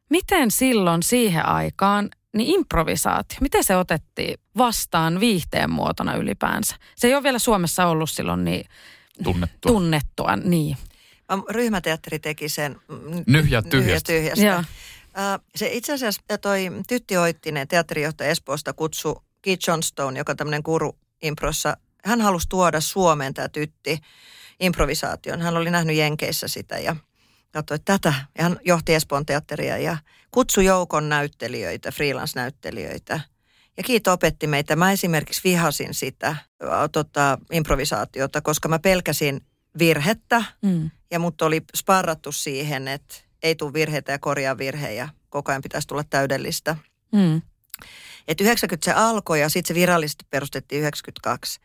[0.09, 6.75] Miten silloin siihen aikaan niin improvisaatio, miten se otettiin vastaan viihteen muotona ylipäänsä?
[6.95, 8.65] Se ei ole vielä Suomessa ollut silloin niin
[9.23, 9.71] Tunnettua.
[9.71, 10.77] tunnettua, niin.
[11.29, 12.75] Mä- Ryhmäteatteri teki sen.
[13.27, 14.13] Nyhjää tyhjästä.
[14.13, 14.45] tyhjästä.
[14.45, 14.57] Joo.
[14.57, 20.61] Äh, Se itse asiassa toi Tytti Oittinen, teatterijohtaja Espoosta, kutsu Keith Johnstone, joka on tämmöinen
[20.65, 21.77] guru improssa.
[22.05, 23.99] Hän halusi tuoda Suomeen tämä Tytti
[24.59, 25.41] improvisaation.
[25.41, 26.95] Hän oli nähnyt Jenkeissä sitä ja
[27.51, 28.13] katsoi tätä.
[28.37, 29.97] Ja hän johti Espoon teatteria ja
[30.31, 33.19] kutsui joukon näyttelijöitä, freelance-näyttelijöitä.
[33.77, 34.75] Ja Kiito opetti meitä.
[34.75, 36.35] Mä esimerkiksi vihasin sitä
[36.91, 39.41] tota, improvisaatiota, koska mä pelkäsin
[39.79, 40.89] virhettä Mm.
[41.11, 45.09] ja mut oli sparrattu siihen, että ei tule virheitä ja korjaa virhejä.
[45.29, 46.75] Koko ajan pitäisi tulla täydellistä.
[47.11, 47.41] Mm.
[48.27, 51.59] Et 90 se alkoi ja sitten se virallisesti perustettiin 92.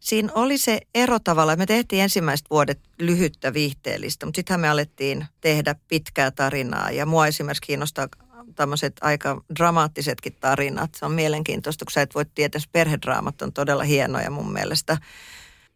[0.00, 4.68] Siinä oli se ero tavalla, että me tehtiin ensimmäiset vuodet lyhyttä viihteellistä, mutta sittenhän me
[4.68, 6.90] alettiin tehdä pitkää tarinaa.
[6.90, 8.08] Ja mua esimerkiksi kiinnostaa
[8.54, 10.94] tämmöiset aika dramaattisetkin tarinat.
[10.94, 14.96] Se on mielenkiintoista, kun sä et voi tietää, että perhedraamat on todella hienoja mun mielestä.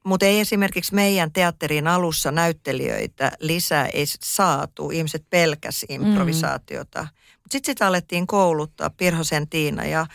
[0.05, 4.91] Mutta ei esimerkiksi meidän teatterin alussa näyttelijöitä lisää ei saatu.
[4.91, 7.01] Ihmiset pelkäs improvisaatiota.
[7.03, 8.91] Mutta sitten sitä alettiin kouluttaa.
[8.91, 10.07] Pirhosen Tiina ja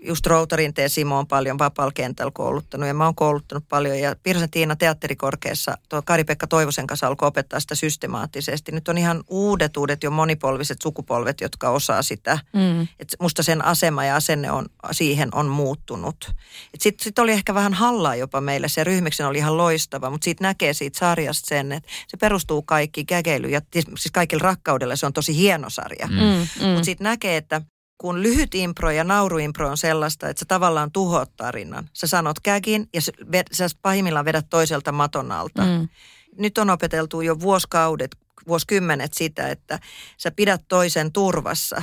[0.00, 3.98] just Routarinteen Simo on paljon vapaalla kentällä kouluttanut ja mä oon kouluttanut paljon.
[3.98, 8.72] Ja Pirhosen Tiina teatterikorkeassa, tuo Kari-Pekka Toivosen kanssa alkoi opettaa sitä systemaattisesti.
[8.72, 12.38] Nyt on ihan uudet, uudet jo monipolviset sukupolvet, jotka osaa sitä.
[12.52, 12.82] Mm.
[12.82, 16.32] Et musta sen asema ja asenne on, siihen on muuttunut.
[16.78, 18.68] Sitten sit oli ehkä vähän hallaa jopa meille.
[18.68, 23.04] Se ryhmiksen oli ihan loistava, mutta siitä näkee siitä sarjasta sen, että se perustuu kaikki
[23.04, 23.52] kägeilyyn.
[23.52, 26.06] Ja siis kaikilla rakkaudella se on tosi hieno sarja.
[26.06, 26.16] Mm.
[26.16, 26.66] Mm.
[26.66, 27.62] Mutta siitä näkee, että
[27.98, 31.90] kun lyhyt impro ja nauruimpro on sellaista, että sä tavallaan tuhot tarinan.
[31.92, 33.00] Sä sanot käkin ja
[33.52, 35.62] sä, pahimmillaan vedät toiselta maton alta.
[35.64, 35.88] Mm.
[36.38, 38.16] Nyt on opeteltu jo vuosikaudet,
[38.48, 39.78] vuosikymmenet sitä, että
[40.16, 41.82] sä pidät toisen turvassa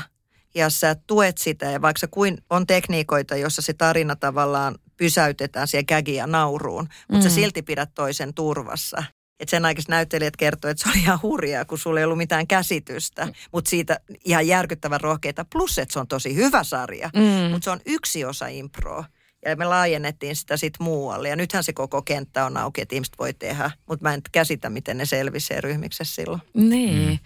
[0.56, 1.66] ja sä tuet sitä.
[1.66, 7.26] Ja vaikka kuin on tekniikoita, jossa se tarina tavallaan pysäytetään siihen kägiin ja nauruun, mutta
[7.26, 7.30] Mm.
[7.30, 9.04] sä silti pidät toisen turvassa.
[9.40, 12.48] Et sen aikaiset näyttelijät kertoi, että se oli ihan hurjaa, kun sulla ei ollut mitään
[12.48, 15.46] käsitystä, mutta siitä ihan järkyttävän rohkeita.
[15.52, 17.52] Plus, että se on tosi hyvä sarja, Mm.
[17.52, 19.04] mutta se on yksi osa improa.
[19.46, 21.30] Ja me laajennettiin sitä sitten muualle.
[21.30, 23.72] Ja nythän se koko kenttä on auki, että ihmiset voi tehdä.
[23.90, 26.42] Mutta mä en käsitä, miten ne selvisee ryhmiksessä silloin.
[26.54, 27.20] Niin.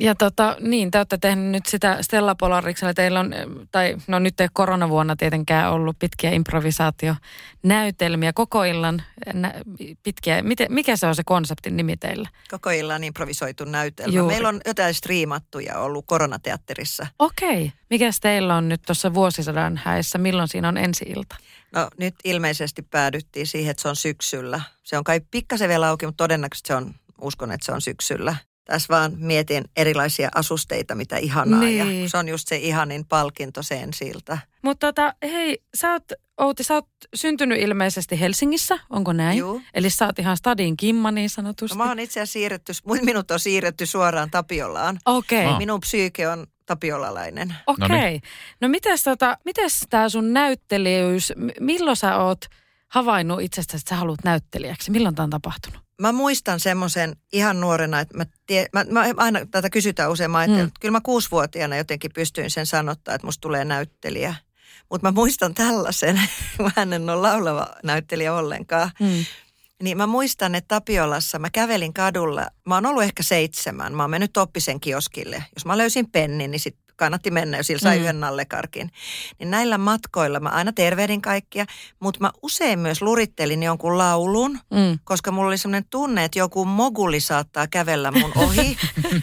[0.00, 2.94] Ja tota, niin, te olette tehneet nyt sitä Stella Polariksella.
[2.94, 3.34] Teillä on,
[3.72, 9.02] tai no nyt ei koronavuonna tietenkään ollut pitkiä improvisaationäytelmiä koko illan.
[9.32, 9.54] Nä,
[10.02, 12.28] pitkiä, miten, mikä se on se konseptin nimi teillä?
[12.50, 14.16] Koko illan improvisoitu näytelmä.
[14.16, 14.34] Juuri.
[14.34, 17.06] Meillä on jotain striimattuja ollut koronateatterissa.
[17.18, 17.72] Okei.
[17.90, 20.18] Mikäs teillä on nyt tuossa vuosisadan häissä?
[20.18, 21.36] Milloin siinä on ensi ilta?
[21.72, 24.60] No nyt ilmeisesti päädyttiin siihen, että se on syksyllä.
[24.82, 28.36] Se on kai pikkasen vielä auki, mutta todennäköisesti se on, uskon, että se on syksyllä.
[28.68, 31.60] Tässä vaan mietin erilaisia asusteita, mitä ihanaa.
[31.60, 32.02] Niin.
[32.02, 34.38] Ja se on just se ihanin palkinto sen siltä.
[34.62, 36.02] Mutta tota, hei, sä oot,
[36.38, 39.38] Outi, sä oot syntynyt ilmeisesti Helsingissä, onko näin?
[39.38, 39.62] Juu.
[39.74, 41.78] Eli sä oot ihan stadin kimma niin sanotusti.
[41.78, 44.98] No mä oon itse asiassa siirretty, minut on siirretty suoraan Tapiolaan.
[45.06, 45.46] Okei.
[45.46, 45.58] Ah.
[45.58, 47.54] Minun psyyke on tapiolalainen.
[47.66, 47.88] Okei.
[47.88, 48.10] No Okay.
[48.10, 48.22] niin.
[48.60, 52.44] No mitäs, tota, mitäs tää sun näyttelijyys, milloin sä oot
[52.88, 54.90] havainnut itsestäsi, että sä haluat näyttelijäksi?
[54.90, 55.80] Milloin tämä on tapahtunut?
[56.00, 60.38] Mä muistan semmoisen ihan nuorena, että mä, tie, mä, mä aina tätä kysytään usein, mä
[60.38, 60.68] ajattelin, Mm.
[60.68, 64.34] että kyllä mä kuusivuotiaana jotenkin pystyin sen sanottaa, että musta tulee näyttelijä.
[64.90, 66.20] Mutta mä muistan tällaisen,
[66.76, 68.90] mä en ole laulava näyttelijä ollenkaan.
[69.00, 69.24] Mm.
[69.82, 74.10] Niin mä muistan, että Tapiolassa mä kävelin kadulla, mä oon ollut ehkä seitsemän, mä oon
[74.10, 75.44] mennyt Toppisen kioskille.
[75.56, 78.02] Jos mä löysin pennin, niin sit kannatti mennä, jos sillä sai Mm.
[78.02, 78.90] yhden nallekarkin.
[79.38, 81.66] Niin näillä matkoilla mä aina tervehdin kaikkia,
[82.00, 84.98] mutta mä usein myös lurittelin jonkun laulun, Mm.
[85.04, 88.76] koska mulla oli sellainen tunne, että joku moguli saattaa kävellä mun ohi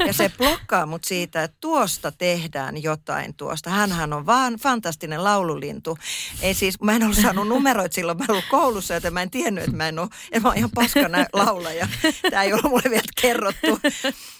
[0.08, 3.70] ja se blokkaa mut siitä, että tuosta tehdään jotain tuosta.
[3.70, 5.98] Hänhän on vaan fantastinen laululintu.
[6.42, 9.64] Ei siis, mä en ollut saanut numeroita silloin, mä ollut koulussa, joten mä en tiennyt,
[9.64, 11.88] että mä en ole, että mä oon ihan paska nä- laulaja.
[12.32, 13.80] Tämä ei ollut mulle vielä kerrottu.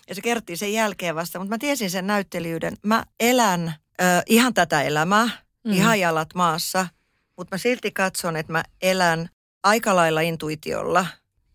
[0.10, 2.78] Ja se kerrottiin sen jälkeen vasta, mutta mä tiesin sen näyttelijyyden.
[2.84, 5.30] Mä elän ö, ihan tätä elämää,
[5.66, 5.72] Mm.
[5.74, 6.88] ihan jalat maassa,
[7.38, 9.30] mutta mä silti katson, että mä elän
[9.64, 11.06] aika lailla intuitiolla,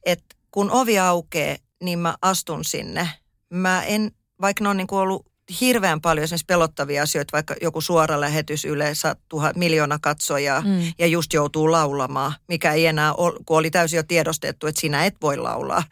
[0.07, 3.09] että kun ovi aukeaa, niin mä astun sinne.
[3.51, 5.26] Mä en, vaikka ne on niin kuin ollut
[5.61, 10.92] hirveän paljon esimerkiksi pelottavia asioita, vaikka joku suora lähetys yleensä tuhat miljoona katsojaa Mm.
[10.98, 15.05] ja just joutuu laulamaan, mikä ei enää ole, kun oli täysin jo tiedostettu, että sinä
[15.05, 15.82] et voi laulaa.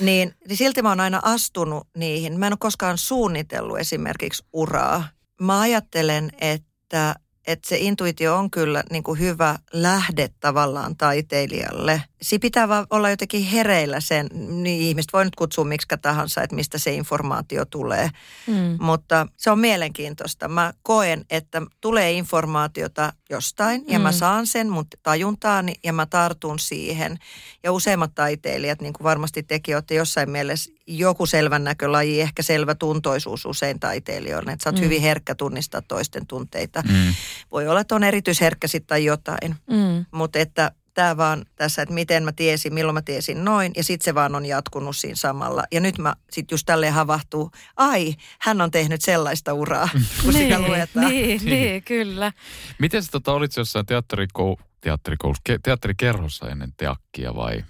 [0.00, 2.38] Niin, niin silti mä oon aina astunut niihin.
[2.38, 5.08] Mä en ole koskaan suunnitellut esimerkiksi uraa.
[5.40, 7.14] Mä ajattelen, että,
[7.46, 12.02] että se intuitio on kyllä niin kuin hyvä lähde tavallaan taiteilijalle.
[12.22, 16.56] Si pitää vaan olla jotenkin hereillä sen, niin ihmiset voi nyt kutsua miksi tahansa, että
[16.56, 18.10] mistä se informaatio tulee.
[18.46, 18.78] Mm.
[18.80, 20.48] Mutta se on mielenkiintoista.
[20.48, 24.02] Mä koen, että tulee informaatiota jostain ja Mm.
[24.02, 27.18] mä saan sen mun tajuntaani ja mä tartun siihen.
[27.62, 32.74] Ja useimmat taiteilijat, niin kuin varmasti tekin olette jossain mielessä, joku selvän näkölaji, ehkä selvä
[32.74, 34.52] tuntoisuus usein taiteilijoille.
[34.52, 34.82] Että sä oot Mm.
[34.84, 36.82] hyvin herkkä tunnistaa toisten tunteita.
[36.88, 37.14] Mm.
[37.52, 39.56] Voi olla, että on erityisherkkä sitten tai jotain.
[39.70, 40.04] Mm.
[40.10, 43.72] Mutta että tämä vaan tässä, että miten mä tiesin, milloin mä tiesin noin.
[43.76, 45.64] Ja sitten se vaan on jatkunut siinä samalla.
[45.72, 49.88] Ja nyt mä sitten just tälleen havahtuu, ai, hän on tehnyt sellaista uraa,
[50.22, 51.08] kun sitä luetaan.
[51.08, 52.32] niin, niin, kyllä.
[52.78, 57.64] Miten sä tota, olit jossain teatterikou, teatterikoulussa, ke, teatterikerhossa ennen teakkia vai?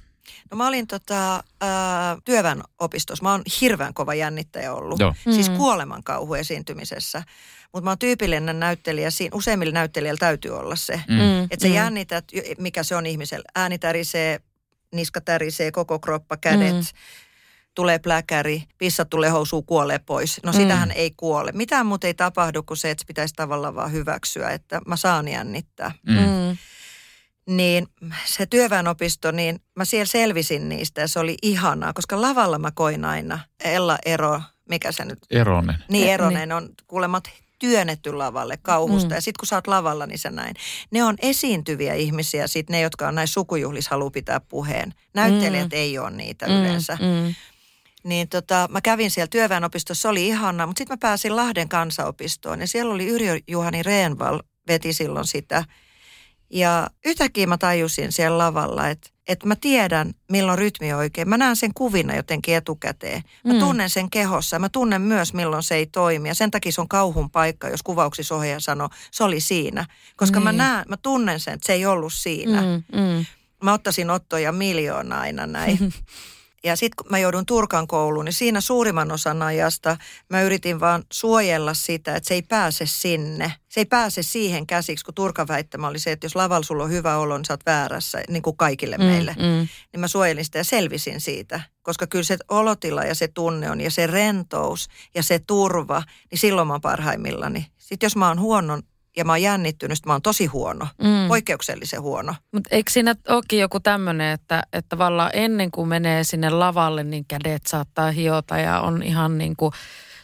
[0.51, 3.23] No mä olin tota, ää, työväen opistossa.
[3.23, 5.01] Mä oon hirveän kova jännittäjä ollut.
[5.01, 5.15] Joo.
[5.31, 5.57] Siis Mm.
[5.57, 7.23] kuoleman kauhu esiintymisessä.
[7.73, 9.11] Mutta mä oon tyypillinen näyttelijä.
[9.11, 11.01] Siinä, useimmilla näyttelijällä täytyy olla se.
[11.09, 11.15] Mm.
[11.15, 11.45] Mm.
[11.45, 11.75] Että sä mm.
[11.75, 12.25] jännität,
[12.59, 13.45] mikä se on ihmisellä.
[13.55, 14.41] Ääni tärisee,
[14.95, 16.73] niska tärisee, koko kroppa, kädet.
[16.75, 16.83] Mm.
[17.75, 20.41] Tulee pläkäri, pissat tulee housuu, kuolee pois.
[20.43, 20.57] No Mm.
[20.59, 21.53] sitähän ei kuole.
[21.53, 25.29] Mitään muuta ei tapahdu kuin se, että se pitäisi tavallaan vaan hyväksyä, että mä saan
[25.29, 25.93] jännittää.
[26.07, 26.15] Mm.
[26.19, 26.57] Mm.
[27.57, 27.87] Niin
[28.25, 33.05] se työväenopisto, niin mä siellä selvisin niistä ja se oli ihanaa, koska lavalla mä koin
[33.05, 35.77] aina Ella Ero, mikä se nyt, Eronen.
[35.89, 39.09] niin E- Eronen on kuulemat työnnetty lavalle kauhusta.
[39.09, 39.15] Mm.
[39.15, 40.55] Ja sitten kun sä oot lavalla, niin se näin.
[40.91, 44.95] Ne on esiintyviä ihmisiä, sit ne, jotka on näissä sukujuhlissa haluaa pitää puheen.
[45.15, 45.77] Näyttelijät Mm.
[45.79, 46.53] ei ole niitä Mm.
[46.53, 46.99] yleensä.
[47.01, 47.35] Mm.
[48.05, 52.61] Niin tota, mä kävin siellä työväenopistossa, se oli ihana, mutta sitten mä pääsin Lahden kansanopistoon
[52.61, 55.65] ja siellä oli Yrjö Juhani Reenval, veti silloin sitä.
[56.51, 61.29] Ja yhtäkkiä mä tajusin siellä lavalla, että, että mä tiedän milloin rytmi on oikein.
[61.29, 63.23] Mä näen sen kuvina jotenkin etukäteen.
[63.45, 63.59] Mä Mm.
[63.59, 64.59] tunnen sen kehossa.
[64.59, 66.29] Mä tunnen myös milloin se ei toimi.
[66.29, 69.87] Ja sen takia se on kauhun paikka, jos kuvauksissa ohjaaja sanoo, se oli siinä.
[70.17, 70.59] Koska mä Niin.
[70.59, 72.63] näen, mä tunnen sen, että se ei ollut siinä.
[72.63, 73.01] Mm.
[73.01, 73.25] Mm.
[73.63, 75.79] Mä ottaisin ottoja miljoona aina näin.
[76.67, 79.97] Ja sitten kun mä joudun Turkan kouluun, niin siinä suurimman osan ajasta
[80.29, 83.53] mä yritin vaan suojella sitä, että se ei pääse sinne.
[83.69, 86.91] Se ei pääse siihen käsiksi, kun Turkan väittämä oli se, että jos lavalla sulla on
[86.91, 89.37] hyvä olo, niin sä oot väärässä, niin kuin kaikille meille.
[89.39, 89.45] Mm.
[89.45, 89.69] Mm.
[89.93, 91.61] Niin mä suojelin sitä ja selvisin siitä.
[91.83, 96.39] Koska kyllä se olotila ja se tunne on ja se rentous ja se turva, niin
[96.39, 97.67] silloin mä oon parhaimmillani.
[97.79, 98.81] Sitten jos mä oon huono
[99.17, 100.87] ja mä oon jännittynyt, mä oon tosi huono.
[101.03, 101.29] Mm.
[101.29, 102.35] Poikkeuksellisen huono.
[102.53, 107.25] Mutta eikö siinä olekin joku tämmöinen, että, että tavallaan ennen kuin menee sinne lavalle, niin
[107.29, 109.73] kädet saattaa hiota ja on ihan niin kuin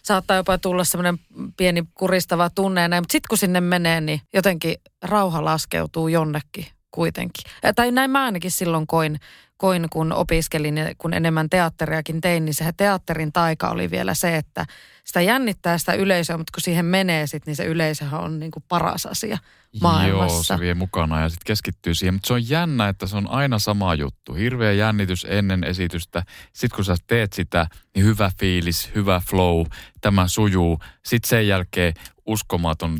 [0.02, 1.18] saattaa jopa tulla semmoinen
[1.56, 3.02] pieni kuristava tunne ja näin.
[3.02, 7.44] Mutta sitten kun sinne menee, niin jotenkin rauha laskeutuu jonnekin kuitenkin.
[7.76, 9.20] Tai näin mä ainakin silloin koin,
[9.62, 14.36] koin, kun opiskelin ja kun enemmän teatteriakin tein, niin se teatterin taika oli vielä se,
[14.36, 14.66] että
[15.04, 18.64] sitä jännittää sitä yleisöä, mutta kun siihen menee sitten, niin se yleisöhän on niin kuin
[18.68, 19.38] paras asia
[19.80, 20.54] maailmassa.
[20.54, 22.14] Joo, se vie mukana ja sitten keskittyy siihen.
[22.14, 24.34] Mutta se on jännä, että se on aina sama juttu.
[24.34, 26.22] Hirveä jännitys ennen esitystä.
[26.52, 29.66] Sitten kun sä teet sitä, niin hyvä fiilis, hyvä flow,
[30.00, 30.78] tämä sujuu.
[31.04, 31.94] Sitten sen jälkeen
[32.26, 32.98] uskomaton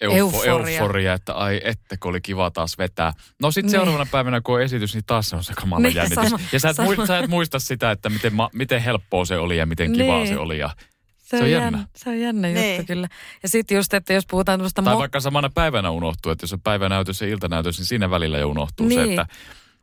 [0.00, 0.78] eufo, Euforia.
[0.80, 3.12] euforia, että ai ettekö oli kiva taas vetää.
[3.42, 3.70] No sitten Niin.
[3.70, 6.24] seuraavana päivänä, kun on esitys, niin taas se on se kamala Niin, jännitys.
[6.30, 6.94] sama- ja sä et, sama.
[6.94, 10.16] mui, sä et muista sitä, että miten, ma, miten helppoa se oli ja miten kivaa
[10.18, 10.28] Niin.
[10.28, 10.58] se oli.
[10.58, 10.70] Ja,
[11.18, 11.66] Se, on on jännä.
[11.78, 11.88] jännä.
[11.96, 12.86] Se on jännä juttu Niin.
[12.86, 13.08] kyllä.
[13.42, 16.52] Ja sitten just, että jos puhutaan tämmöistä tai mo- vaikka samana päivänä unohtuu, että jos
[16.52, 19.10] on päivänäytös ja iltanäytös, niin siinä välillä jo unohtuu se, Niin.
[19.10, 19.26] että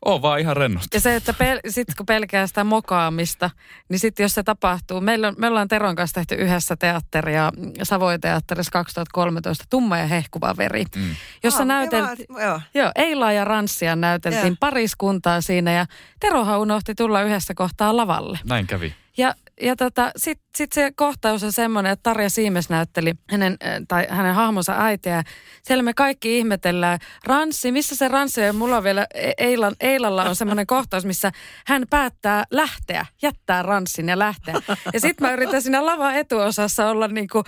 [0.06, 0.98] on vaan ihan rennosti.
[0.98, 3.50] Ja se, että pel- sit kun pelkää sitä mokaamista,
[3.90, 7.52] niin sitten jos se tapahtuu, meillä on, me ollaan Teron kanssa tehty yhdessä teatteria,
[7.84, 11.16] Savoin teatterissa 2013, Tumma ja hehkuva veri, Mm.
[11.44, 12.62] jossa Aa, näyteltiin, Joo.
[12.74, 14.56] joo, Eilaa ja Ranssia näyteltiin Joo.
[14.60, 15.86] pariskuntaa siinä ja
[16.20, 18.40] Terohan unohti tulla yhdessä kohtaa lavalle.
[18.46, 18.94] Näin kävi.
[19.18, 23.82] Ja, ja tota, sitten sit se kohtaus on semmoinen, että Tarja Siimes näytteli hänen, äh,
[23.88, 25.24] tai hänen hahmonsa äitiä.
[25.64, 28.56] Siellä me kaikki ihmetellään, Ranssi, missä se Ranssi on?
[28.56, 31.32] Mulla on vielä, E- Eilan, Eilalla on semmoinen kohtaus, missä
[31.66, 34.56] hän päättää lähteä, jättää Ranssin ja lähteä.
[34.94, 37.44] Ja sitten mä yritän siinä lavan etuosassa olla niin kuin,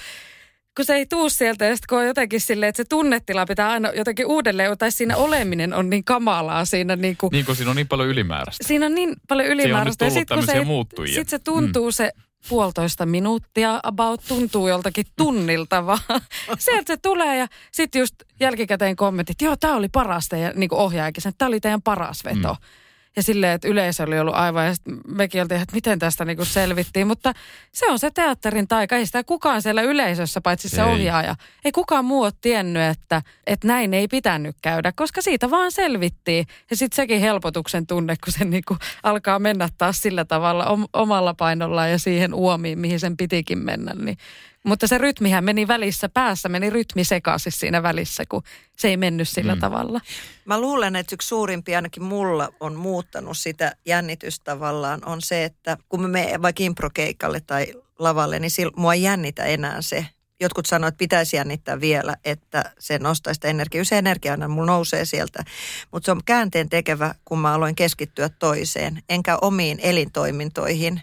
[0.75, 3.69] kun se ei tuu sieltä ja sitten kun on jotenkin silleen, että se tunnetila pitää
[3.69, 7.69] aina jotenkin uudelleen, tai siinä oleminen on niin kamalaa siinä niin kuin, Niin kuin siinä
[7.69, 8.67] on niin paljon ylimääräistä.
[8.67, 10.05] siinä on niin paljon ylimääräistä.
[10.05, 11.13] tullut sit, kun tämmöisiä se, muuttujia.
[11.13, 11.91] Sitten se tuntuu mm.
[11.91, 12.11] se
[12.49, 15.99] puolitoista minuuttia, about tuntuu joltakin tunnilta vaan.
[16.57, 21.21] Sieltä se tulee ja sitten just jälkikäteen kommentit, joo tämä oli parasta ja niin ohjaajakin
[21.21, 22.53] sanoi, että tämä oli teidän paras veto.
[22.53, 22.82] Mm.
[23.15, 24.73] Ja silleen, että yleisö oli ollut aivan, ja
[25.07, 27.07] mekin oltiin, että miten tästä niin kuin selvittiin.
[27.07, 27.33] Mutta
[27.71, 28.95] se on se teatterin taika.
[28.95, 30.87] Ei sitä kukaan siellä yleisössä, paitsi se Ei.
[30.87, 31.35] ohjaaja.
[31.65, 36.47] Ei kukaan muu ole tiennyt, että, että näin ei pitänyt käydä, koska siitä vaan selvittiin.
[36.69, 40.87] Ja sitten sekin helpotuksen tunne, kun se niin kuin alkaa mennä taas sillä tavalla om-
[40.93, 43.93] omalla painollaan ja siihen uomiin, mihin sen pitikin mennä.
[43.93, 44.17] Niin.
[44.63, 48.43] Mutta se rytmihän meni välissä, päässä meni rytmi sekaisin siinä välissä, kun
[48.77, 49.61] se ei mennyt sillä mm.
[49.61, 50.01] tavalla.
[50.45, 55.77] Mä luulen, että yksi suurimpia ainakin mulla on muuttanut sitä jännitystä tavallaan on se, että
[55.89, 60.05] kun mä menen vaikka improkeikalle tai lavalle, niin sil, mua ei jännitä enää se.
[60.39, 63.83] Jotkut sanoo, että pitäisi jännittää vielä, että se nostaa sitä energiaa.
[63.83, 65.43] Se energia aina mulla nousee sieltä.
[65.91, 71.01] Mutta se on käänteen tekevä, kun mä aloin keskittyä toiseen, enkä omiin elintoimintoihin.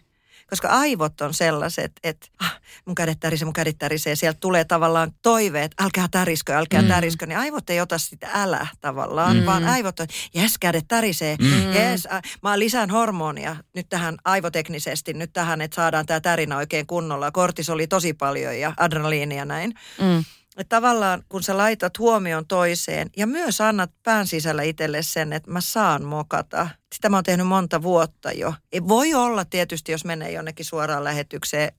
[0.51, 4.17] Koska aivot on sellaiset, että ah, mun kädet tärisee, mun kädet tärisee.
[4.17, 6.89] Sieltä tulee tavallaan toiveet, älkää täriskö, älkää mm.
[6.89, 7.27] täriskö.
[7.27, 9.47] Niin aivot ei ota sitä älä tavallaan, mm.
[9.47, 11.37] vaan aivot on, jes, kädet tärisee.
[11.41, 11.73] Mm.
[11.73, 16.87] Jes, äh, mä lisään hormonia nyt tähän aivoteknisesti, nyt tähän, että saadaan tämä tärinä oikein
[16.87, 17.31] kunnolla.
[17.31, 19.75] Kortisoli tosi paljon ja adrenaliinia näin.
[20.01, 20.25] Mm.
[20.57, 25.51] Että tavallaan kun sä laitat huomion toiseen ja myös annat pään sisällä itselle sen, että
[25.51, 26.69] mä saan mokata.
[26.95, 28.55] Sitä mä oon tehnyt monta vuotta jo.
[28.73, 31.73] Ei voi olla tietysti, jos menee jonnekin suoraan lähetykseen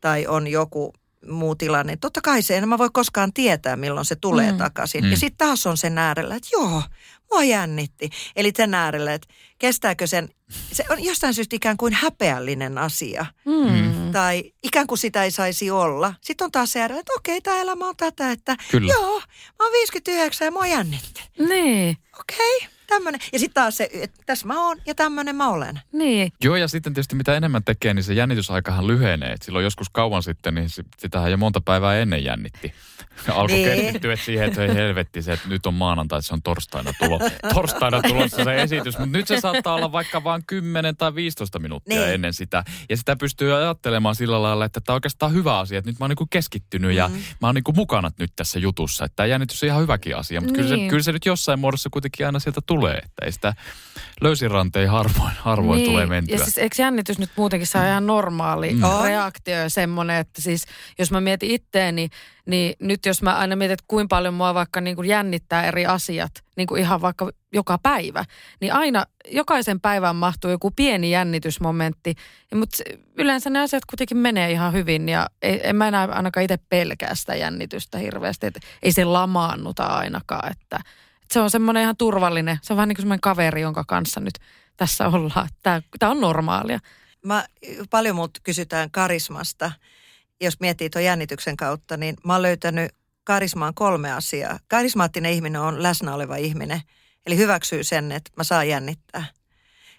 [0.00, 0.92] tai on joku
[1.26, 1.96] muu tilanne.
[1.96, 4.58] Totta kai se, en mä voi koskaan tietää, milloin se tulee mm.
[4.58, 5.04] takaisin.
[5.04, 5.10] Mm.
[5.10, 6.82] Ja sitten taas on sen äärellä, että joo,
[7.30, 8.10] mua jännitti.
[8.36, 9.28] Eli sen äärellä, että
[9.58, 10.28] kestääkö sen,
[10.72, 13.26] se on jostain syystä ikään kuin häpeällinen asia.
[13.44, 13.97] Mm.
[14.18, 16.14] Tai ikään kuin sitä ei saisi olla.
[16.20, 18.92] Sitten on taas se että okei, tämä elämä on tätä, että Kyllä.
[18.92, 19.18] joo,
[19.58, 21.22] mä oon 59 ja mua jännitti.
[21.48, 23.20] Niin, Okei, tämmöinen.
[23.32, 25.80] Ja sitten taas se, että tässä mä oon ja tämmöinen mä olen.
[25.92, 26.32] niin.
[26.44, 29.32] Joo, ja sitten tietysti mitä enemmän tekee, niin se jännitysaikahan lyhenee.
[29.32, 32.72] Et silloin joskus kauan sitten, niin si- sitähän jo monta päivää ennen jännitti.
[33.34, 33.68] Alkoi Niin.
[33.82, 37.20] keskittyä siihen, että hei helvetti se, että nyt on maanantai, että se on torstaina, tulo,
[37.54, 38.98] torstaina tulossa se esitys.
[38.98, 42.14] Mutta nyt se saattaa olla vaikka vain 10 tai 15 minuuttia Niin.
[42.14, 42.64] ennen sitä.
[42.90, 46.04] Ja sitä pystyy ajattelemaan sillä lailla, että tämä on oikeastaan hyvä asia, että nyt mä
[46.04, 47.08] oon niinku keskittynyt ja
[47.40, 49.04] mä oon niinku mukana nyt tässä jutussa.
[49.04, 50.88] Että tämä jännitys on ihan hyväkin asia, mutta kyllä, se, Niin.
[50.90, 52.94] kyllä se nyt jossain muodossa kuitenkin aina sieltä tulee.
[52.94, 53.54] Että ei sitä
[54.20, 55.90] löysinranteen harvoin, harvoin niin.
[55.90, 56.36] tulee mentyä.
[56.36, 58.82] Ja siis eikö jännitys nyt muutenkin saa ihan normaali Mm.
[59.04, 60.64] reaktio ja semmoinen, että siis
[60.98, 62.08] jos mä mietin itteeni,
[62.46, 65.86] niin nyt jos mä aina mietin, että kuinka paljon mua vaikka niin kuin jännittää eri
[65.86, 68.24] asiat, niin kuin ihan vaikka joka päivä,
[68.60, 72.14] niin aina jokaisen päivän mahtuu joku pieni jännitysmomentti,
[72.54, 72.76] mutta
[73.18, 77.14] yleensä ne asiat kuitenkin menee ihan hyvin ja ei, en mä enää ainakaan itse pelkää
[77.14, 80.80] sitä jännitystä hirveästi, että ei se lamaannuta ainakaan, että
[81.32, 84.34] se on semmoinen ihan turvallinen, se on vähän niin kuin semmoinen kaveri, jonka kanssa nyt
[84.76, 86.78] tässä ollaan, tämä, tämä on normaalia.
[87.24, 87.46] Mä,
[87.90, 89.72] paljon multa kysytään karismasta.
[90.40, 92.92] Jos miettii tuon jännityksen kautta, niin mä oon löytänyt
[93.24, 94.58] karismaan kolme asiaa.
[94.68, 96.80] Karismaattinen ihminen on läsnä oleva ihminen.
[97.26, 99.24] Eli hyväksyy sen, että mä saan jännittää.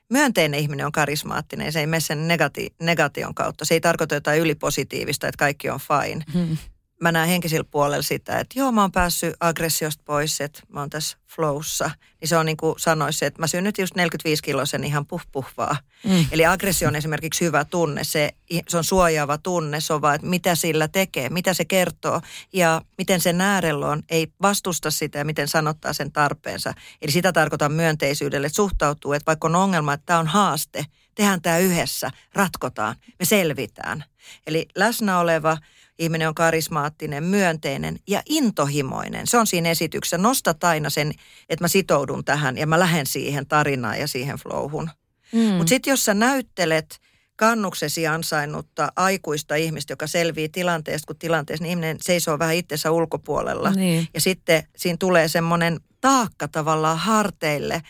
[0.09, 3.65] myönteinen ihminen on karismaattinen, se ei mene sen negati- negation kautta.
[3.65, 6.23] Se ei tarkoita jotain ylipositiivista, että kaikki on fine.
[6.33, 6.57] Hmm.
[7.01, 10.89] Mä näen henkisellä puolella sitä, että joo, mä oon päässyt aggressiosta pois, että mä oon
[10.89, 11.91] tässä flowssa.
[12.21, 15.21] Niin se on niin kuin sanoisi, että mä syyn nyt just 45 kilosen ihan puh
[15.31, 15.77] puh vaan.
[16.03, 16.25] Mm.
[16.31, 18.33] Eli aggressio on esimerkiksi hyvä tunne, se,
[18.67, 22.21] se on suojaava tunne, se on vaan, että mitä sillä tekee, mitä se kertoo
[22.53, 26.73] ja miten sen äärellä on, ei vastusta sitä ja miten sanottaa sen tarpeensa.
[27.01, 30.85] Eli sitä tarkoitan myönteisyydelle, että suhtautuu, että vaikka on ongelma, että tämä on haaste,
[31.15, 34.03] tehdään tämä yhdessä, ratkotaan, me selvitään.
[34.47, 35.57] Eli läsnä oleva
[35.99, 39.27] ihminen on karismaattinen, myönteinen ja intohimoinen.
[39.27, 40.17] Se on siinä esityksessä.
[40.17, 41.11] Nostat aina sen,
[41.49, 44.89] että mä sitoudun tähän ja mä lähden siihen tarinaan ja siihen flowhun.
[45.31, 45.39] Mm.
[45.39, 46.99] Mutta sitten jos sä näyttelet
[47.35, 53.71] kannuksesi ansainnutta aikuista ihmistä, joka selvii tilanteesta, kun tilanteessa niin ihminen seisoo vähän itsensä ulkopuolella.
[53.71, 54.07] Niin.
[54.13, 57.81] Ja sitten siinä tulee semmoinen taakka tavallaan harteille,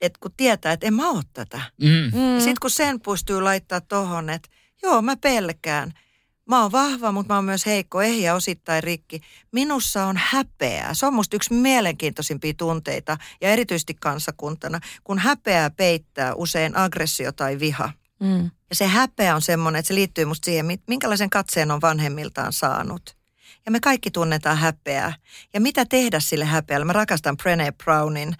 [0.00, 1.60] että kun tietää, että en mä ole tätä.
[1.82, 1.88] Mm.
[1.88, 2.38] Mm.
[2.38, 4.48] Sitten kun sen pystyy laittaa tohon, että
[4.82, 5.92] joo mä pelkään–
[6.48, 9.20] Mä oon vahva, mutta mä oon myös heikko, ehjä, osittain rikki.
[9.52, 10.94] Minussa on häpeää.
[10.94, 17.58] Se on musta yksi mielenkiintoisimpia tunteita ja erityisesti kansakuntana, kun häpeää peittää usein aggressio tai
[17.58, 17.92] viha.
[18.20, 18.50] Mm.
[18.70, 23.16] Ja se häpeä on semmoinen, että se liittyy musta siihen, minkälaisen katseen on vanhemmiltaan saanut.
[23.66, 25.12] Ja me kaikki tunnetaan häpeää.
[25.54, 26.84] Ja mitä tehdä sille häpeälle?
[26.84, 28.36] Mä rakastan Brené Brownin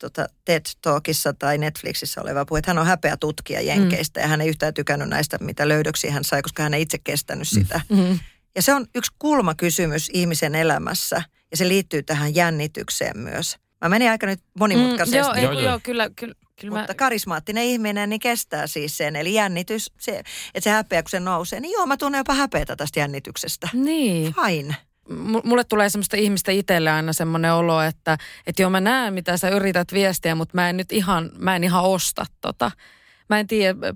[0.00, 4.24] tota, TED Talkissa tai Netflixissä oleva puhe, että hän on häpeä tutkija Jenkeistä mm.
[4.24, 7.48] ja hän ei yhtään tykännyt näistä, mitä löydöksiä hän sai, koska hän ei itse kestänyt
[7.52, 7.60] mm.
[7.60, 7.80] sitä.
[7.88, 8.18] Mm.
[8.54, 13.56] Ja se on yksi kulmakysymys ihmisen elämässä ja se liittyy tähän jännitykseen myös.
[13.80, 15.18] Mä menin aika nyt monimutkaisesti.
[15.18, 16.34] Mm, joo, ei, joo, joo, kyllä, kyllä.
[16.60, 16.96] Kyllä Mutta mä...
[16.96, 19.16] karismaattinen ihminen niin kestää siis sen.
[19.16, 22.76] Eli jännitys, se, että se häpeä kun se nousee, niin joo mä tunnen jopa häpeätä
[22.76, 23.68] tästä jännityksestä.
[23.72, 24.34] Niin.
[24.34, 24.76] Fine
[25.44, 29.48] mulle tulee semmoista ihmistä itselle aina semmoinen olo, että, että joo mä näen mitä sä
[29.48, 32.70] yrität viestiä, mutta mä en nyt ihan, mä en ihan osta tota.
[33.28, 33.94] Mä en tiedä,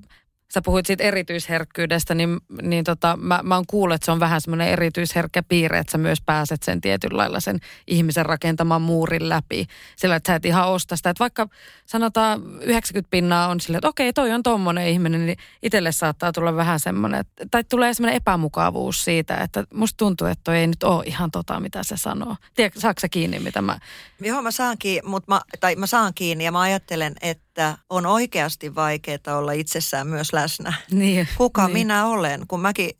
[0.55, 4.41] sä puhuit siitä erityisherkkyydestä, niin, niin tota, mä, mä oon kuullut, että se on vähän
[4.41, 9.67] semmoinen erityisherkkä piirre, että sä myös pääset sen tietyllä lailla sen ihmisen rakentaman muurin läpi.
[9.97, 11.11] Sillä, että sä et ihan osta sitä.
[11.11, 11.49] Että vaikka
[11.87, 16.57] sanotaan 90 pinnaa on silleen, että okei, toi on tommonen ihminen, niin itselle saattaa tulla
[16.57, 21.05] vähän semmoinen, tai tulee semmoinen epämukavuus siitä, että musta tuntuu, että toi ei nyt ole
[21.07, 22.37] ihan tota, mitä se sanoo.
[22.55, 23.79] Tiedätkö, saako sä kiinni, mitä mä...
[24.21, 28.07] Joo, mä saan kiinni, mutta mä, tai mä saan kiinni ja mä ajattelen, että on
[28.07, 30.73] oikeasti vaikeaa olla itsessään myös läsnä.
[30.91, 31.73] Niin, Kuka niin.
[31.73, 32.47] minä olen?
[32.49, 32.91] Kun mäkin,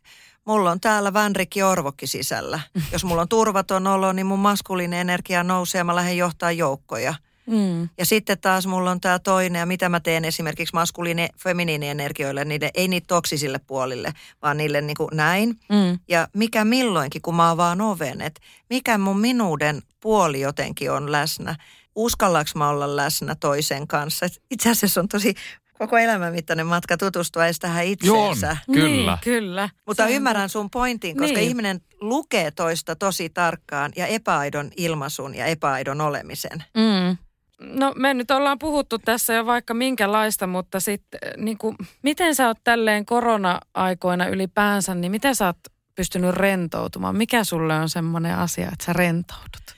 [0.45, 2.61] mulla on täällä Vänrikki Orvokki sisällä.
[2.93, 7.15] Jos mulla on turvaton olo, niin mun maskuliinen energia nousee ja mä lähden johtaa joukkoja.
[7.47, 7.89] Mm.
[7.99, 12.71] Ja sitten taas mulla on tämä toinen, ja mitä mä teen esimerkiksi maskuliini feminiinienergioille, niiden,
[12.75, 15.49] ei niitä toksisille puolille, vaan niille niin kuin näin.
[15.49, 15.99] Mm.
[16.09, 18.41] Ja mikä milloinkin, kun mä avaan oven, että
[18.71, 21.57] mikä mun minuuden puoli jotenkin on läsnä
[21.95, 24.27] uskallaks mä olla läsnä toisen kanssa.
[24.51, 25.35] Itse asiassa on tosi
[25.79, 28.47] koko elämän mittainen matka tutustua edes tähän itseensä.
[28.47, 29.13] Joo, kyllä.
[29.13, 29.69] Niin, kyllä.
[29.87, 31.49] Mutta ymmärrän sun pointin, koska niin.
[31.49, 36.65] ihminen lukee toista tosi tarkkaan ja epäaidon ilmaisun ja epäaidon olemisen.
[36.75, 37.17] Mm.
[37.61, 42.47] No me nyt ollaan puhuttu tässä jo vaikka minkälaista, mutta sitten niin kuin, miten sä
[42.47, 45.59] oot tälleen korona-aikoina ylipäänsä, niin miten sä oot
[45.95, 47.17] pystynyt rentoutumaan?
[47.17, 49.75] Mikä sulle on semmoinen asia, että sä rentoudut?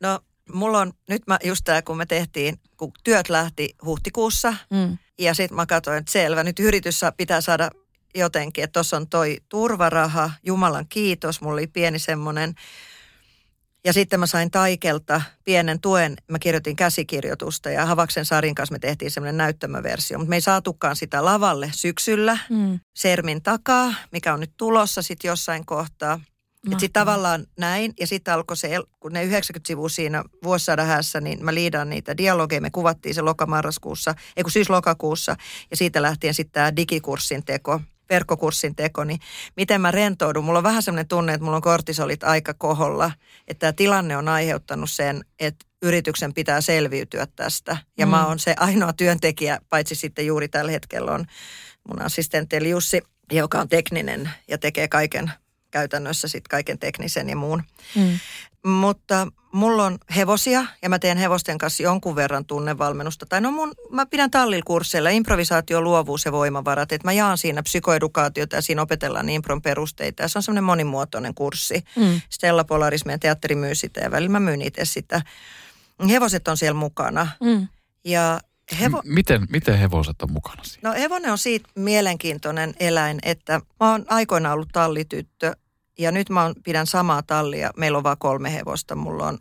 [0.00, 0.20] No
[0.52, 4.98] mulla on, nyt mä just tää, kun me tehtiin, kun työt lähti huhtikuussa, mm.
[5.18, 7.70] Ja sitten mä katsoin, että selvä, nyt yritys pitää saada
[8.14, 12.54] jotenkin, että tuossa on toi turvaraha, Jumalan kiitos, mulla oli pieni semmoinen,
[13.84, 18.78] ja sitten mä sain Taikelta pienen tuen, mä kirjoitin käsikirjoitusta ja Havaksen Sarin kanssa me
[18.78, 22.80] tehtiin semmoinen näyttämöversio, mutta me ei saatukaan sitä lavalle syksyllä mm.
[22.96, 26.20] Sermin takaa, mikä on nyt tulossa sitten jossain kohtaa.
[26.70, 31.44] Sitten tavallaan näin, ja sitten alkoi se, kun ne 90 sivua siinä vuosisadan hässä, niin
[31.44, 32.60] mä liidan niitä dialogeja.
[32.60, 35.36] Me kuvattiin se lokamarraskuussa, ei kun siis lokakuussa,
[35.70, 39.20] ja siitä lähtien sitten tämä digikurssin teko, verkkokurssin teko, niin
[39.56, 40.44] miten mä rentoudun.
[40.44, 43.10] Mulla on vähän sellainen tunne, että mulla on kortisolit aika koholla,
[43.48, 47.76] että tämä tilanne on aiheuttanut sen, että yrityksen pitää selviytyä tästä.
[47.98, 48.10] Ja mm.
[48.10, 51.24] mä oon se ainoa työntekijä, paitsi sitten juuri tällä hetkellä on
[51.88, 53.02] mun assistentti Jussi,
[53.32, 55.32] joka on tekninen ja tekee kaiken
[55.70, 57.62] käytännössä sitten kaiken teknisen ja muun.
[57.96, 58.18] Mm.
[58.70, 63.26] Mutta mulla on hevosia ja mä teen hevosten kanssa jonkun verran tunnevalmennusta.
[63.26, 66.92] Tai no mun, mä pidän tallilkursseilla improvisaatio, luovuus ja voimavarat.
[66.92, 70.22] Että mä jaan siinä psykoedukaatiota ja siinä opetellaan impron perusteita.
[70.22, 71.84] Ja se on semmoinen monimuotoinen kurssi.
[71.96, 72.20] Mm.
[72.30, 75.22] Stella Polaris, meidän teatteri myy sitä ja välillä mä myyn itse sitä.
[76.08, 77.28] Hevoset on siellä mukana.
[77.40, 77.68] Mm.
[78.04, 78.40] Ja
[78.80, 79.02] Hevo...
[79.04, 80.88] M- miten, miten hevoset on mukana siinä?
[80.88, 85.52] No hevonen on siitä mielenkiintoinen eläin, että mä oon aikoinaan ollut tallityttö
[85.98, 87.70] ja nyt mä oon, pidän samaa tallia.
[87.76, 88.94] Meillä on vain kolme hevosta.
[88.94, 89.38] Mulla on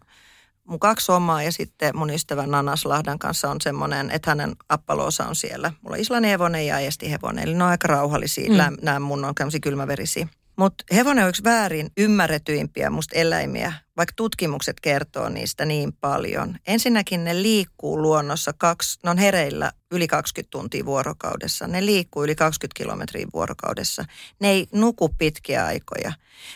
[0.64, 5.26] mun kaksi omaa ja sitten mun ystävän Nanas Lahdan kanssa on semmoinen, että hänen appaloosa
[5.26, 5.72] on siellä.
[5.82, 6.76] Mulla on Islannin hevonen ja
[7.10, 8.50] hevonen, eli ne on aika rauhallisia.
[8.50, 8.78] Mm.
[8.82, 10.28] Nämä mun on tämmöisiä kylmäverisiä.
[10.56, 16.56] Mutta hevonen on yksi väärin ymmärretyimpiä musta eläimiä, vaikka tutkimukset kertoo niistä niin paljon.
[16.68, 21.68] Ensinnäkin ne liikkuu luonnossa, kaksi, ne on hereillä yli 20 tuntia vuorokaudessa.
[21.68, 24.06] Ne liikkuu yli 20 kilometriä vuorokaudessa.
[24.39, 26.14] Ne ei nuku pitkiä aikoja.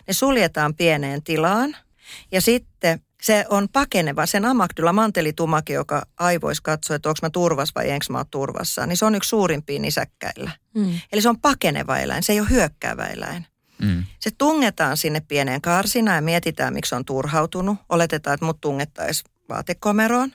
[0.07, 1.75] Ne suljetaan pieneen tilaan
[2.31, 7.73] ja sitten se on pakeneva, sen amagdylla mantelitumake, joka aivois katsoo, että onko mä turvassa
[7.75, 10.51] vai enkö mä ole turvassa, niin se on yksi suurimpia nisäkkäillä.
[10.75, 10.99] Mm.
[11.11, 13.45] Eli se on pakeneva eläin, se ei ole hyökkäävä eläin.
[13.81, 14.03] Mm.
[14.19, 17.77] Se tungetaan sinne pieneen karsinaan ja mietitään, miksi on turhautunut.
[17.89, 20.31] Oletetaan, että mut tungettaisiin vaatekomeroon.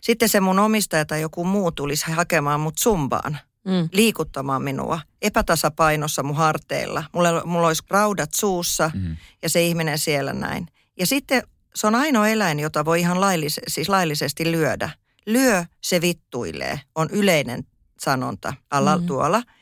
[0.00, 3.88] Sitten se mun omistaja tai joku muu tulisi hakemaan mut zumbaan, mm.
[3.92, 7.04] liikuttamaan minua epätasapainossa mun harteilla.
[7.12, 9.16] Mulla, mulla olisi raudat suussa mm.
[9.42, 10.66] ja se ihminen siellä näin.
[10.98, 11.42] Ja sitten
[11.74, 14.90] se on ainoa eläin, jota voi ihan laillis, siis laillisesti lyödä.
[15.26, 17.64] Lyö, se vittuilee, on yleinen
[18.00, 19.06] sanonta alla mm.
[19.06, 19.42] tuolla–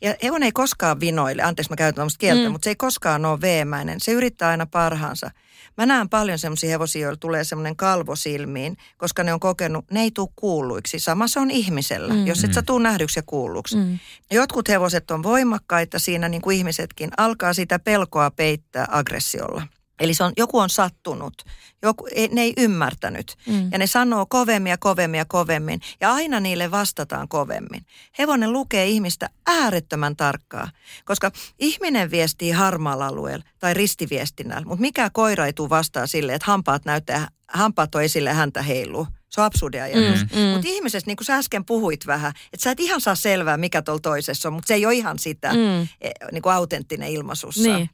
[0.00, 2.52] ja hevonen ei koskaan vinoile, anteeksi mä käytän tämmöistä kieltä, mm.
[2.52, 4.00] mutta se ei koskaan ole veemäinen.
[4.00, 5.30] Se yrittää aina parhaansa.
[5.76, 10.00] Mä näen paljon semmoisia hevosia, joilla tulee semmoinen kalvo silmiin, koska ne on kokenut, ne
[10.00, 10.98] ei tule kuulluiksi.
[10.98, 12.26] Sama se on ihmisellä, mm.
[12.26, 13.76] jos et sä tuu nähdyksi ja kuulluksi.
[13.76, 13.98] Mm.
[14.30, 19.66] Jotkut hevoset on voimakkaita siinä, niin kuin ihmisetkin, alkaa sitä pelkoa peittää aggressiolla.
[20.00, 21.34] Eli se on, joku on sattunut,
[21.82, 23.36] joku, ne ei ymmärtänyt.
[23.46, 23.68] Mm.
[23.72, 25.80] Ja ne sanoo kovemmin ja kovemmin ja kovemmin.
[26.00, 27.86] Ja aina niille vastataan kovemmin.
[28.18, 30.70] Hevonen lukee ihmistä äärettömän tarkkaa.
[31.04, 34.66] Koska ihminen viestii harmaalla alueella tai ristiviestinnällä.
[34.66, 38.62] Mutta mikä koira ei tule vastaan sille, että hampaat näyttää, hampaat on esille ja häntä
[38.62, 39.06] heiluu.
[39.28, 40.20] Se on absurdi ajatus.
[40.20, 40.46] Mm, mm.
[40.46, 43.82] Mutta ihmisestä, niin kuin sä äsken puhuit vähän, että sä et ihan saa selvää, mikä
[43.82, 45.88] tuolla toisessa on, mutta se ei ole ihan sitä mm.
[46.00, 47.62] E, niin kuin autenttinen ilmaisussa.
[47.62, 47.90] Niin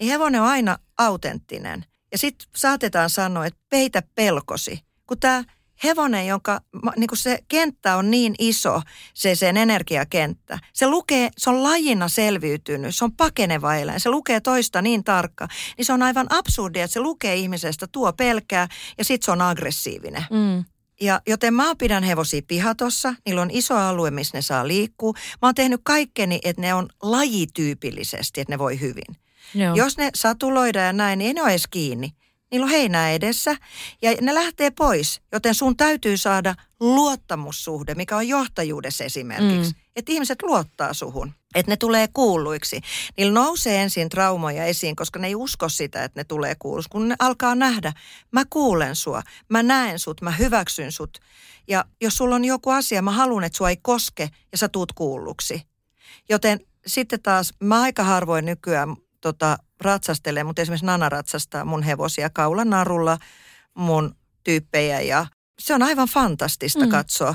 [0.00, 1.84] niin hevonen on aina autenttinen.
[2.12, 4.80] Ja sitten saatetaan sanoa, että peitä pelkosi.
[5.06, 5.44] Kun tämä
[5.84, 6.60] hevonen, jonka
[6.96, 8.82] niin se kenttä on niin iso,
[9.14, 14.40] se sen energiakenttä, se lukee, se on lajina selviytynyt, se on pakeneva eläin, se lukee
[14.40, 15.48] toista niin tarkka,
[15.78, 18.68] niin se on aivan absurdia, että se lukee ihmisestä, tuo pelkää
[18.98, 20.24] ja sitten se on aggressiivinen.
[20.30, 20.64] Mm.
[21.00, 25.12] Ja joten mä pidän hevosia pihatossa, niillä on iso alue, missä ne saa liikkua.
[25.12, 29.23] Mä oon tehnyt kaikkeni, että ne on lajityypillisesti, että ne voi hyvin.
[29.54, 29.74] Joo.
[29.74, 32.10] Jos ne satuloidaan ja näin, niin ei ne ole edes kiinni.
[32.50, 33.56] Niillä on heinää edessä
[34.02, 39.72] ja ne lähtee pois, joten sun täytyy saada luottamussuhde, mikä on johtajuudessa esimerkiksi.
[39.72, 39.80] Mm.
[39.96, 42.80] Että ihmiset luottaa suhun, että ne tulee kuulluiksi.
[43.16, 46.90] Niillä nousee ensin traumoja esiin, koska ne ei usko sitä, että ne tulee kuulluiksi.
[46.90, 47.92] Kun ne alkaa nähdä,
[48.32, 51.18] mä kuulen sua, mä näen sut, mä hyväksyn sut.
[51.68, 54.92] Ja jos sulla on joku asia, mä haluan, että sua ei koske ja sä tuut
[54.92, 55.62] kuulluksi.
[56.28, 62.30] Joten sitten taas mä aika harvoin nykyään tota, ratsastelee, mutta esimerkiksi Nana ratsastaa mun hevosia
[62.30, 63.18] kaulanarulla,
[63.74, 65.26] mun tyyppejä ja
[65.58, 66.88] se on aivan fantastista mm.
[66.88, 67.34] katsoa.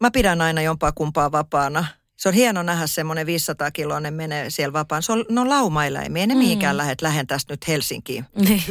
[0.00, 1.84] Mä pidän aina jompaa kumpaa vapaana.
[2.16, 5.02] Se on hieno nähdä semmoinen 500 kiloinen menee siellä vapaan.
[5.02, 6.38] Se on, ne on laumaeläimiä, ne mm.
[6.38, 8.24] mihinkään lähet, lähden tästä nyt Helsinkiin.
[8.44, 8.62] Niin.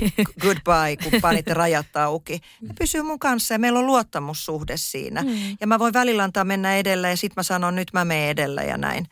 [0.41, 2.41] Goodbye, kun panitte rajat auki.
[2.61, 5.21] Ne pysyy mun kanssa ja meillä on luottamussuhde siinä.
[5.21, 5.57] Mm.
[5.61, 8.63] Ja mä voin välillä antaa mennä edellä ja sitten mä sanon, nyt mä menen edellä
[8.63, 9.05] ja näin.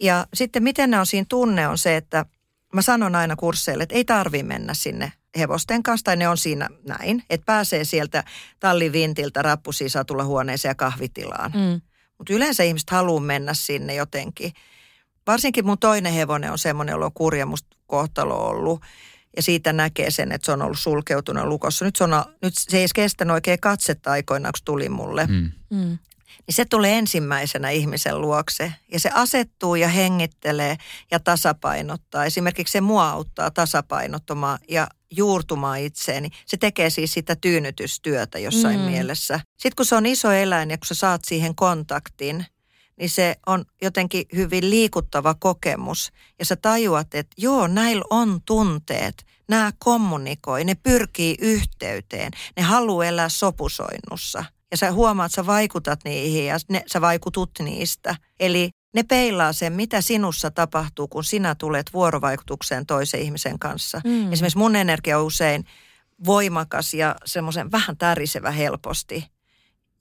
[0.00, 2.24] Ja sitten miten ne on siinä tunne on se, että–
[2.74, 6.68] mä sanon aina kursseille, että ei tarvi mennä sinne hevosten kanssa, tai ne on siinä
[6.88, 8.24] näin, että pääsee sieltä
[8.60, 9.90] tallivintiltä rappusiin
[10.24, 11.52] huoneeseen ja kahvitilaan.
[11.54, 11.80] Mm.
[12.18, 14.52] Mutta yleensä ihmiset haluaa mennä sinne jotenkin.
[15.26, 18.80] Varsinkin mun toinen hevonen on semmoinen, jolla on kurja musta kohtalo ollut.
[19.36, 21.84] Ja siitä näkee sen, että se on ollut sulkeutunut lukossa.
[21.84, 22.10] Nyt se, on,
[22.42, 25.26] nyt se ei edes kestänyt oikein katsetta aikoina, kun tuli mulle.
[25.26, 25.50] Mm.
[25.70, 25.98] Mm
[26.46, 28.72] niin se tulee ensimmäisenä ihmisen luokse.
[28.92, 30.76] Ja se asettuu ja hengittelee
[31.10, 32.24] ja tasapainottaa.
[32.24, 36.28] Esimerkiksi se mua auttaa tasapainottamaan ja juurtumaan itseeni.
[36.46, 38.86] Se tekee siis sitä tyynnytystyötä jossain mm.
[38.86, 39.40] mielessä.
[39.56, 42.46] Sitten kun se on iso eläin ja kun sä saat siihen kontaktin,
[42.98, 46.12] niin se on jotenkin hyvin liikuttava kokemus.
[46.38, 49.26] Ja sä tajuat, että joo, näillä on tunteet.
[49.48, 56.00] Nämä kommunikoi, ne pyrkii yhteyteen, ne haluaa elää sopusoinnussa– ja sä huomaat, että sä vaikutat
[56.04, 58.16] niihin ja ne, sä vaikutut niistä.
[58.40, 64.00] Eli ne peilaa sen, mitä sinussa tapahtuu, kun sinä tulet vuorovaikutukseen toisen ihmisen kanssa.
[64.04, 64.32] Mm.
[64.32, 65.64] Esimerkiksi mun energia on usein
[66.26, 69.26] voimakas ja semmoisen vähän tärisevä helposti.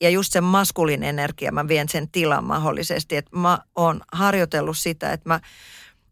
[0.01, 3.15] Ja just sen maskulin energia, mä vien sen tilan mahdollisesti.
[3.15, 5.39] Että mä oon harjoitellut sitä, että mä,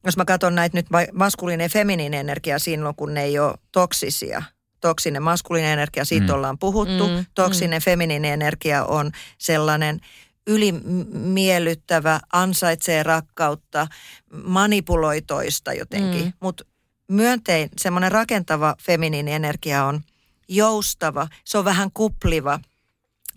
[0.05, 4.43] jos mä katson näitä nyt maskuliinen ja feminiinen energia silloin, kun ne ei ole toksisia–
[4.85, 6.33] toksinen maskuliinen energia, siitä mm.
[6.33, 7.07] ollaan puhuttu.
[7.07, 7.25] Mm.
[7.35, 7.83] Toksinen mm.
[7.83, 9.99] feminiininen energia on sellainen
[10.47, 13.87] ylimiellyttävä, ansaitsee rakkautta,
[14.43, 16.25] manipuloi toista jotenkin.
[16.25, 16.33] Mm.
[16.39, 16.65] Mutta
[17.07, 20.01] myöntein, semmoinen rakentava feminiini energia on
[20.47, 22.59] joustava, se on vähän kupliva.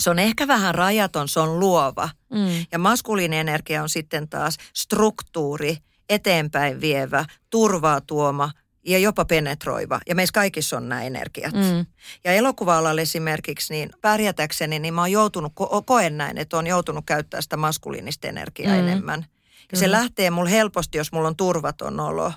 [0.00, 2.08] Se on ehkä vähän rajaton, se on luova.
[2.32, 2.66] Mm.
[2.72, 5.76] Ja maskuliinienergia on sitten taas struktuuri,
[6.08, 8.50] eteenpäin vievä, turvaa tuoma
[8.92, 10.00] ja jopa penetroiva.
[10.08, 11.54] Ja meissä kaikissa on nämä energiat.
[11.54, 11.86] Mm.
[12.24, 17.04] Ja elokuva esimerkiksi, niin pärjätäkseni, niin mä oon joutunut, ko- koen näin, että on joutunut
[17.06, 18.78] käyttää sitä maskuliinista energiaa Mm.
[18.80, 19.26] enemmän.
[19.72, 22.32] Ja se lähtee mulla helposti, jos mulla on turvaton olo.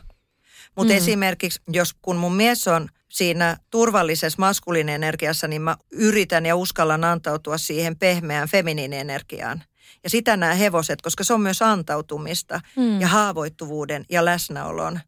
[0.76, 0.97] Mutta Mm.
[0.97, 7.58] esimerkiksi, jos kun mun mies on siinä turvallisessa maskuliinienergiassa, niin mä yritän ja uskallan antautua
[7.58, 9.64] siihen pehmeään feminiinienergiaan.
[10.04, 13.02] Ja sitä nämä hevoset, koska se on myös antautumista Mm.
[13.02, 14.99] ja haavoittuvuuden ja läsnäolon.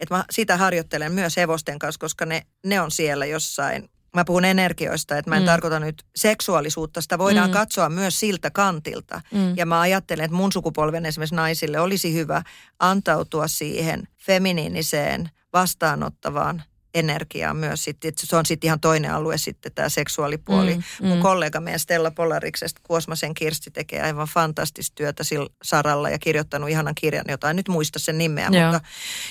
[0.00, 3.90] Et mä sitä harjoittelen myös hevosten kanssa, koska ne, ne on siellä jossain.
[4.14, 5.46] Mä puhun energioista, että mä en Mm.
[5.46, 7.00] tarkoita nyt seksuaalisuutta.
[7.00, 7.52] Sitä voidaan Mm.
[7.52, 9.20] katsoa myös siltä kantilta.
[9.32, 9.56] Mm.
[9.56, 12.42] Ja mä ajattelen, että mun sukupolven esimerkiksi naisille olisi hyvä
[12.80, 16.62] antautua siihen feminiiniseen, vastaanottavaan
[16.98, 17.84] energiaan myös.
[17.84, 20.74] Sitten, se on sitten ihan toinen alue sitten tämä seksuaalipuoli.
[20.74, 21.22] Mm, Mm, Mun mm.
[21.22, 26.94] kollega meidän Stella Polariksesta, Kuosmasen Kirsti, tekee aivan fantastista työtä sillä saralla ja kirjoittanut ihanan
[26.94, 28.72] kirjan, jota en nyt muista sen nimeä, Joo.
[28.72, 28.88] mutta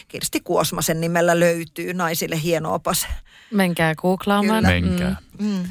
[0.08, 3.08] Kirsti Kuosmasen nimellä löytyy naisille hieno opas.
[3.52, 4.64] Menkää googlaamaan.
[4.64, 4.82] Kyllä.
[4.82, 5.16] Menkää.
[5.40, 5.64] Mm.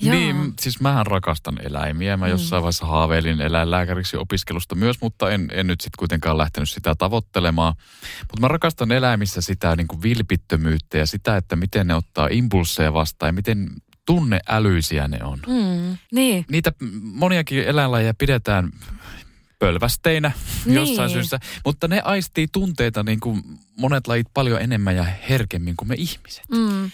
[0.00, 0.14] Joo.
[0.14, 2.16] Niin, siis mähän rakastan eläimiä.
[2.16, 6.94] Mä jossain vaiheessa haaveilin eläinlääkäriksi opiskelusta myös, mutta en, en nyt sitten kuitenkaan lähtenyt sitä
[6.94, 7.74] tavoittelemaan.
[8.20, 12.92] Mutta mä rakastan eläimissä sitä niin kuin vilpittömyyttä ja sitä, että miten ne ottaa impulseja
[12.92, 13.70] vastaan ja miten
[14.06, 15.38] tunneälyisiä ne on.
[15.46, 15.98] Mm.
[16.12, 16.44] Niin.
[16.50, 16.72] Niitä
[17.02, 18.70] moniakin eläinlajeja pidetään
[19.58, 20.32] pölvästeinä
[20.64, 20.74] Niin.
[20.74, 23.42] jossain syystä, mutta ne aistii tunteita niin kuin
[23.78, 26.44] monet lajit paljon enemmän ja herkemmin kuin me ihmiset.
[26.50, 26.90] Mm.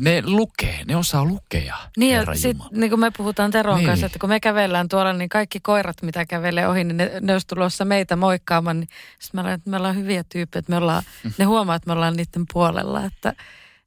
[0.00, 3.86] Ne lukee, ne osaa lukea, Niin ja sit, niin kuin me puhutaan Teron Niin.
[3.86, 7.32] kanssa, että kun me kävellään tuolla, niin kaikki koirat, mitä kävelee ohi, niin ne, ne
[7.32, 8.80] olisi tulossa meitä moikkaamaan.
[8.80, 8.88] Niin
[9.18, 11.02] sit mä olen, että me ollaan hyviä tyyppejä, että me ollaan,
[11.38, 13.04] ne huomaa, että me ollaan niiden puolella.
[13.04, 13.32] Että,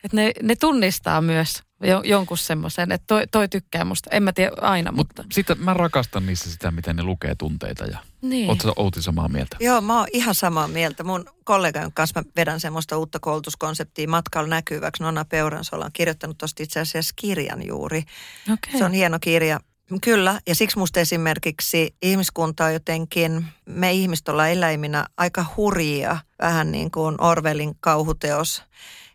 [0.03, 4.09] että ne, ne tunnistaa myös jo, jonkun semmoisen, että toi, toi tykkää musta.
[4.13, 5.23] En mä tiedä aina, Mut mutta...
[5.33, 8.49] sitten mä rakastan niissä sitä, miten ne lukee tunteita ja Niin.
[8.49, 9.57] Oletko Outi samaa mieltä?
[9.59, 11.03] Joo, mä oon ihan samaa mieltä.
[11.03, 15.03] Mun kollegan kanssa mä vedän semmoista uutta koulutuskonseptia matkalla näkyväksi.
[15.03, 18.03] Nonna Peuransola on kirjoittanut tosta itse asiassa kirjan juuri.
[18.53, 18.77] Okei.
[18.79, 19.59] Se on hieno kirja.
[20.01, 26.71] Kyllä, ja siksi musta esimerkiksi ihmiskunta on jotenkin, me ihmiset ollaan eläiminä aika hurjia, vähän
[26.71, 28.63] niin kuin Orwellin kauhuteos,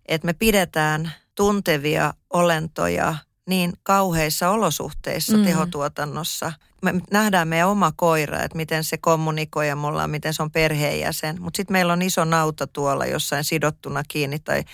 [0.06, 3.14] että me pidetään tuntevia olentoja
[3.48, 5.44] niin kauheissa olosuhteissa Mm.
[5.44, 6.52] tehotuotannossa.
[6.82, 10.50] Me nähdään meidän oma koira, että miten se kommunikoi ja me ollaan, miten se on
[10.50, 11.42] perheenjäsen.
[11.42, 14.64] Mutta sitten meillä on iso nauta tuolla jossain sidottuna kiinni tai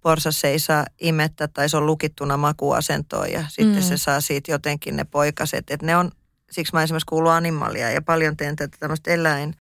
[0.00, 3.82] porsas ei saa imettä tai se on lukittuna makuasentoon ja sitten Mm.
[3.82, 5.70] se saa siitä jotenkin ne poikaset.
[5.70, 6.10] Että ne on,
[6.50, 9.54] siksi mä esimerkiksi kuulun animalia ja paljon teen tätä tämmöistä eläin.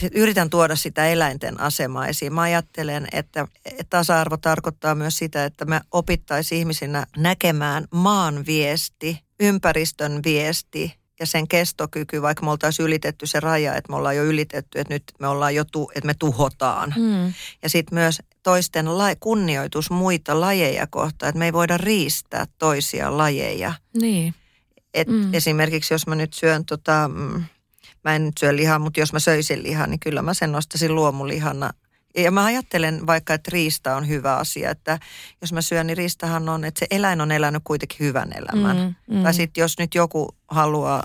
[0.00, 2.34] Sitten yritän tuoda sitä eläinten asemaa esiin.
[2.34, 3.48] Mä ajattelen, että
[3.90, 11.48] tasa-arvo tarkoittaa myös sitä, että me opittaisiin ihmisinä näkemään maan viesti, ympäristön viesti ja sen
[11.48, 15.28] kestokyky, vaikka me oltaisiin ylitetty se raja, että me ollaan jo ylitetty, että nyt me
[15.28, 16.94] ollaan jo, tu, että me tuhotaan.
[16.96, 17.32] Mm.
[17.62, 23.16] Ja sitten myös toisten la- kunnioitus muita lajeja kohtaan, että me ei voida riistää toisia
[23.16, 23.74] lajeja.
[24.00, 24.34] Niin.
[24.94, 25.34] Et Mm.
[25.34, 27.44] Esimerkiksi jos mä nyt syön, tota, mm,
[28.04, 30.94] mä en nyt syö lihaa, mutta jos mä söisin lihaa, niin kyllä mä sen nostaisin
[30.94, 31.70] luomulihana.
[32.16, 34.98] Ja mä ajattelen vaikka, että riista on hyvä asia, että
[35.40, 38.94] jos mä syön, niin riistahan on, että se eläin on elänyt kuitenkin hyvän elämän.
[39.08, 39.22] Mm, mm.
[39.22, 41.02] Tai sitten jos nyt joku haluaa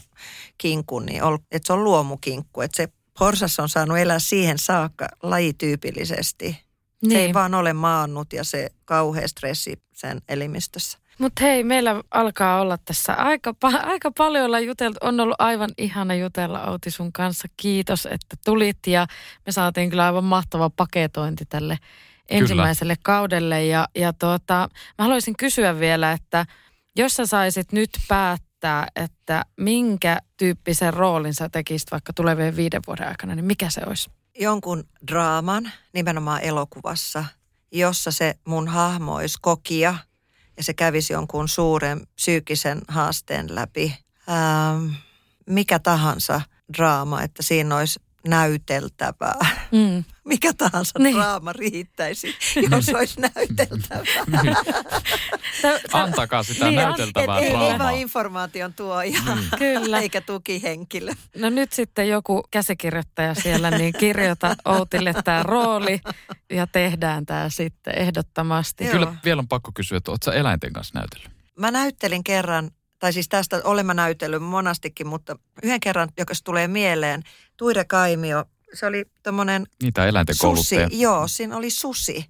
[0.57, 5.07] kinkun, niin ol, että se on luomukinkku, että se porsas on saanut elää siihen saakka
[5.23, 6.57] lajityypillisesti.
[7.01, 7.11] Niin.
[7.11, 10.98] Se ei vaan ole maannut ja se kauhea stressi sen elimistössä.
[11.19, 14.97] Mutta hei, meillä alkaa olla tässä aika, pa- aika paljon olla juteltu.
[15.01, 17.47] On ollut aivan ihana jutella Outi sun kanssa.
[17.57, 19.07] Kiitos, että tulit ja
[19.45, 21.77] me saatiin kyllä aivan mahtava paketointi tälle
[22.29, 23.65] ensimmäiselle kaudelle.
[23.65, 26.45] Ja, ja tuota, mä haluaisin kysyä vielä, että
[26.95, 33.07] jos sä saisit nyt päättää, että minkä tyyppisen roolin sä tekisit vaikka tulevien viiden vuoden
[33.07, 34.09] aikana, niin mikä se olisi?
[34.39, 37.25] Jonkun draaman, nimenomaan elokuvassa,
[37.71, 39.95] jossa se mun hahmo olisi kokija
[40.59, 43.97] ja se kävisi jonkun suuren psyykkisen haasteen läpi.
[44.29, 44.93] Ähm,
[45.45, 46.41] mikä tahansa
[46.77, 49.39] draama, että siinä olisi näyteltävää.
[49.71, 50.03] Mm.
[50.25, 51.03] Mikä tahansa Niin.
[51.03, 51.15] niin.
[51.15, 52.35] draama riittäisi,
[52.71, 54.03] jos olisi näyteltävää.
[55.61, 57.79] Sä- Antakaa sitä Niin, niin, an- näyteltävää Et ei, ei draamaa.
[57.79, 59.19] vaan informaation tuoja,
[59.59, 59.99] Kyllä.
[59.99, 61.11] eikä tukihenkilö.
[61.37, 66.01] No nyt sitten joku käsikirjoittaja siellä, niin kirjoita Outille tämä rooli
[66.49, 68.83] ja tehdään tämä sitten ehdottomasti.
[68.83, 68.91] Joo.
[68.93, 71.29] Kyllä vielä on pakko kysyä, että sä eläinten kanssa näytellyt?
[71.59, 76.43] Mä näyttelin kerran, tai siis tästä olen mä näytellyt monastikin, mutta yhden kerran, joka se
[76.43, 77.23] tulee mieleen,
[77.57, 80.75] Tuire Kaimio, se oli tommonen Niitä eläinten susi.
[80.91, 82.25] Joo, siinä oli susi.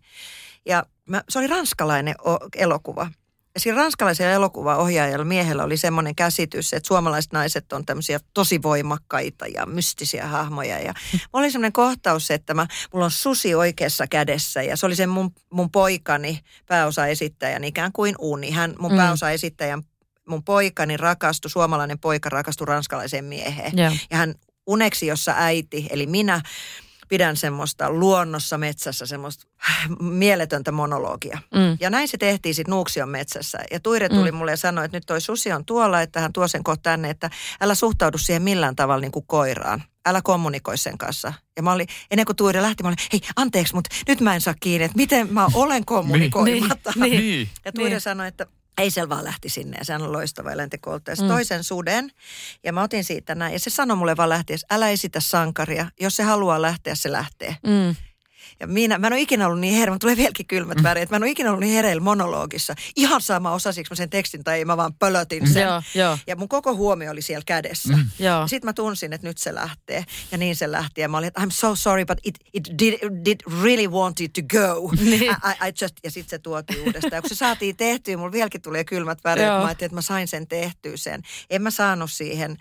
[0.66, 3.12] Ja mä, se oli ranskalainen o- elokuva.
[3.54, 9.48] Ja siinä ranskalaisella elokuvaohjaajalla miehellä oli semmoinen käsitys, että suomalaiset naiset on tämmöisiä tosi voimakkaita
[9.48, 10.80] ja mystisiä hahmoja.
[10.80, 14.96] Ja mulla oli semmoinen kohtaus, että mä, mulla on susi oikeassa kädessä ja se oli
[14.96, 18.52] sen mun, mun poikani pääosaesittäjän ikään kuin uni.
[18.52, 18.98] Hän, mun mm.
[18.98, 19.84] pääosaesittäjän
[20.30, 23.78] mun poikani rakastui, suomalainen poika rakastui ranskalaiseen mieheen.
[23.78, 23.92] Joo.
[24.12, 24.36] Ja hän
[24.68, 26.42] uneksi, jossa äiti, eli minä,
[27.08, 29.48] pidän semmoista luonnossa metsässä semmoista
[30.00, 31.40] mieletöntä monologia.
[31.56, 31.78] Mm.
[31.80, 33.58] Ja näin se tehtiin sitten Nuuksion metsässä.
[33.72, 34.38] Ja Tuire tuli mm.
[34.38, 37.10] mulle ja sanoi, että nyt toi susi on tuolla, että hän tuo sen kohta tänne,
[37.10, 37.30] että
[37.62, 39.84] älä suhtaudu siihen millään tavalla niin kuin koiraan.
[40.06, 41.34] Älä kommunikoi sen kanssa.
[41.58, 44.42] Ja mä olin, ennen kuin Tuire lähti, mä olin, hei anteeksi, mutta nyt mä en
[44.42, 46.94] saa kiinni, että miten mä olen kommunikoimatta.
[46.96, 47.20] Niin, niin.
[47.22, 47.50] Niin.
[47.66, 48.02] Ja Tuire Niin.
[48.02, 48.48] sanoi, että
[48.78, 51.16] ei se vaan lähti sinne ja sehän on loistava eläintekouluttaja.
[51.22, 51.28] Mm.
[51.28, 52.12] toisen suden
[52.64, 55.92] ja mä otin siitä näin ja se sanoi mulle vaan lähtiessä, älä esitä sankaria.
[56.00, 57.56] Jos se haluaa lähteä, se lähtee.
[57.68, 57.96] Mm.
[58.60, 61.10] Ja minä, mä en ole ikinä ollut niin hereillä, mutta tulee vieläkin kylmät väreet.
[61.10, 62.76] Mä en ole ikinä ollut niin hereillä monologissa.
[62.96, 65.64] Ihan sama osasiksi mä sen tekstin tai ei, mä vaan pölötin sen.
[65.64, 67.94] Joo, joo, Ja mun koko huomio oli siellä kädessä.
[67.94, 68.06] Mm.
[68.20, 68.48] joo.
[68.48, 70.06] Sitten mä tunsin, että nyt se lähtee.
[70.32, 71.02] Ja niin se lähti.
[71.02, 72.94] Ja mä olin, että I'm so sorry, but it, it did,
[73.26, 74.92] did really want it to go.
[75.04, 75.24] Niin.
[75.24, 77.18] I, I, I just, ja sitten se tuotiin uudestaan.
[77.18, 79.48] Ja kun se saatiin tehtyä, mulla vieläkin tulee kylmät väreet.
[79.48, 79.60] Joo.
[79.60, 81.22] Mä ajattelin, että mä sain sen tehtyä sen.
[81.50, 82.58] En mä saanut siihen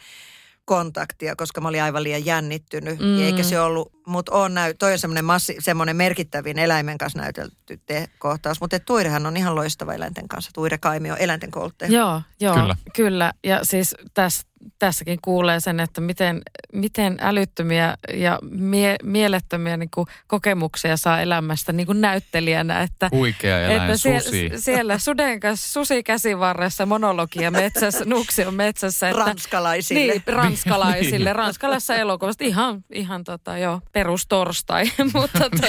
[0.65, 2.99] kontaktia, koska mä olin aivan liian jännittynyt.
[2.99, 3.21] Mm.
[3.23, 7.81] Eikä se ollut, mutta on näy, toi on semmoinen, massi, semmoinen merkittävin eläimen kanssa näytelty
[7.87, 8.61] te, kohtaus.
[8.61, 10.51] Mutta Tuirehan on ihan loistava eläinten kanssa.
[10.55, 11.91] Tuire Kaimi on eläinten kouluttaja.
[11.93, 12.77] Joo, joo, Kyllä.
[12.95, 13.33] kyllä.
[13.45, 14.49] Ja siis tässä,
[14.79, 21.73] tässäkin kuulee sen, että miten, miten älyttömiä ja mie, mielettömiä niin kuin kokemuksia saa elämästä
[21.73, 22.83] niin kuin näyttelijänä.
[22.83, 24.51] Että, Huikea eläin, että sie- susi.
[24.57, 29.09] siellä suden kanssa, susi käsivarressa, monologia metsässä, Nuuksion metsässä.
[29.09, 30.13] Että, Ranskalaisille.
[30.13, 31.33] Niin, ranskalaisille.
[31.33, 34.85] Ranskalaisessa elokuvasta ihan, ihan tota, joo, perustorstai.
[35.15, 35.67] Mutta tota,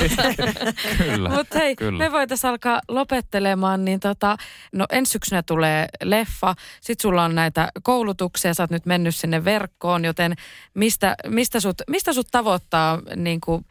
[0.98, 1.30] Kyllä.
[1.30, 2.00] mutta hei, Kyllä.
[2.00, 4.38] me voitaisiin alkaa lopettelemaan, niin tota,
[4.74, 9.46] no ensi syksynä tulee leffa, sit sulla on näitä koulutuksia, sä oot nyt mennyt sinne
[9.46, 10.36] verkkoon, joten
[10.74, 13.66] mistä, mistä, sut, mistä sut tavoittaa niin kuin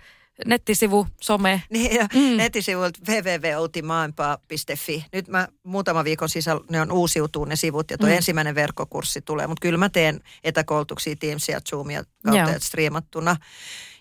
[0.47, 1.63] nettisivu, some?
[1.71, 2.37] Niin, ja mm.
[2.37, 5.05] nettisivuilta www.outimaailmaa.fi.
[5.13, 8.13] Nyt mä muutaman viikon sisällä ne on uusiutuu ne sivut ja tuo Mm.
[8.13, 8.17] mm.
[8.17, 9.47] ensimmäinen verkkokurssi tulee.
[9.47, 13.37] Mutta kyllä mä teen etäkoulutuksia Teamsia, Zoomia kautta striimattuna.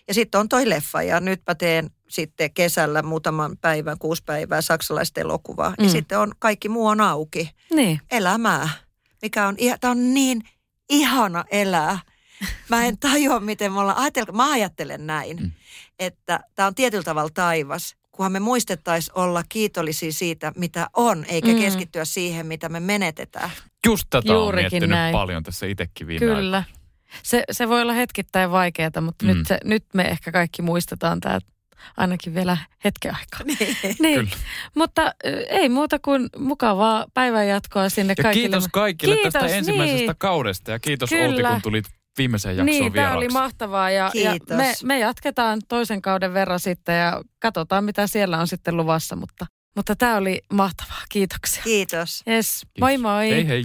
[0.08, 4.60] Ja sitten on toi leffa ja nyt mä teen sitten kesällä muutaman päivän, kuusi päivää
[4.62, 5.74] saksalaista elokuvaa.
[5.78, 5.84] Mm.
[5.84, 7.50] Ja sitten on, kaikki muu on auki.
[7.74, 8.68] Niin, Elämää,
[9.22, 10.42] mikä on, tää on niin
[10.90, 11.98] ihana elää.
[12.68, 15.50] Mä en tajua, miten me ollaan, ajatelkaa, mä ajattelen näin, Mm.
[15.98, 21.48] että tämä on tietyllä tavalla taivas, kunhan me muistettaisiin olla kiitollisia siitä, mitä on, eikä
[21.48, 21.58] Mm.
[21.58, 23.50] keskittyä siihen, mitä me menetetään.
[23.86, 25.12] Just tätä on Juurikin miettinyt näin.
[25.12, 26.64] paljon tässä itsekin viime aikoina.
[27.22, 29.28] Se, se voi olla hetkittäin vaikeaa, mutta mm.
[29.32, 31.38] Nyt, se, nyt me ehkä kaikki muistetaan tämä
[31.96, 33.40] ainakin vielä hetken aikaa.
[34.00, 34.14] niin.
[34.18, 34.30] Kyllä.
[34.74, 35.12] Mutta
[35.48, 38.48] ei muuta kuin mukavaa päivänjatkoa sinne Ja kaikille.
[38.48, 40.18] kiitos kaikille Kiitos, tästä ensimmäisestä niin.
[40.18, 41.26] kaudesta ja kiitos Kyllä.
[41.28, 41.84] Outi, kun tulit
[42.18, 43.16] viimeiseen jaksoon Niin, tämä vieraaksi.
[43.16, 48.38] oli mahtavaa ja, ja me, me jatketaan toisen kauden verran sitten ja katsotaan mitä siellä
[48.38, 51.02] on sitten luvassa, mutta, mutta tämä oli mahtavaa.
[51.08, 51.62] Kiitoksia.
[51.62, 52.22] Kiitos.
[52.28, 52.80] Yes, Kiitos.
[52.80, 53.30] moi moi.
[53.30, 53.64] Hei hei.